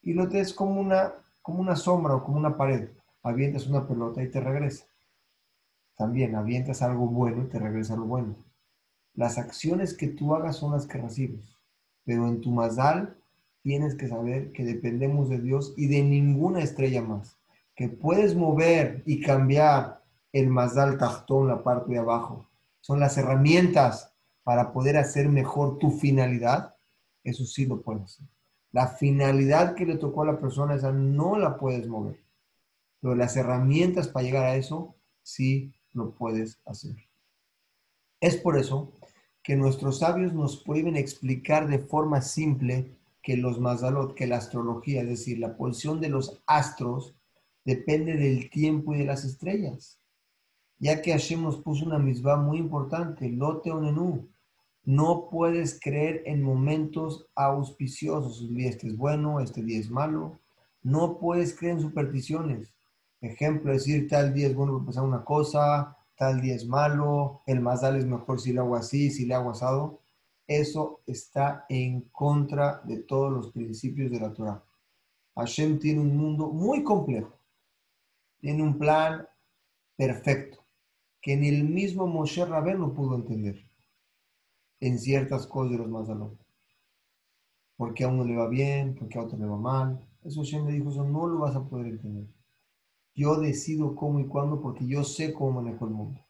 Y 0.01 0.14
lo 0.14 0.30
es 0.30 0.53
como 0.53 0.80
una 0.80 1.14
como 1.41 1.62
una 1.62 1.76
sombra 1.78 2.16
o 2.16 2.24
como 2.24 2.38
una 2.38 2.57
pared. 2.57 2.89
Avientas 3.24 3.66
una 3.66 3.88
pelota 3.88 4.22
y 4.22 4.30
te 4.30 4.41
regresa. 4.41 4.86
También 5.95 6.36
avientas 6.36 6.82
algo 6.82 7.07
bueno 7.07 7.43
y 7.43 7.47
te 7.47 7.60
regresa 7.60 7.95
lo 7.95 8.05
bueno. 8.05 8.48
Las 9.20 9.38
acciones 9.38 9.93
que 9.95 10.07
tú 10.07 10.34
hagas 10.34 10.55
son 10.55 10.72
las 10.72 10.88
que 10.88 10.97
recibes. 10.97 11.53
Pero 12.05 12.30
en 12.30 12.39
tu 12.39 12.51
mazal 12.51 13.17
tienes 13.61 13.95
que 13.95 14.07
saber 14.07 14.53
que 14.53 14.63
dependemos 14.63 15.28
de 15.28 15.41
Dios 15.41 15.74
y 15.76 15.88
de 15.88 16.01
ninguna 16.03 16.61
estrella 16.61 17.01
más. 17.01 17.38
Que 17.76 17.89
puedes 17.89 18.34
mover 18.34 19.03
y 19.05 19.20
cambiar 19.20 20.05
el 20.32 20.47
mazal 20.47 20.97
tachtón, 20.97 21.49
la 21.49 21.61
parte 21.63 21.91
de 21.91 21.97
abajo. 21.97 22.47
Son 22.80 23.01
las 23.01 23.17
herramientas 23.17 24.13
para 24.45 24.72
poder 24.72 24.95
hacer 24.95 25.28
mejor 25.28 25.80
tu 25.80 25.91
finalidad. 25.91 26.78
Eso 27.22 27.43
sí 27.43 27.65
lo 27.65 27.82
puedes 27.82 28.03
hacer. 28.03 28.26
La 28.72 28.88
finalidad 28.88 29.76
que 29.76 29.86
le 29.86 29.97
tocó 29.97 30.22
a 30.22 30.28
la 30.28 30.39
persona, 30.39 30.76
esa 30.76 30.93
no 30.93 31.38
la 31.38 31.57
puedes 31.57 31.89
mover. 31.89 32.24
Pero 33.01 33.15
las 33.15 33.36
herramientas 33.36 34.07
para 34.07 34.24
llegar 34.24 34.45
a 34.45 34.55
eso, 34.55 34.95
sí 35.24 35.74
lo 35.91 36.11
puedes 36.11 36.61
hacer. 36.65 36.95
Es 38.22 38.38
por 38.38 38.57
eso 38.57 38.93
que 39.49 39.55
nuestros 39.55 39.97
sabios 39.97 40.31
nos 40.31 40.57
pueden 40.57 40.95
explicar 40.95 41.67
de 41.67 41.79
forma 41.79 42.21
simple 42.21 42.91
que 43.23 43.35
los 43.35 43.59
mazalot, 43.59 44.13
que 44.13 44.27
la 44.27 44.37
astrología, 44.37 45.01
es 45.01 45.09
decir, 45.09 45.39
la 45.39 45.57
posición 45.57 45.99
de 45.99 46.09
los 46.09 46.39
astros, 46.45 47.15
depende 47.65 48.13
del 48.13 48.51
tiempo 48.51 48.93
y 48.93 48.99
de 48.99 49.05
las 49.05 49.25
estrellas. 49.25 49.97
Ya 50.77 51.01
que 51.01 51.13
Hashem 51.13 51.41
nos 51.41 51.57
puso 51.57 51.83
una 51.83 51.97
misma 51.97 52.35
muy 52.35 52.59
importante, 52.59 53.27
lote 53.27 53.71
onenu. 53.71 54.27
No 54.85 55.29
puedes 55.31 55.79
creer 55.79 56.21
en 56.27 56.43
momentos 56.43 57.25
auspiciosos. 57.33 58.41
El 58.41 58.53
día 58.53 58.69
este 58.69 58.85
es 58.85 58.95
bueno, 58.95 59.39
este 59.39 59.63
día 59.63 59.79
es 59.79 59.89
malo. 59.89 60.37
No 60.83 61.17
puedes 61.17 61.57
creer 61.57 61.77
en 61.77 61.81
supersticiones. 61.81 62.71
Ejemplo, 63.19 63.71
decir 63.71 64.07
tal 64.07 64.31
día 64.31 64.45
es 64.45 64.53
bueno 64.53 64.73
para 64.73 64.85
pasar 64.85 65.03
una 65.05 65.25
cosa, 65.25 65.97
tal 66.20 66.41
día 66.41 66.53
es 66.53 66.67
malo, 66.67 67.43
el 67.45 67.61
mazal 67.61 67.95
es 67.95 68.05
mejor 68.05 68.41
si 68.41 68.51
le 68.51 68.59
hago 68.59 68.76
así, 68.76 69.09
si 69.09 69.26
le 69.26 69.36
hago 69.36 69.51
asado. 69.51 70.01
Eso 70.45 70.99
está 71.07 71.65
en 71.70 72.01
contra 72.11 72.82
de 72.84 72.97
todos 72.97 73.32
los 73.32 73.53
principios 73.53 74.11
de 74.11 74.20
la 74.20 74.34
Torah. 74.34 74.61
Hashem 75.36 75.80
tiene 75.80 76.01
un 76.01 76.17
mundo 76.17 76.49
muy 76.49 76.84
complejo. 76.84 77.39
Tiene 78.41 78.61
un 78.61 78.78
plan 78.78 79.30
perfecto 79.95 80.59
que 81.22 81.38
ni 81.38 81.47
el 81.47 81.63
mismo 81.63 82.05
Moshe 82.05 82.45
no 82.45 82.93
pudo 82.93 83.15
entender 83.15 83.63
en 84.82 84.99
ciertas 84.99 85.47
cosas 85.47 85.72
de 85.72 85.78
los 85.78 85.88
mazalot. 85.88 86.38
Porque 87.78 88.03
a 88.03 88.09
uno 88.09 88.26
le 88.26 88.36
va 88.36 88.49
bien, 88.49 88.93
porque 88.93 89.17
a 89.17 89.24
otro 89.24 89.38
le 89.38 89.45
va 89.45 89.57
mal. 89.57 90.05
Eso 90.26 90.41
Hashem 90.41 90.65
le 90.65 90.74
dijo, 90.74 90.89
eso 90.89 91.05
no 91.05 91.28
lo 91.28 91.39
vas 91.39 91.55
a 91.55 91.63
poder 91.63 91.88
entender. 91.88 92.28
Yo 93.20 93.36
decido 93.36 93.97
cómo 93.97 94.22
y 94.22 94.28
cuándo 94.28 94.61
porque 94.61 94.88
yo 94.88 95.03
sé 95.03 95.34
cómo 95.34 95.61
manejo 95.61 95.84
el 95.84 95.91
mundo. 95.91 96.26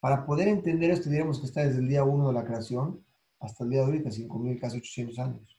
Para 0.00 0.26
poder 0.26 0.48
entender 0.48 0.90
esto, 0.90 1.08
diríamos 1.08 1.38
que 1.38 1.46
está 1.46 1.64
desde 1.64 1.78
el 1.78 1.86
día 1.86 2.02
1 2.02 2.26
de 2.26 2.32
la 2.32 2.44
creación 2.44 3.04
hasta 3.38 3.62
el 3.62 3.70
día 3.70 3.78
de 3.82 3.84
ahorita, 3.84 4.10
5.000, 4.10 4.58
casi 4.58 4.78
800 4.78 5.18
años. 5.20 5.56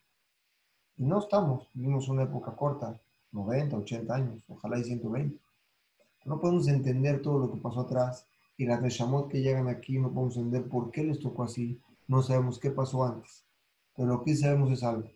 Y 0.98 1.06
no 1.06 1.20
estamos, 1.20 1.70
vivimos 1.74 2.10
una 2.10 2.24
época 2.24 2.58
corta, 2.58 3.00
90, 3.32 3.78
80 3.78 4.14
años, 4.14 4.44
ojalá 4.50 4.78
y 4.78 4.84
120. 4.84 5.40
No 6.26 6.42
podemos 6.42 6.68
entender 6.68 7.22
todo 7.22 7.40
lo 7.40 7.54
que 7.54 7.62
pasó 7.62 7.80
atrás 7.80 8.26
y 8.58 8.66
las 8.66 8.82
Neshamot 8.82 9.30
que 9.30 9.42
llegan 9.42 9.70
aquí 9.70 9.98
no 9.98 10.12
podemos 10.12 10.36
entender 10.36 10.68
por 10.68 10.92
qué 10.92 11.06
les 11.06 11.22
tocó 11.22 11.44
así, 11.44 11.80
no 12.06 12.22
sabemos 12.22 12.60
qué 12.60 12.70
pasó 12.70 13.06
antes. 13.06 13.46
Pero 13.96 14.10
lo 14.10 14.24
que 14.26 14.36
sabemos 14.36 14.74
es 14.74 14.84
algo. 14.84 15.10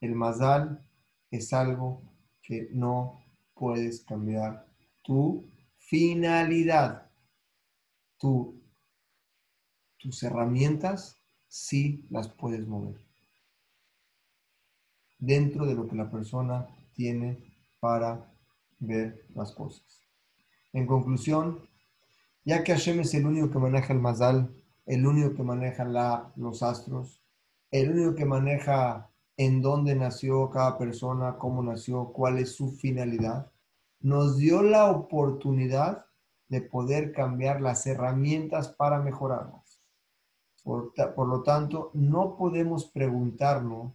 El 0.00 0.16
Mazal 0.16 0.84
es 1.30 1.52
algo 1.52 2.02
que 2.42 2.68
no 2.72 3.24
puedes 3.56 4.04
cambiar 4.04 4.66
tu 5.02 5.50
finalidad. 5.78 7.10
Tu, 8.18 8.62
tus 9.98 10.22
herramientas 10.22 11.16
sí 11.48 12.06
las 12.10 12.28
puedes 12.28 12.66
mover. 12.66 13.00
Dentro 15.18 15.66
de 15.66 15.74
lo 15.74 15.88
que 15.88 15.96
la 15.96 16.10
persona 16.10 16.66
tiene 16.92 17.38
para 17.80 18.30
ver 18.78 19.26
las 19.34 19.52
cosas. 19.52 20.02
En 20.72 20.86
conclusión, 20.86 21.66
ya 22.44 22.62
que 22.62 22.72
Hashem 22.72 23.00
es 23.00 23.14
el 23.14 23.26
único 23.26 23.50
que 23.50 23.58
maneja 23.58 23.92
el 23.92 24.00
Mazal, 24.00 24.54
el 24.84 25.06
único 25.06 25.34
que 25.34 25.42
maneja 25.42 25.84
la, 25.84 26.32
los 26.36 26.62
astros, 26.62 27.22
el 27.70 27.90
único 27.90 28.14
que 28.14 28.24
maneja 28.24 29.10
en 29.36 29.60
dónde 29.60 29.94
nació 29.94 30.50
cada 30.50 30.78
persona, 30.78 31.36
cómo 31.38 31.62
nació, 31.62 32.12
cuál 32.12 32.38
es 32.38 32.52
su 32.54 32.70
finalidad, 32.70 33.50
nos 34.00 34.36
dio 34.36 34.62
la 34.62 34.90
oportunidad 34.90 36.06
de 36.48 36.62
poder 36.62 37.12
cambiar 37.12 37.60
las 37.60 37.86
herramientas 37.86 38.68
para 38.68 39.00
mejorarlas. 39.00 39.80
Por, 40.62 41.28
lo 41.28 41.42
tanto, 41.42 41.90
no 41.94 42.36
podemos 42.36 42.86
preguntarnos 42.86 43.92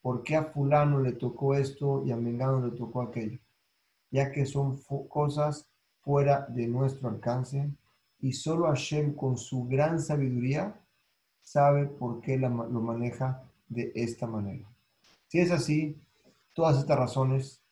por 0.00 0.22
qué 0.22 0.36
a 0.36 0.44
fulano 0.44 1.00
le 1.00 1.12
tocó 1.12 1.54
esto 1.54 2.04
y 2.06 2.12
a 2.12 2.16
Mengano 2.16 2.64
le 2.64 2.76
tocó 2.76 3.02
aquello, 3.02 3.40
ya 4.10 4.30
que 4.30 4.46
son 4.46 4.80
cosas 5.08 5.68
fuera 6.00 6.46
de 6.48 6.68
nuestro 6.68 7.08
alcance 7.08 7.70
y 8.20 8.32
solo 8.32 8.66
Hashem 8.66 9.14
con 9.14 9.36
su 9.36 9.66
gran 9.66 10.00
sabiduría 10.00 10.80
sabe 11.42 11.86
por 11.86 12.20
qué 12.20 12.38
lo 12.38 12.50
maneja 12.50 13.42
de 13.68 13.92
esta 13.94 14.26
manera. 14.26 14.75
Si 15.28 15.40
es 15.40 15.50
así, 15.50 16.00
todas 16.54 16.78
estas 16.78 16.98
razones 16.98 17.62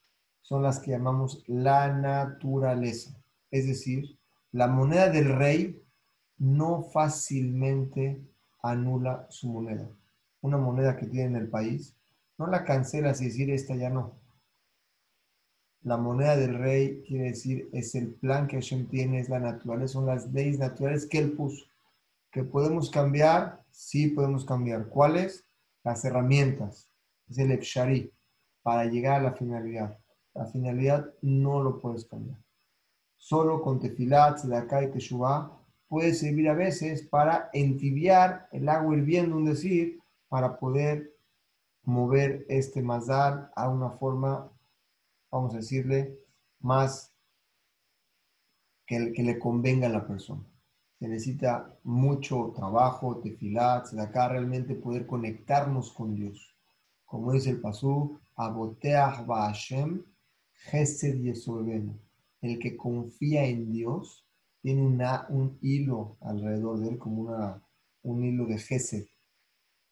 son 0.43 0.63
las 0.63 0.81
que 0.81 0.91
llamamos 0.91 1.45
la 1.47 1.93
naturaleza. 1.93 3.17
Es 3.51 3.67
decir, 3.67 4.19
la 4.51 4.67
moneda 4.67 5.09
del 5.09 5.37
rey 5.37 5.83
no 6.39 6.83
fácilmente 6.83 8.21
anula 8.63 9.27
su 9.31 9.49
moneda. 9.49 9.89
Una 10.41 10.59
moneda 10.59 10.97
que 10.97 11.07
tiene 11.07 11.27
en 11.29 11.37
el 11.37 11.49
país, 11.49 11.97
no 12.39 12.47
la 12.49 12.65
cancelas 12.65 13.23
y 13.23 13.27
decir 13.27 13.51
esta 13.51 13.77
ya 13.77 13.89
no. 13.89 14.19
La 15.83 15.97
moneda 15.97 16.37
del 16.37 16.59
rey 16.59 17.05
quiere 17.07 17.27
decir 17.27 17.69
es 17.73 17.95
el 17.95 18.15
plan 18.15 18.49
que 18.49 18.57
Hashem 18.57 18.89
tiene, 18.89 19.21
es 19.21 19.29
la 19.29 19.39
naturaleza, 19.39 19.95
son 19.95 20.07
las 20.07 20.33
leyes 20.33 20.59
naturales 20.59 21.07
que 21.07 21.19
él 21.19 21.33
puso. 21.33 21.65
¿Que 22.33 22.43
podemos 22.43 22.91
cambiar? 22.91 23.63
Sí 23.71 24.09
podemos 24.09 24.45
cambiar. 24.45 24.89
¿Cuáles? 24.89 25.47
Las 25.85 26.05
herramientas 26.05 26.91
es 27.29 27.39
el 27.39 27.53
Efshari, 27.53 28.13
para 28.63 28.87
llegar 28.87 29.21
a 29.21 29.25
la 29.25 29.33
finalidad. 29.33 29.99
La 30.35 30.47
finalidad 30.47 31.13
no 31.23 31.63
lo 31.63 31.79
puedes 31.79 32.05
cambiar. 32.07 32.39
Solo 33.17 33.63
con 33.63 33.79
tefilat, 33.79 34.39
tzedakah 34.39 34.85
y 34.85 34.91
teshuvah 34.91 35.61
puede 35.87 36.15
servir 36.15 36.49
a 36.49 36.55
veces 36.55 37.03
para 37.03 37.51
entibiar 37.53 38.49
el 38.53 38.69
agua 38.69 38.97
hirviendo, 38.97 39.37
un 39.37 39.45
decir, 39.45 40.01
para 40.29 40.59
poder 40.59 41.15
mover 41.83 42.45
este 42.49 42.83
mazal 42.83 43.51
a 43.55 43.69
una 43.69 43.91
forma, 43.91 44.51
vamos 45.31 45.55
a 45.55 45.59
decirle, 45.59 46.19
más 46.61 47.15
que, 48.87 49.13
que 49.13 49.23
le 49.23 49.39
convenga 49.39 49.87
a 49.87 49.91
la 49.91 50.07
persona. 50.07 50.43
Se 50.99 51.07
necesita 51.07 51.79
mucho 51.83 52.53
trabajo, 52.57 53.19
tefilat, 53.19 53.85
tzedakah, 53.85 54.29
realmente 54.31 54.75
poder 54.75 55.07
conectarnos 55.07 55.93
con 55.93 56.15
Dios 56.15 56.54
como 57.15 57.33
dice 57.33 57.51
el 57.51 57.61
Pasú, 57.61 58.19
Aboteach 58.35 59.25
Hashem, 59.25 60.03
Gesed. 60.53 61.15
El 62.41 62.59
que 62.59 62.77
confía 62.77 63.45
en 63.45 63.71
Dios 63.71 64.27
tiene 64.61 64.83
un 65.29 65.57
hilo 65.63 66.17
alrededor 66.21 66.81
de 66.81 66.89
él, 66.89 66.99
como 66.99 67.23
una, 67.23 67.63
un 68.03 68.25
hilo 68.25 68.47
de 68.47 68.59
Gesed, 68.59 69.07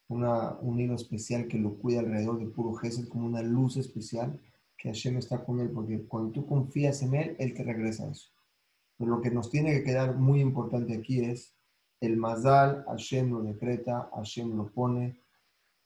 una, 0.08 0.58
un 0.62 0.80
hilo 0.80 0.96
especial 0.96 1.46
que 1.46 1.58
lo 1.58 1.78
cuida 1.78 2.00
alrededor 2.00 2.40
de 2.40 2.46
puro 2.46 2.74
Gesed, 2.74 3.06
como 3.06 3.26
una 3.26 3.42
luz 3.42 3.76
especial 3.76 4.40
que 4.76 4.88
Hashem 4.88 5.18
está 5.18 5.44
con 5.44 5.60
él, 5.60 5.70
porque 5.70 6.04
cuando 6.08 6.32
tú 6.32 6.44
confías 6.44 7.02
en 7.02 7.14
él, 7.14 7.36
él 7.38 7.54
te 7.54 7.62
regresa 7.62 8.10
eso. 8.10 8.30
Pero 8.98 9.12
lo 9.12 9.20
que 9.20 9.30
nos 9.30 9.48
tiene 9.48 9.70
que 9.74 9.84
quedar 9.84 10.16
muy 10.16 10.40
importante 10.40 10.96
aquí 10.96 11.20
es 11.20 11.54
el 12.00 12.16
Mazal, 12.16 12.84
Hashem 12.88 13.30
lo 13.30 13.42
decreta, 13.42 14.10
Hashem 14.12 14.56
lo 14.56 14.72
pone, 14.72 15.21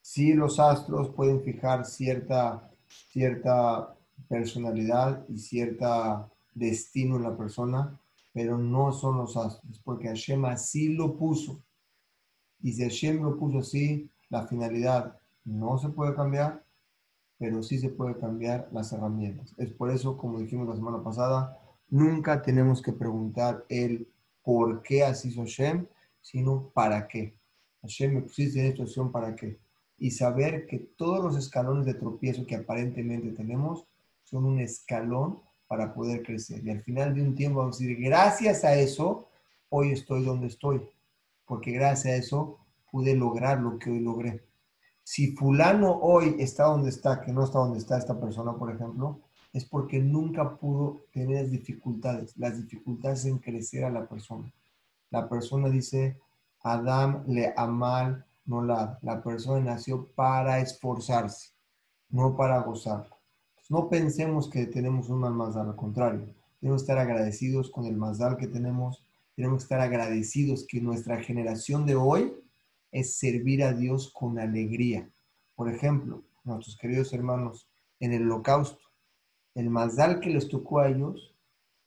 sí 0.06 0.34
los 0.34 0.60
astros 0.60 1.10
pueden 1.10 1.42
fijar 1.42 1.84
cierta, 1.84 2.70
cierta 2.86 3.92
personalidad 4.28 5.26
y 5.28 5.36
cierta 5.36 6.30
destino 6.54 7.16
en 7.16 7.24
la 7.24 7.36
persona, 7.36 8.00
pero 8.32 8.56
no 8.56 8.92
son 8.92 9.18
los 9.18 9.36
astros, 9.36 9.80
porque 9.84 10.06
Hashem 10.06 10.44
así 10.44 10.94
lo 10.94 11.16
puso. 11.16 11.60
Y 12.62 12.72
si 12.72 12.84
Hashem 12.84 13.20
lo 13.20 13.36
puso 13.36 13.58
así, 13.58 14.08
la 14.28 14.46
finalidad 14.46 15.18
no 15.44 15.76
se 15.76 15.88
puede 15.88 16.14
cambiar, 16.14 16.64
pero 17.36 17.60
sí 17.64 17.76
se 17.76 17.88
puede 17.88 18.16
cambiar 18.16 18.68
las 18.70 18.92
herramientas. 18.92 19.54
Es 19.58 19.72
por 19.72 19.90
eso, 19.90 20.16
como 20.16 20.38
dijimos 20.38 20.68
la 20.68 20.76
semana 20.76 21.02
pasada, 21.02 21.58
nunca 21.88 22.42
tenemos 22.42 22.80
que 22.80 22.92
preguntar 22.92 23.64
el 23.68 24.08
por 24.44 24.82
qué 24.82 25.02
así 25.02 25.30
hizo 25.30 25.40
Hashem, 25.40 25.84
sino 26.20 26.70
para 26.72 27.08
qué. 27.08 27.36
Hashem 27.82 28.14
me 28.14 28.22
pusiste 28.22 28.60
en 28.60 28.66
esta 28.66 28.84
situación 28.84 29.10
para 29.10 29.34
qué 29.34 29.65
y 29.98 30.10
saber 30.10 30.66
que 30.66 30.78
todos 30.78 31.22
los 31.22 31.36
escalones 31.36 31.86
de 31.86 31.94
tropiezo 31.94 32.46
que 32.46 32.56
aparentemente 32.56 33.30
tenemos 33.30 33.86
son 34.22 34.44
un 34.44 34.60
escalón 34.60 35.40
para 35.66 35.94
poder 35.94 36.22
crecer. 36.22 36.64
Y 36.64 36.70
al 36.70 36.82
final 36.82 37.14
de 37.14 37.22
un 37.22 37.34
tiempo 37.34 37.60
vamos 37.60 37.76
a 37.76 37.80
decir, 37.80 37.98
gracias 38.00 38.64
a 38.64 38.74
eso, 38.74 39.28
hoy 39.68 39.92
estoy 39.92 40.24
donde 40.24 40.48
estoy. 40.48 40.82
porque 41.44 41.70
gracias 41.70 42.12
a 42.12 42.16
eso 42.16 42.58
pude 42.90 43.14
lograr 43.14 43.60
lo 43.60 43.78
que 43.78 43.90
hoy 43.90 44.00
logré. 44.00 44.44
Si 45.04 45.36
fulano 45.36 45.92
hoy 46.00 46.34
está 46.40 46.64
donde 46.64 46.90
está, 46.90 47.20
que 47.20 47.32
no 47.32 47.44
está 47.44 47.60
donde 47.60 47.78
está 47.78 47.96
esta 47.96 48.18
persona, 48.18 48.54
por 48.54 48.74
ejemplo, 48.74 49.20
es 49.52 49.64
porque 49.64 50.00
nunca 50.00 50.56
pudo 50.56 51.04
tener 51.12 51.48
dificultades. 51.48 52.36
Las 52.36 52.60
dificultades 52.60 53.24
en 53.24 53.38
crecer 53.38 53.84
a 53.84 53.90
la 53.90 54.08
persona. 54.08 54.52
La 55.10 55.28
persona 55.28 55.68
dice, 55.68 56.18
Adam 56.60 57.22
le 57.28 57.54
amal 57.56 58.26
no 58.46 58.62
la. 58.62 58.98
La 59.02 59.22
persona 59.22 59.60
nació 59.60 60.06
para 60.14 60.60
esforzarse, 60.60 61.50
no 62.08 62.36
para 62.36 62.60
gozar. 62.60 63.08
No 63.68 63.88
pensemos 63.88 64.48
que 64.48 64.66
tenemos 64.66 65.08
un 65.08 65.20
mal 65.20 65.34
más 65.34 65.56
al 65.56 65.74
contrario. 65.74 66.34
Tenemos 66.60 66.82
que 66.82 66.84
estar 66.84 66.98
agradecidos 66.98 67.70
con 67.70 67.84
el 67.84 67.96
Mazdal 67.96 68.36
que 68.36 68.46
tenemos. 68.46 69.04
Tenemos 69.34 69.58
que 69.58 69.62
estar 69.64 69.80
agradecidos 69.80 70.64
que 70.66 70.80
nuestra 70.80 71.22
generación 71.22 71.84
de 71.84 71.96
hoy 71.96 72.32
es 72.92 73.18
servir 73.18 73.64
a 73.64 73.72
Dios 73.72 74.10
con 74.12 74.38
alegría. 74.38 75.10
Por 75.54 75.68
ejemplo, 75.68 76.22
nuestros 76.44 76.76
queridos 76.76 77.12
hermanos, 77.12 77.68
en 78.00 78.12
el 78.12 78.22
holocausto, 78.22 78.80
el 79.54 79.68
Mazdal 79.68 80.20
que 80.20 80.30
les 80.30 80.48
tocó 80.48 80.80
a 80.80 80.88
ellos, 80.88 81.34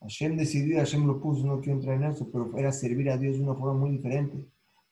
Hashem 0.01 0.37
decidió, 0.37 0.77
Hashem 0.77 1.05
lo 1.05 1.19
puso, 1.19 1.45
no 1.45 1.59
quiero 1.59 1.79
entrar 1.79 1.95
en 1.95 2.05
eso, 2.05 2.29
pero 2.31 2.51
era 2.57 2.71
servir 2.71 3.09
a 3.09 3.17
Dios 3.17 3.37
de 3.37 3.43
una 3.43 3.55
forma 3.55 3.73
muy 3.73 3.91
diferente. 3.91 4.45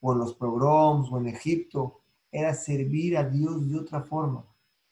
O 0.07 0.13
en 0.13 0.19
los 0.19 0.35
pogroms, 0.35 1.11
o 1.11 1.17
en 1.17 1.27
Egipto, 1.27 1.99
era 2.31 2.53
servir 2.53 3.17
a 3.17 3.25
Dios 3.25 3.69
de 3.69 3.77
otra 3.77 4.03
forma. 4.03 4.45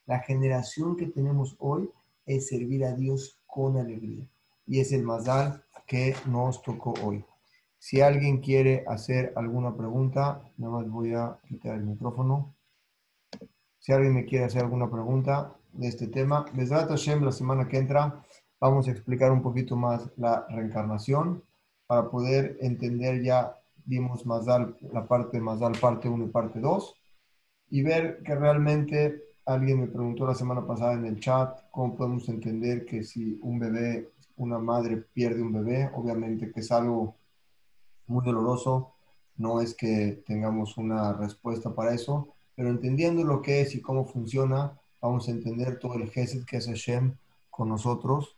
La 0.06 0.20
generación 0.20 0.98
que 0.98 1.06
tenemos 1.06 1.56
hoy 1.58 1.90
es 2.26 2.50
servir 2.50 2.84
a 2.84 2.92
Dios 2.92 3.40
con 3.46 3.78
alegría 3.78 4.28
y 4.68 4.82
es 4.82 4.92
el 4.92 5.04
Mazal 5.04 5.64
que 5.88 6.14
nos 6.26 6.62
tocó 6.62 6.94
hoy. 7.02 7.24
Si 7.80 8.02
alguien 8.02 8.42
quiere 8.42 8.84
hacer 8.90 9.32
alguna 9.38 9.74
pregunta, 9.78 10.52
nada 10.58 10.74
más 10.74 10.90
voy 10.90 11.14
a 11.14 11.40
quitar 11.48 11.76
el 11.76 11.86
micrófono. 11.86 12.54
Si 13.80 13.94
alguien 13.94 14.16
me 14.16 14.26
quiere 14.26 14.44
hacer 14.44 14.64
alguna 14.64 14.92
pregunta 14.92 15.56
de 15.72 15.88
este 15.88 16.08
tema, 16.08 16.46
Besrat 16.52 16.90
Hashem, 16.90 17.24
la 17.24 17.32
semana 17.32 17.70
que 17.70 17.78
entra, 17.78 18.22
vamos 18.60 18.90
a 18.90 18.92
explicar 18.92 19.32
un 19.32 19.42
poquito 19.42 19.78
más 19.78 20.12
la 20.18 20.46
reencarnación 20.50 21.42
para 21.88 22.10
poder 22.10 22.58
entender 22.60 23.24
ya, 23.24 23.58
vimos 23.86 24.26
Mazal, 24.26 24.76
la 24.92 25.08
parte 25.08 25.40
Mazal 25.40 25.74
parte 25.80 26.10
1 26.10 26.26
y 26.26 26.30
parte 26.30 26.60
2, 26.60 26.96
y 27.70 27.84
ver 27.84 28.22
que 28.24 28.36
realmente 28.36 29.24
alguien 29.46 29.82
me 29.82 29.88
preguntó 29.88 30.26
la 30.26 30.36
semana 30.36 30.66
pasada 30.66 30.94
en 30.94 31.06
el 31.06 31.20
chat 31.20 31.60
cómo 31.72 31.96
podemos 31.96 32.28
entender 32.30 32.86
que 32.86 33.04
si 33.04 33.40
un 33.42 33.60
bebé 33.60 34.12
una 34.38 34.60
madre 34.60 34.98
pierde 34.98 35.42
un 35.42 35.54
bebé, 35.54 35.90
obviamente 35.94 36.52
que 36.52 36.60
es 36.60 36.72
algo 36.72 37.16
muy 38.08 38.24
doloroso, 38.26 38.94
no 39.38 39.62
es 39.62 39.74
que 39.74 40.24
tengamos 40.26 40.78
una 40.78 41.14
respuesta 41.14 41.74
para 41.74 41.94
eso, 41.94 42.34
pero 42.56 42.70
entendiendo 42.70 43.24
lo 43.24 43.42
que 43.42 43.62
es 43.62 43.76
y 43.76 43.82
cómo 43.82 44.06
funciona, 44.06 44.80
vamos 45.02 45.28
a 45.28 45.32
entender 45.32 45.80
todo 45.80 45.96
el 45.96 46.10
gesed 46.10 46.46
que 46.46 46.58
hace 46.58 46.72
Hashem 46.72 47.16
con 47.50 47.70
nosotros 47.70 48.36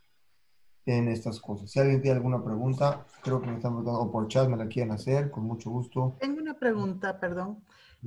en 0.87 1.09
estas 1.09 1.39
cosas. 1.41 1.69
Si 1.69 1.79
alguien 1.79 2.01
tiene 2.01 2.17
alguna 2.17 2.43
pregunta, 2.43 3.05
creo 3.21 3.41
que 3.41 3.47
me 3.47 3.57
están 3.57 3.73
preguntando, 3.73 3.99
o 3.99 4.11
por 4.11 4.27
chat 4.27 4.47
me 4.47 4.55
la 4.57 4.67
quieren 4.67 4.93
hacer, 4.93 5.29
con 5.29 5.43
mucho 5.43 5.69
gusto. 5.69 6.15
Tengo 6.19 6.41
una 6.41 6.57
pregunta, 6.57 7.19
perdón. 7.19 7.63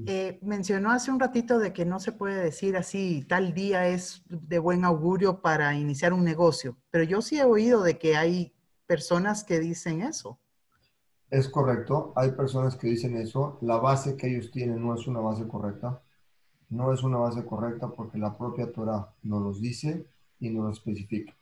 Eh, 0.06 0.38
mencionó 0.42 0.90
hace 0.92 1.10
un 1.10 1.20
ratito 1.20 1.58
de 1.58 1.72
que 1.72 1.84
no 1.84 1.98
se 1.98 2.12
puede 2.12 2.42
decir 2.42 2.76
así, 2.76 3.24
tal 3.28 3.52
día 3.52 3.88
es 3.88 4.22
de 4.28 4.58
buen 4.58 4.84
augurio 4.84 5.42
para 5.42 5.74
iniciar 5.74 6.12
un 6.12 6.24
negocio, 6.24 6.78
pero 6.90 7.04
yo 7.04 7.20
sí 7.20 7.38
he 7.38 7.44
oído 7.44 7.82
de 7.82 7.98
que 7.98 8.16
hay 8.16 8.54
personas 8.86 9.44
que 9.44 9.58
dicen 9.58 10.00
eso. 10.00 10.38
Es 11.28 11.48
correcto, 11.48 12.12
hay 12.16 12.30
personas 12.32 12.76
que 12.76 12.88
dicen 12.88 13.16
eso. 13.16 13.58
La 13.60 13.76
base 13.76 14.16
que 14.16 14.28
ellos 14.28 14.50
tienen 14.50 14.82
no 14.82 14.94
es 14.94 15.06
una 15.06 15.20
base 15.20 15.46
correcta. 15.46 16.02
No 16.70 16.92
es 16.92 17.02
una 17.02 17.18
base 17.18 17.44
correcta 17.44 17.88
porque 17.88 18.18
la 18.18 18.36
propia 18.36 18.72
Torah 18.72 19.12
nos 19.22 19.42
los 19.42 19.60
dice 19.60 20.06
y 20.38 20.50
nos 20.50 20.64
lo 20.64 20.70
especifica. 20.70 21.34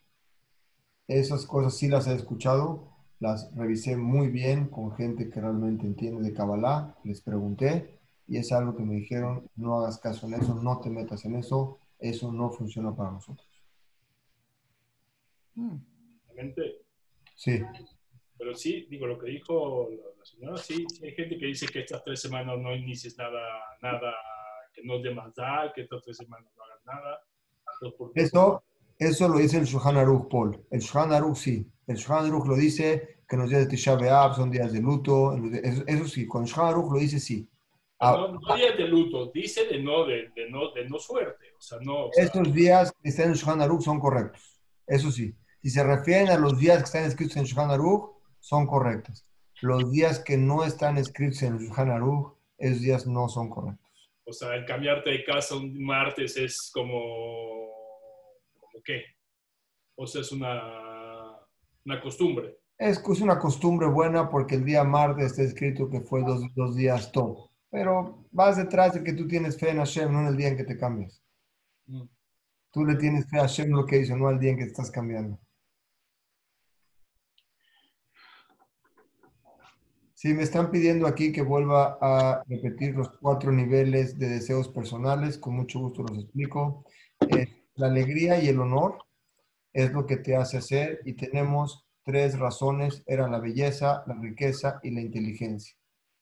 Esas 1.08 1.46
cosas 1.46 1.76
sí 1.76 1.88
las 1.88 2.06
he 2.06 2.14
escuchado, 2.14 2.92
las 3.18 3.52
revisé 3.56 3.96
muy 3.96 4.28
bien 4.28 4.68
con 4.68 4.92
gente 4.92 5.30
que 5.30 5.40
realmente 5.40 5.86
entiende 5.86 6.22
de 6.22 6.34
Kabbalah, 6.34 6.96
les 7.02 7.22
pregunté 7.22 7.98
y 8.28 8.36
es 8.36 8.52
algo 8.52 8.76
que 8.76 8.82
me 8.82 8.96
dijeron, 8.96 9.50
no 9.56 9.80
hagas 9.80 9.98
caso 9.98 10.26
en 10.26 10.34
eso, 10.34 10.54
no 10.54 10.80
te 10.80 10.90
metas 10.90 11.24
en 11.24 11.36
eso, 11.36 11.78
eso 11.98 12.30
no 12.30 12.50
funciona 12.50 12.94
para 12.94 13.10
nosotros. 13.10 13.48
Sí. 17.34 17.62
Pero 18.36 18.54
sí, 18.54 18.86
digo, 18.90 19.06
lo 19.06 19.18
que 19.18 19.30
dijo 19.30 19.88
la 19.90 20.24
señora, 20.24 20.56
sí, 20.58 20.86
hay 21.02 21.12
gente 21.12 21.38
que 21.38 21.46
dice 21.46 21.66
que 21.66 21.80
estas 21.80 22.04
tres 22.04 22.20
semanas 22.20 22.58
no 22.58 22.76
inicies 22.76 23.16
nada, 23.16 23.40
nada, 23.82 24.14
que 24.72 24.84
no 24.84 24.98
de 25.00 25.12
más 25.14 25.34
da, 25.34 25.72
que 25.74 25.82
estas 25.82 26.02
tres 26.02 26.18
semanas 26.18 26.52
no 26.54 26.62
hagas 26.62 26.84
nada. 26.84 27.20
Eso, 28.14 28.62
eso 28.98 29.28
lo 29.28 29.38
dice 29.38 29.58
el 29.58 29.64
Shulchan 29.64 29.96
Aruch, 29.96 30.28
Paul. 30.28 30.64
El 30.70 30.80
Shulchan 30.80 31.12
Aruch 31.12 31.36
sí. 31.36 31.66
El 31.86 31.96
Shulchan 31.96 32.26
Aruch 32.26 32.46
lo 32.46 32.56
dice 32.56 33.20
que 33.28 33.36
los 33.36 33.48
días 33.48 33.62
de 33.62 33.68
Tisha 33.68 33.94
B'Av 33.94 34.34
son 34.34 34.50
días 34.50 34.72
de 34.72 34.80
luto. 34.80 35.36
Eso, 35.62 35.84
eso 35.86 36.08
sí, 36.08 36.26
con 36.26 36.42
el 36.42 36.48
Shulchan 36.48 36.66
Aruch 36.66 36.92
lo 36.92 36.98
dice 36.98 37.20
sí. 37.20 37.48
Ah. 38.00 38.12
no, 38.12 38.32
no 38.32 38.56
de 38.56 38.86
luto, 38.86 39.26
dice 39.34 39.66
de 39.66 39.82
no, 39.82 40.04
de, 40.04 40.30
no, 40.50 40.70
de 40.72 40.88
no 40.88 40.98
suerte. 40.98 41.46
O 41.58 41.60
sea, 41.60 41.78
no, 41.82 42.10
Estos 42.12 42.52
días 42.52 42.92
que 43.02 43.08
están 43.08 43.28
en 43.28 43.34
Shulchan 43.34 43.60
Aruch 43.60 43.82
son 43.82 43.98
correctos. 43.98 44.60
Eso 44.86 45.10
sí. 45.10 45.34
Si 45.62 45.70
se 45.70 45.82
refieren 45.82 46.28
a 46.28 46.38
los 46.38 46.58
días 46.58 46.78
que 46.78 46.84
están 46.84 47.04
escritos 47.04 47.36
en 47.36 47.44
Shulchan 47.44 47.70
Aruch, 47.70 48.10
son 48.38 48.66
correctos. 48.66 49.26
Los 49.60 49.90
días 49.90 50.20
que 50.20 50.36
no 50.36 50.64
están 50.64 50.96
escritos 50.96 51.42
en 51.42 51.58
Shulchan 51.58 51.90
Aruch, 51.90 52.34
esos 52.56 52.80
días 52.80 53.06
no 53.06 53.28
son 53.28 53.50
correctos. 53.50 53.88
O 54.24 54.32
sea, 54.32 54.54
el 54.54 54.64
cambiarte 54.64 55.10
de 55.10 55.24
casa 55.24 55.56
un 55.56 55.82
martes 55.82 56.36
es 56.36 56.70
como... 56.72 57.67
¿Como 58.78 58.82
qué? 58.84 59.02
O 59.96 60.06
sea, 60.06 60.20
es 60.20 60.32
una, 60.32 61.38
una 61.84 62.00
costumbre. 62.00 62.58
Es, 62.78 62.98
es 62.98 63.20
una 63.20 63.38
costumbre 63.38 63.88
buena 63.88 64.28
porque 64.30 64.54
el 64.54 64.64
día 64.64 64.84
martes 64.84 65.32
está 65.32 65.42
escrito 65.42 65.90
que 65.90 66.00
fue 66.00 66.22
dos, 66.22 66.42
dos 66.54 66.76
días 66.76 67.10
todo 67.10 67.48
pero 67.70 68.26
vas 68.30 68.56
detrás 68.56 68.94
de 68.94 69.04
que 69.04 69.12
tú 69.12 69.26
tienes 69.26 69.58
fe 69.58 69.70
en 69.70 69.78
Hashem, 69.78 70.12
no 70.12 70.20
en 70.20 70.26
el 70.26 70.36
día 70.36 70.48
en 70.48 70.56
que 70.56 70.64
te 70.64 70.76
cambias. 70.76 71.22
Mm. 71.86 72.04
Tú 72.72 72.84
le 72.84 72.96
tienes 72.96 73.28
fe 73.28 73.38
a 73.38 73.42
Hashem 73.42 73.70
lo 73.70 73.86
que 73.86 73.98
dice, 73.98 74.16
no 74.16 74.28
al 74.28 74.38
día 74.38 74.50
en 74.50 74.58
que 74.58 74.64
te 74.64 74.70
estás 74.70 74.90
cambiando. 74.90 75.38
Sí, 80.14 80.34
me 80.34 80.42
están 80.42 80.70
pidiendo 80.72 81.06
aquí 81.06 81.30
que 81.30 81.42
vuelva 81.42 81.96
a 82.00 82.42
repetir 82.48 82.94
los 82.96 83.08
cuatro 83.20 83.52
niveles 83.52 84.18
de 84.18 84.28
deseos 84.28 84.68
personales. 84.68 85.38
Con 85.38 85.54
mucho 85.54 85.78
gusto 85.78 86.02
los 86.02 86.18
explico. 86.18 86.84
Eh, 87.20 87.67
la 87.78 87.86
alegría 87.86 88.42
y 88.42 88.48
el 88.48 88.60
honor 88.60 88.98
es 89.72 89.92
lo 89.92 90.06
que 90.06 90.16
te 90.16 90.36
hace 90.36 90.58
hacer 90.58 91.00
y 91.04 91.12
tenemos 91.14 91.86
tres 92.04 92.38
razones. 92.38 93.02
Eran 93.06 93.30
la 93.30 93.38
belleza, 93.38 94.02
la 94.06 94.14
riqueza 94.14 94.80
y 94.82 94.90
la 94.90 95.00
inteligencia. 95.00 95.76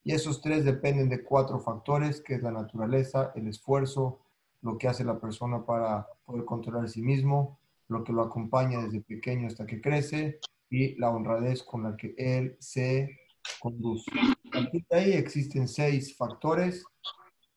Y 0.04 0.12
esos 0.12 0.40
tres 0.40 0.64
dependen 0.64 1.08
de 1.08 1.24
cuatro 1.24 1.58
factores, 1.58 2.20
que 2.20 2.34
es 2.34 2.42
la 2.42 2.52
naturaleza, 2.52 3.32
el 3.34 3.48
esfuerzo, 3.48 4.20
lo 4.62 4.78
que 4.78 4.88
hace 4.88 5.04
la 5.04 5.18
persona 5.18 5.64
para 5.64 6.06
poder 6.24 6.44
controlar 6.44 6.84
a 6.84 6.88
sí 6.88 7.02
mismo, 7.02 7.58
lo 7.88 8.04
que 8.04 8.12
lo 8.12 8.22
acompaña 8.22 8.82
desde 8.82 9.00
pequeño 9.00 9.46
hasta 9.46 9.66
que 9.66 9.80
crece 9.80 10.38
y 10.70 10.94
la 10.96 11.10
honradez 11.10 11.62
con 11.62 11.84
la 11.84 11.96
que 11.96 12.14
él 12.18 12.56
se 12.58 13.18
conduce. 13.60 14.10
Aquí 14.52 14.84
ahí 14.90 15.12
existen 15.12 15.68
seis 15.68 16.16
factores 16.16 16.84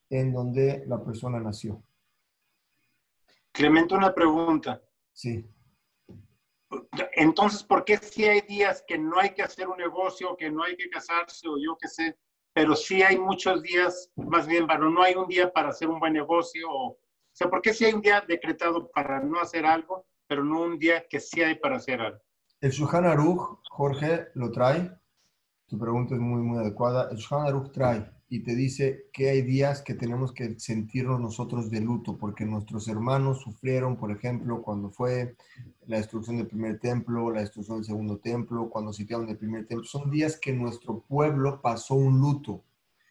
en 0.09 0.33
donde 0.33 0.83
la 0.87 1.03
persona 1.03 1.39
nació. 1.39 1.83
Clemente, 3.51 3.95
una 3.95 4.13
pregunta. 4.13 4.81
Sí. 5.13 5.45
Entonces, 7.13 7.63
¿por 7.63 7.83
qué 7.83 7.97
si 7.97 8.25
hay 8.25 8.41
días 8.41 8.83
que 8.87 8.97
no 8.97 9.19
hay 9.19 9.33
que 9.33 9.41
hacer 9.41 9.67
un 9.67 9.77
negocio, 9.77 10.37
que 10.37 10.51
no 10.51 10.63
hay 10.63 10.75
que 10.77 10.89
casarse 10.89 11.47
o 11.47 11.57
yo 11.57 11.77
qué 11.79 11.87
sé? 11.87 12.17
pero 12.53 12.75
sí 12.75 13.01
hay 13.01 13.17
muchos 13.17 13.61
días, 13.61 14.11
más 14.15 14.47
bien, 14.47 14.67
bueno, 14.67 14.89
no 14.89 15.01
hay 15.01 15.15
un 15.15 15.27
día 15.27 15.51
para 15.51 15.69
hacer 15.69 15.87
un 15.87 15.99
buen 15.99 16.13
negocio, 16.13 16.67
o, 16.69 16.99
sea, 17.31 17.49
¿por 17.49 17.61
qué 17.61 17.73
sí 17.73 17.85
hay 17.85 17.93
un 17.93 18.01
día 18.01 18.23
decretado 18.27 18.91
para 18.91 19.21
no 19.21 19.39
hacer 19.39 19.65
algo, 19.65 20.05
pero 20.27 20.43
no 20.43 20.63
un 20.63 20.77
día 20.77 21.05
que 21.07 21.19
sí 21.19 21.41
hay 21.41 21.55
para 21.55 21.77
hacer 21.77 22.01
algo? 22.01 22.19
El 22.59 22.71
Shulchan 22.71 23.05
Aruch, 23.05 23.61
Jorge, 23.69 24.27
lo 24.35 24.51
trae. 24.51 24.91
Tu 25.67 25.79
pregunta 25.79 26.15
es 26.15 26.19
muy, 26.19 26.41
muy 26.41 26.57
adecuada. 26.57 27.07
El 27.09 27.17
Shulchan 27.17 27.47
Aruch 27.47 27.71
trae 27.71 28.11
y 28.31 28.41
te 28.41 28.55
dice 28.55 29.07
que 29.11 29.31
hay 29.31 29.41
días 29.41 29.81
que 29.81 29.95
tenemos 29.95 30.31
que 30.31 30.59
sentirnos 30.59 31.19
nosotros 31.19 31.71
de 31.71 31.81
luto, 31.81 32.17
porque 32.17 32.45
nuestros 32.45 32.87
hermanos 32.87 33.41
sufrieron, 33.41 33.97
por 33.97 34.11
ejemplo, 34.11 34.61
cuando 34.61 34.91
fue 34.91 35.35
la 35.87 35.97
destrucción 35.97 36.37
del 36.37 36.45
primer 36.45 36.79
templo, 36.79 37.31
la 37.31 37.41
destrucción 37.41 37.77
del 37.77 37.85
segundo 37.85 38.19
templo, 38.19 38.69
cuando 38.69 38.93
sitiaron 38.93 39.27
el 39.29 39.37
primer 39.37 39.65
templo. 39.65 39.83
Son 39.83 40.11
días 40.11 40.37
que 40.37 40.53
nuestro 40.53 40.99
pueblo 41.01 41.59
pasó 41.59 41.95
un 41.95 42.19
luto. 42.19 42.63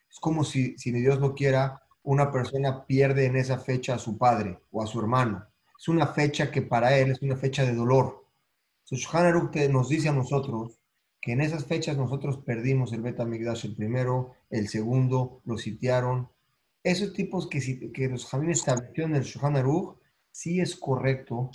Es 0.08 0.20
como 0.20 0.44
si, 0.44 0.78
si 0.78 0.92
Dios 0.92 1.18
lo 1.18 1.34
quiera, 1.34 1.82
una 2.04 2.30
persona 2.30 2.86
pierde 2.86 3.26
en 3.26 3.36
esa 3.36 3.58
fecha 3.58 3.94
a 3.94 3.98
su 3.98 4.16
padre 4.16 4.60
o 4.70 4.82
a 4.82 4.86
su 4.86 5.00
hermano. 5.00 5.44
Es 5.76 5.88
una 5.88 6.06
fecha 6.06 6.52
que 6.52 6.62
para 6.62 6.96
él 6.96 7.10
es 7.10 7.22
una 7.22 7.36
fecha 7.36 7.64
de 7.64 7.74
dolor. 7.74 8.24
Entonces, 8.84 9.70
nos 9.70 9.88
dice 9.88 10.08
a 10.08 10.12
nosotros 10.12 10.77
que 11.20 11.32
en 11.32 11.40
esas 11.40 11.66
fechas 11.66 11.96
nosotros 11.96 12.38
perdimos 12.38 12.92
el 12.92 13.02
Beta 13.02 13.24
Migdash 13.24 13.66
el 13.66 13.74
primero, 13.74 14.34
el 14.50 14.68
segundo, 14.68 15.40
lo 15.44 15.58
sitiaron. 15.58 16.28
Esos 16.82 17.12
tipos 17.12 17.48
que, 17.48 17.90
que 17.92 18.08
los 18.08 18.26
Jamín 18.26 18.50
establecieron 18.50 19.12
en 19.12 19.18
el 19.18 19.24
Shulchan 19.24 19.56
Aruch, 19.56 19.98
sí 20.30 20.60
es 20.60 20.76
correcto 20.76 21.50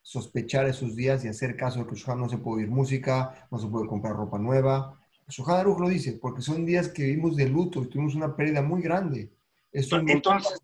sospechar 0.00 0.66
esos 0.66 0.94
días 0.94 1.24
y 1.24 1.28
hacer 1.28 1.56
caso 1.56 1.80
de 1.80 1.86
que 1.86 1.96
Shulchan 1.96 2.20
no 2.20 2.28
se 2.28 2.38
puede 2.38 2.62
oír 2.62 2.70
música, 2.70 3.48
no 3.50 3.58
se 3.58 3.66
puede 3.66 3.88
comprar 3.88 4.14
ropa 4.14 4.38
nueva. 4.38 5.00
Shulchan 5.28 5.56
Aruch 5.56 5.80
lo 5.80 5.88
dice, 5.88 6.12
porque 6.12 6.42
son 6.42 6.64
días 6.64 6.88
que 6.88 7.04
vivimos 7.04 7.36
de 7.36 7.48
luto 7.48 7.82
y 7.82 7.88
tuvimos 7.88 8.14
una 8.14 8.36
pérdida 8.36 8.62
muy 8.62 8.82
grande. 8.82 9.32
Entonces, 9.72 10.60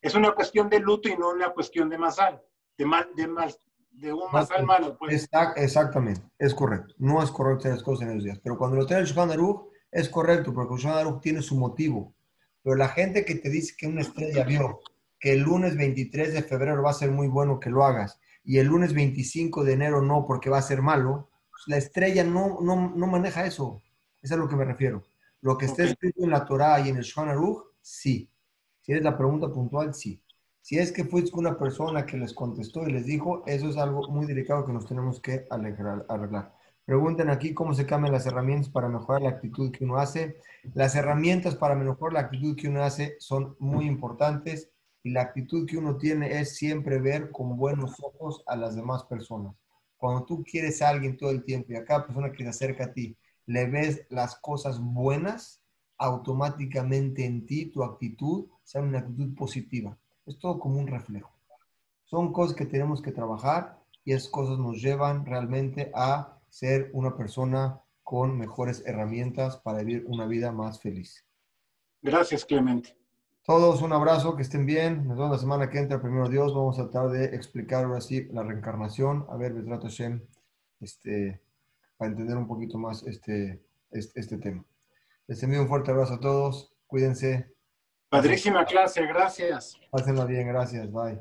es 0.00 0.14
una 0.14 0.32
cuestión 0.32 0.68
de 0.68 0.80
luto 0.80 1.08
y 1.08 1.16
no 1.16 1.30
una 1.30 1.50
cuestión 1.50 1.88
de 1.88 1.98
masal, 1.98 2.42
de 2.76 2.84
mal, 2.84 3.08
de 3.14 3.28
mal, 3.28 3.54
de 3.92 4.12
un 4.12 4.30
masal 4.32 4.66
malo. 4.66 4.96
Pues. 4.98 5.28
exactamente, 5.56 6.22
es 6.38 6.54
correcto. 6.54 6.94
No 6.98 7.22
es 7.22 7.30
correcto 7.30 7.68
las 7.68 7.82
cosas 7.82 8.02
en 8.02 8.14
esos 8.14 8.24
días. 8.24 8.40
Pero 8.42 8.58
cuando 8.58 8.76
lo 8.76 8.86
trae 8.86 9.00
el 9.00 9.06
Shulchan 9.06 9.30
Aruch, 9.30 9.68
es 9.90 10.08
correcto, 10.08 10.52
porque 10.52 10.74
el 10.74 10.80
Shulchan 10.80 10.98
Aruch 10.98 11.20
tiene 11.20 11.42
su 11.42 11.56
motivo. 11.56 12.14
Pero 12.62 12.76
la 12.76 12.88
gente 12.88 13.24
que 13.24 13.34
te 13.34 13.50
dice 13.50 13.74
que 13.76 13.86
una 13.86 14.02
estrella 14.02 14.44
vio 14.44 14.80
que 15.18 15.32
el 15.32 15.40
lunes 15.40 15.76
23 15.76 16.32
de 16.32 16.42
febrero 16.42 16.82
va 16.82 16.90
a 16.90 16.94
ser 16.94 17.10
muy 17.10 17.28
bueno 17.28 17.60
que 17.60 17.70
lo 17.70 17.84
hagas 17.84 18.18
y 18.44 18.58
el 18.58 18.66
lunes 18.66 18.92
25 18.92 19.64
de 19.64 19.72
enero 19.72 20.02
no 20.02 20.26
porque 20.26 20.50
va 20.50 20.58
a 20.58 20.62
ser 20.62 20.82
malo, 20.82 21.30
pues 21.50 21.62
la 21.66 21.76
estrella 21.76 22.24
no, 22.24 22.58
no, 22.60 22.92
no 22.94 23.06
maneja 23.06 23.46
eso. 23.46 23.82
Es 24.20 24.32
a 24.32 24.36
lo 24.36 24.48
que 24.48 24.56
me 24.56 24.64
refiero. 24.64 25.04
Lo 25.40 25.58
que 25.58 25.66
está 25.66 25.84
escrito 25.84 26.22
en 26.22 26.30
la 26.30 26.44
Torah 26.44 26.80
y 26.80 26.88
en 26.88 26.96
el 26.96 27.02
Shulchan 27.02 27.30
Aruch, 27.30 27.64
sí. 27.80 28.30
Si 28.80 28.92
es 28.92 29.02
la 29.02 29.16
pregunta 29.16 29.48
puntual, 29.48 29.94
sí. 29.94 30.21
Si 30.62 30.78
es 30.78 30.92
que 30.92 31.04
fuiste 31.04 31.36
una 31.36 31.58
persona 31.58 32.06
que 32.06 32.16
les 32.16 32.32
contestó 32.32 32.86
y 32.88 32.92
les 32.92 33.04
dijo, 33.04 33.42
eso 33.46 33.68
es 33.68 33.76
algo 33.76 34.08
muy 34.08 34.26
delicado 34.26 34.64
que 34.64 34.72
nos 34.72 34.86
tenemos 34.86 35.20
que 35.20 35.44
arreglar. 35.50 36.54
Pregunten 36.84 37.30
aquí 37.30 37.52
cómo 37.52 37.74
se 37.74 37.84
cambian 37.84 38.12
las 38.12 38.26
herramientas 38.26 38.70
para 38.70 38.88
mejorar 38.88 39.22
la 39.22 39.30
actitud 39.30 39.72
que 39.72 39.84
uno 39.84 39.96
hace. 39.96 40.36
Las 40.74 40.94
herramientas 40.94 41.56
para 41.56 41.74
mejorar 41.74 42.12
la 42.12 42.20
actitud 42.20 42.56
que 42.56 42.68
uno 42.68 42.84
hace 42.84 43.16
son 43.18 43.56
muy 43.58 43.86
importantes 43.86 44.70
y 45.02 45.10
la 45.10 45.22
actitud 45.22 45.66
que 45.66 45.78
uno 45.78 45.96
tiene 45.96 46.40
es 46.40 46.54
siempre 46.54 47.00
ver 47.00 47.32
con 47.32 47.56
buenos 47.56 47.96
ojos 48.00 48.44
a 48.46 48.54
las 48.54 48.76
demás 48.76 49.02
personas. 49.04 49.56
Cuando 49.96 50.24
tú 50.24 50.44
quieres 50.44 50.80
a 50.80 50.90
alguien 50.90 51.16
todo 51.16 51.30
el 51.30 51.42
tiempo 51.42 51.72
y 51.72 51.76
a 51.76 51.84
cada 51.84 52.06
persona 52.06 52.30
que 52.30 52.44
se 52.44 52.50
acerca 52.50 52.84
a 52.84 52.92
ti 52.92 53.16
le 53.46 53.66
ves 53.66 54.06
las 54.10 54.36
cosas 54.36 54.80
buenas, 54.80 55.60
automáticamente 55.98 57.24
en 57.24 57.46
ti 57.46 57.66
tu 57.66 57.82
actitud 57.82 58.46
sea 58.62 58.80
una 58.80 59.00
actitud 59.00 59.34
positiva. 59.34 59.98
Es 60.26 60.38
todo 60.38 60.58
como 60.58 60.78
un 60.78 60.86
reflejo. 60.86 61.32
Son 62.04 62.32
cosas 62.32 62.54
que 62.54 62.66
tenemos 62.66 63.02
que 63.02 63.12
trabajar 63.12 63.78
y 64.04 64.12
esas 64.12 64.28
cosas 64.28 64.58
nos 64.58 64.80
llevan 64.80 65.24
realmente 65.24 65.90
a 65.94 66.38
ser 66.48 66.90
una 66.92 67.16
persona 67.16 67.80
con 68.02 68.38
mejores 68.38 68.82
herramientas 68.86 69.56
para 69.56 69.78
vivir 69.78 70.04
una 70.06 70.26
vida 70.26 70.52
más 70.52 70.80
feliz. 70.80 71.24
Gracias, 72.02 72.44
Clemente. 72.44 72.96
Todos 73.44 73.82
un 73.82 73.92
abrazo, 73.92 74.36
que 74.36 74.42
estén 74.42 74.66
bien. 74.66 75.08
Nos 75.08 75.16
vemos 75.16 75.32
la 75.32 75.38
semana 75.38 75.70
que 75.70 75.78
entra, 75.78 76.00
primero 76.00 76.28
Dios. 76.28 76.54
Vamos 76.54 76.78
a 76.78 76.90
tratar 76.90 77.10
de 77.10 77.24
explicar 77.34 77.84
ahora 77.84 78.00
sí 78.00 78.28
la 78.32 78.42
reencarnación. 78.42 79.26
A 79.30 79.36
ver, 79.36 79.52
Betrato 79.52 79.86
Hashem, 79.86 80.20
este, 80.80 81.40
para 81.96 82.10
entender 82.10 82.36
un 82.36 82.46
poquito 82.46 82.78
más 82.78 83.02
este, 83.04 83.64
este, 83.90 84.20
este 84.20 84.38
tema. 84.38 84.64
Les 85.26 85.42
envío 85.42 85.62
un 85.62 85.68
fuerte 85.68 85.90
abrazo 85.90 86.14
a 86.14 86.20
todos. 86.20 86.72
Cuídense. 86.86 87.52
Padrísima 88.12 88.66
clase, 88.66 89.06
gracias. 89.06 89.80
Pásenla 89.90 90.26
bien, 90.26 90.46
gracias. 90.46 90.92
Bye. 90.92 91.18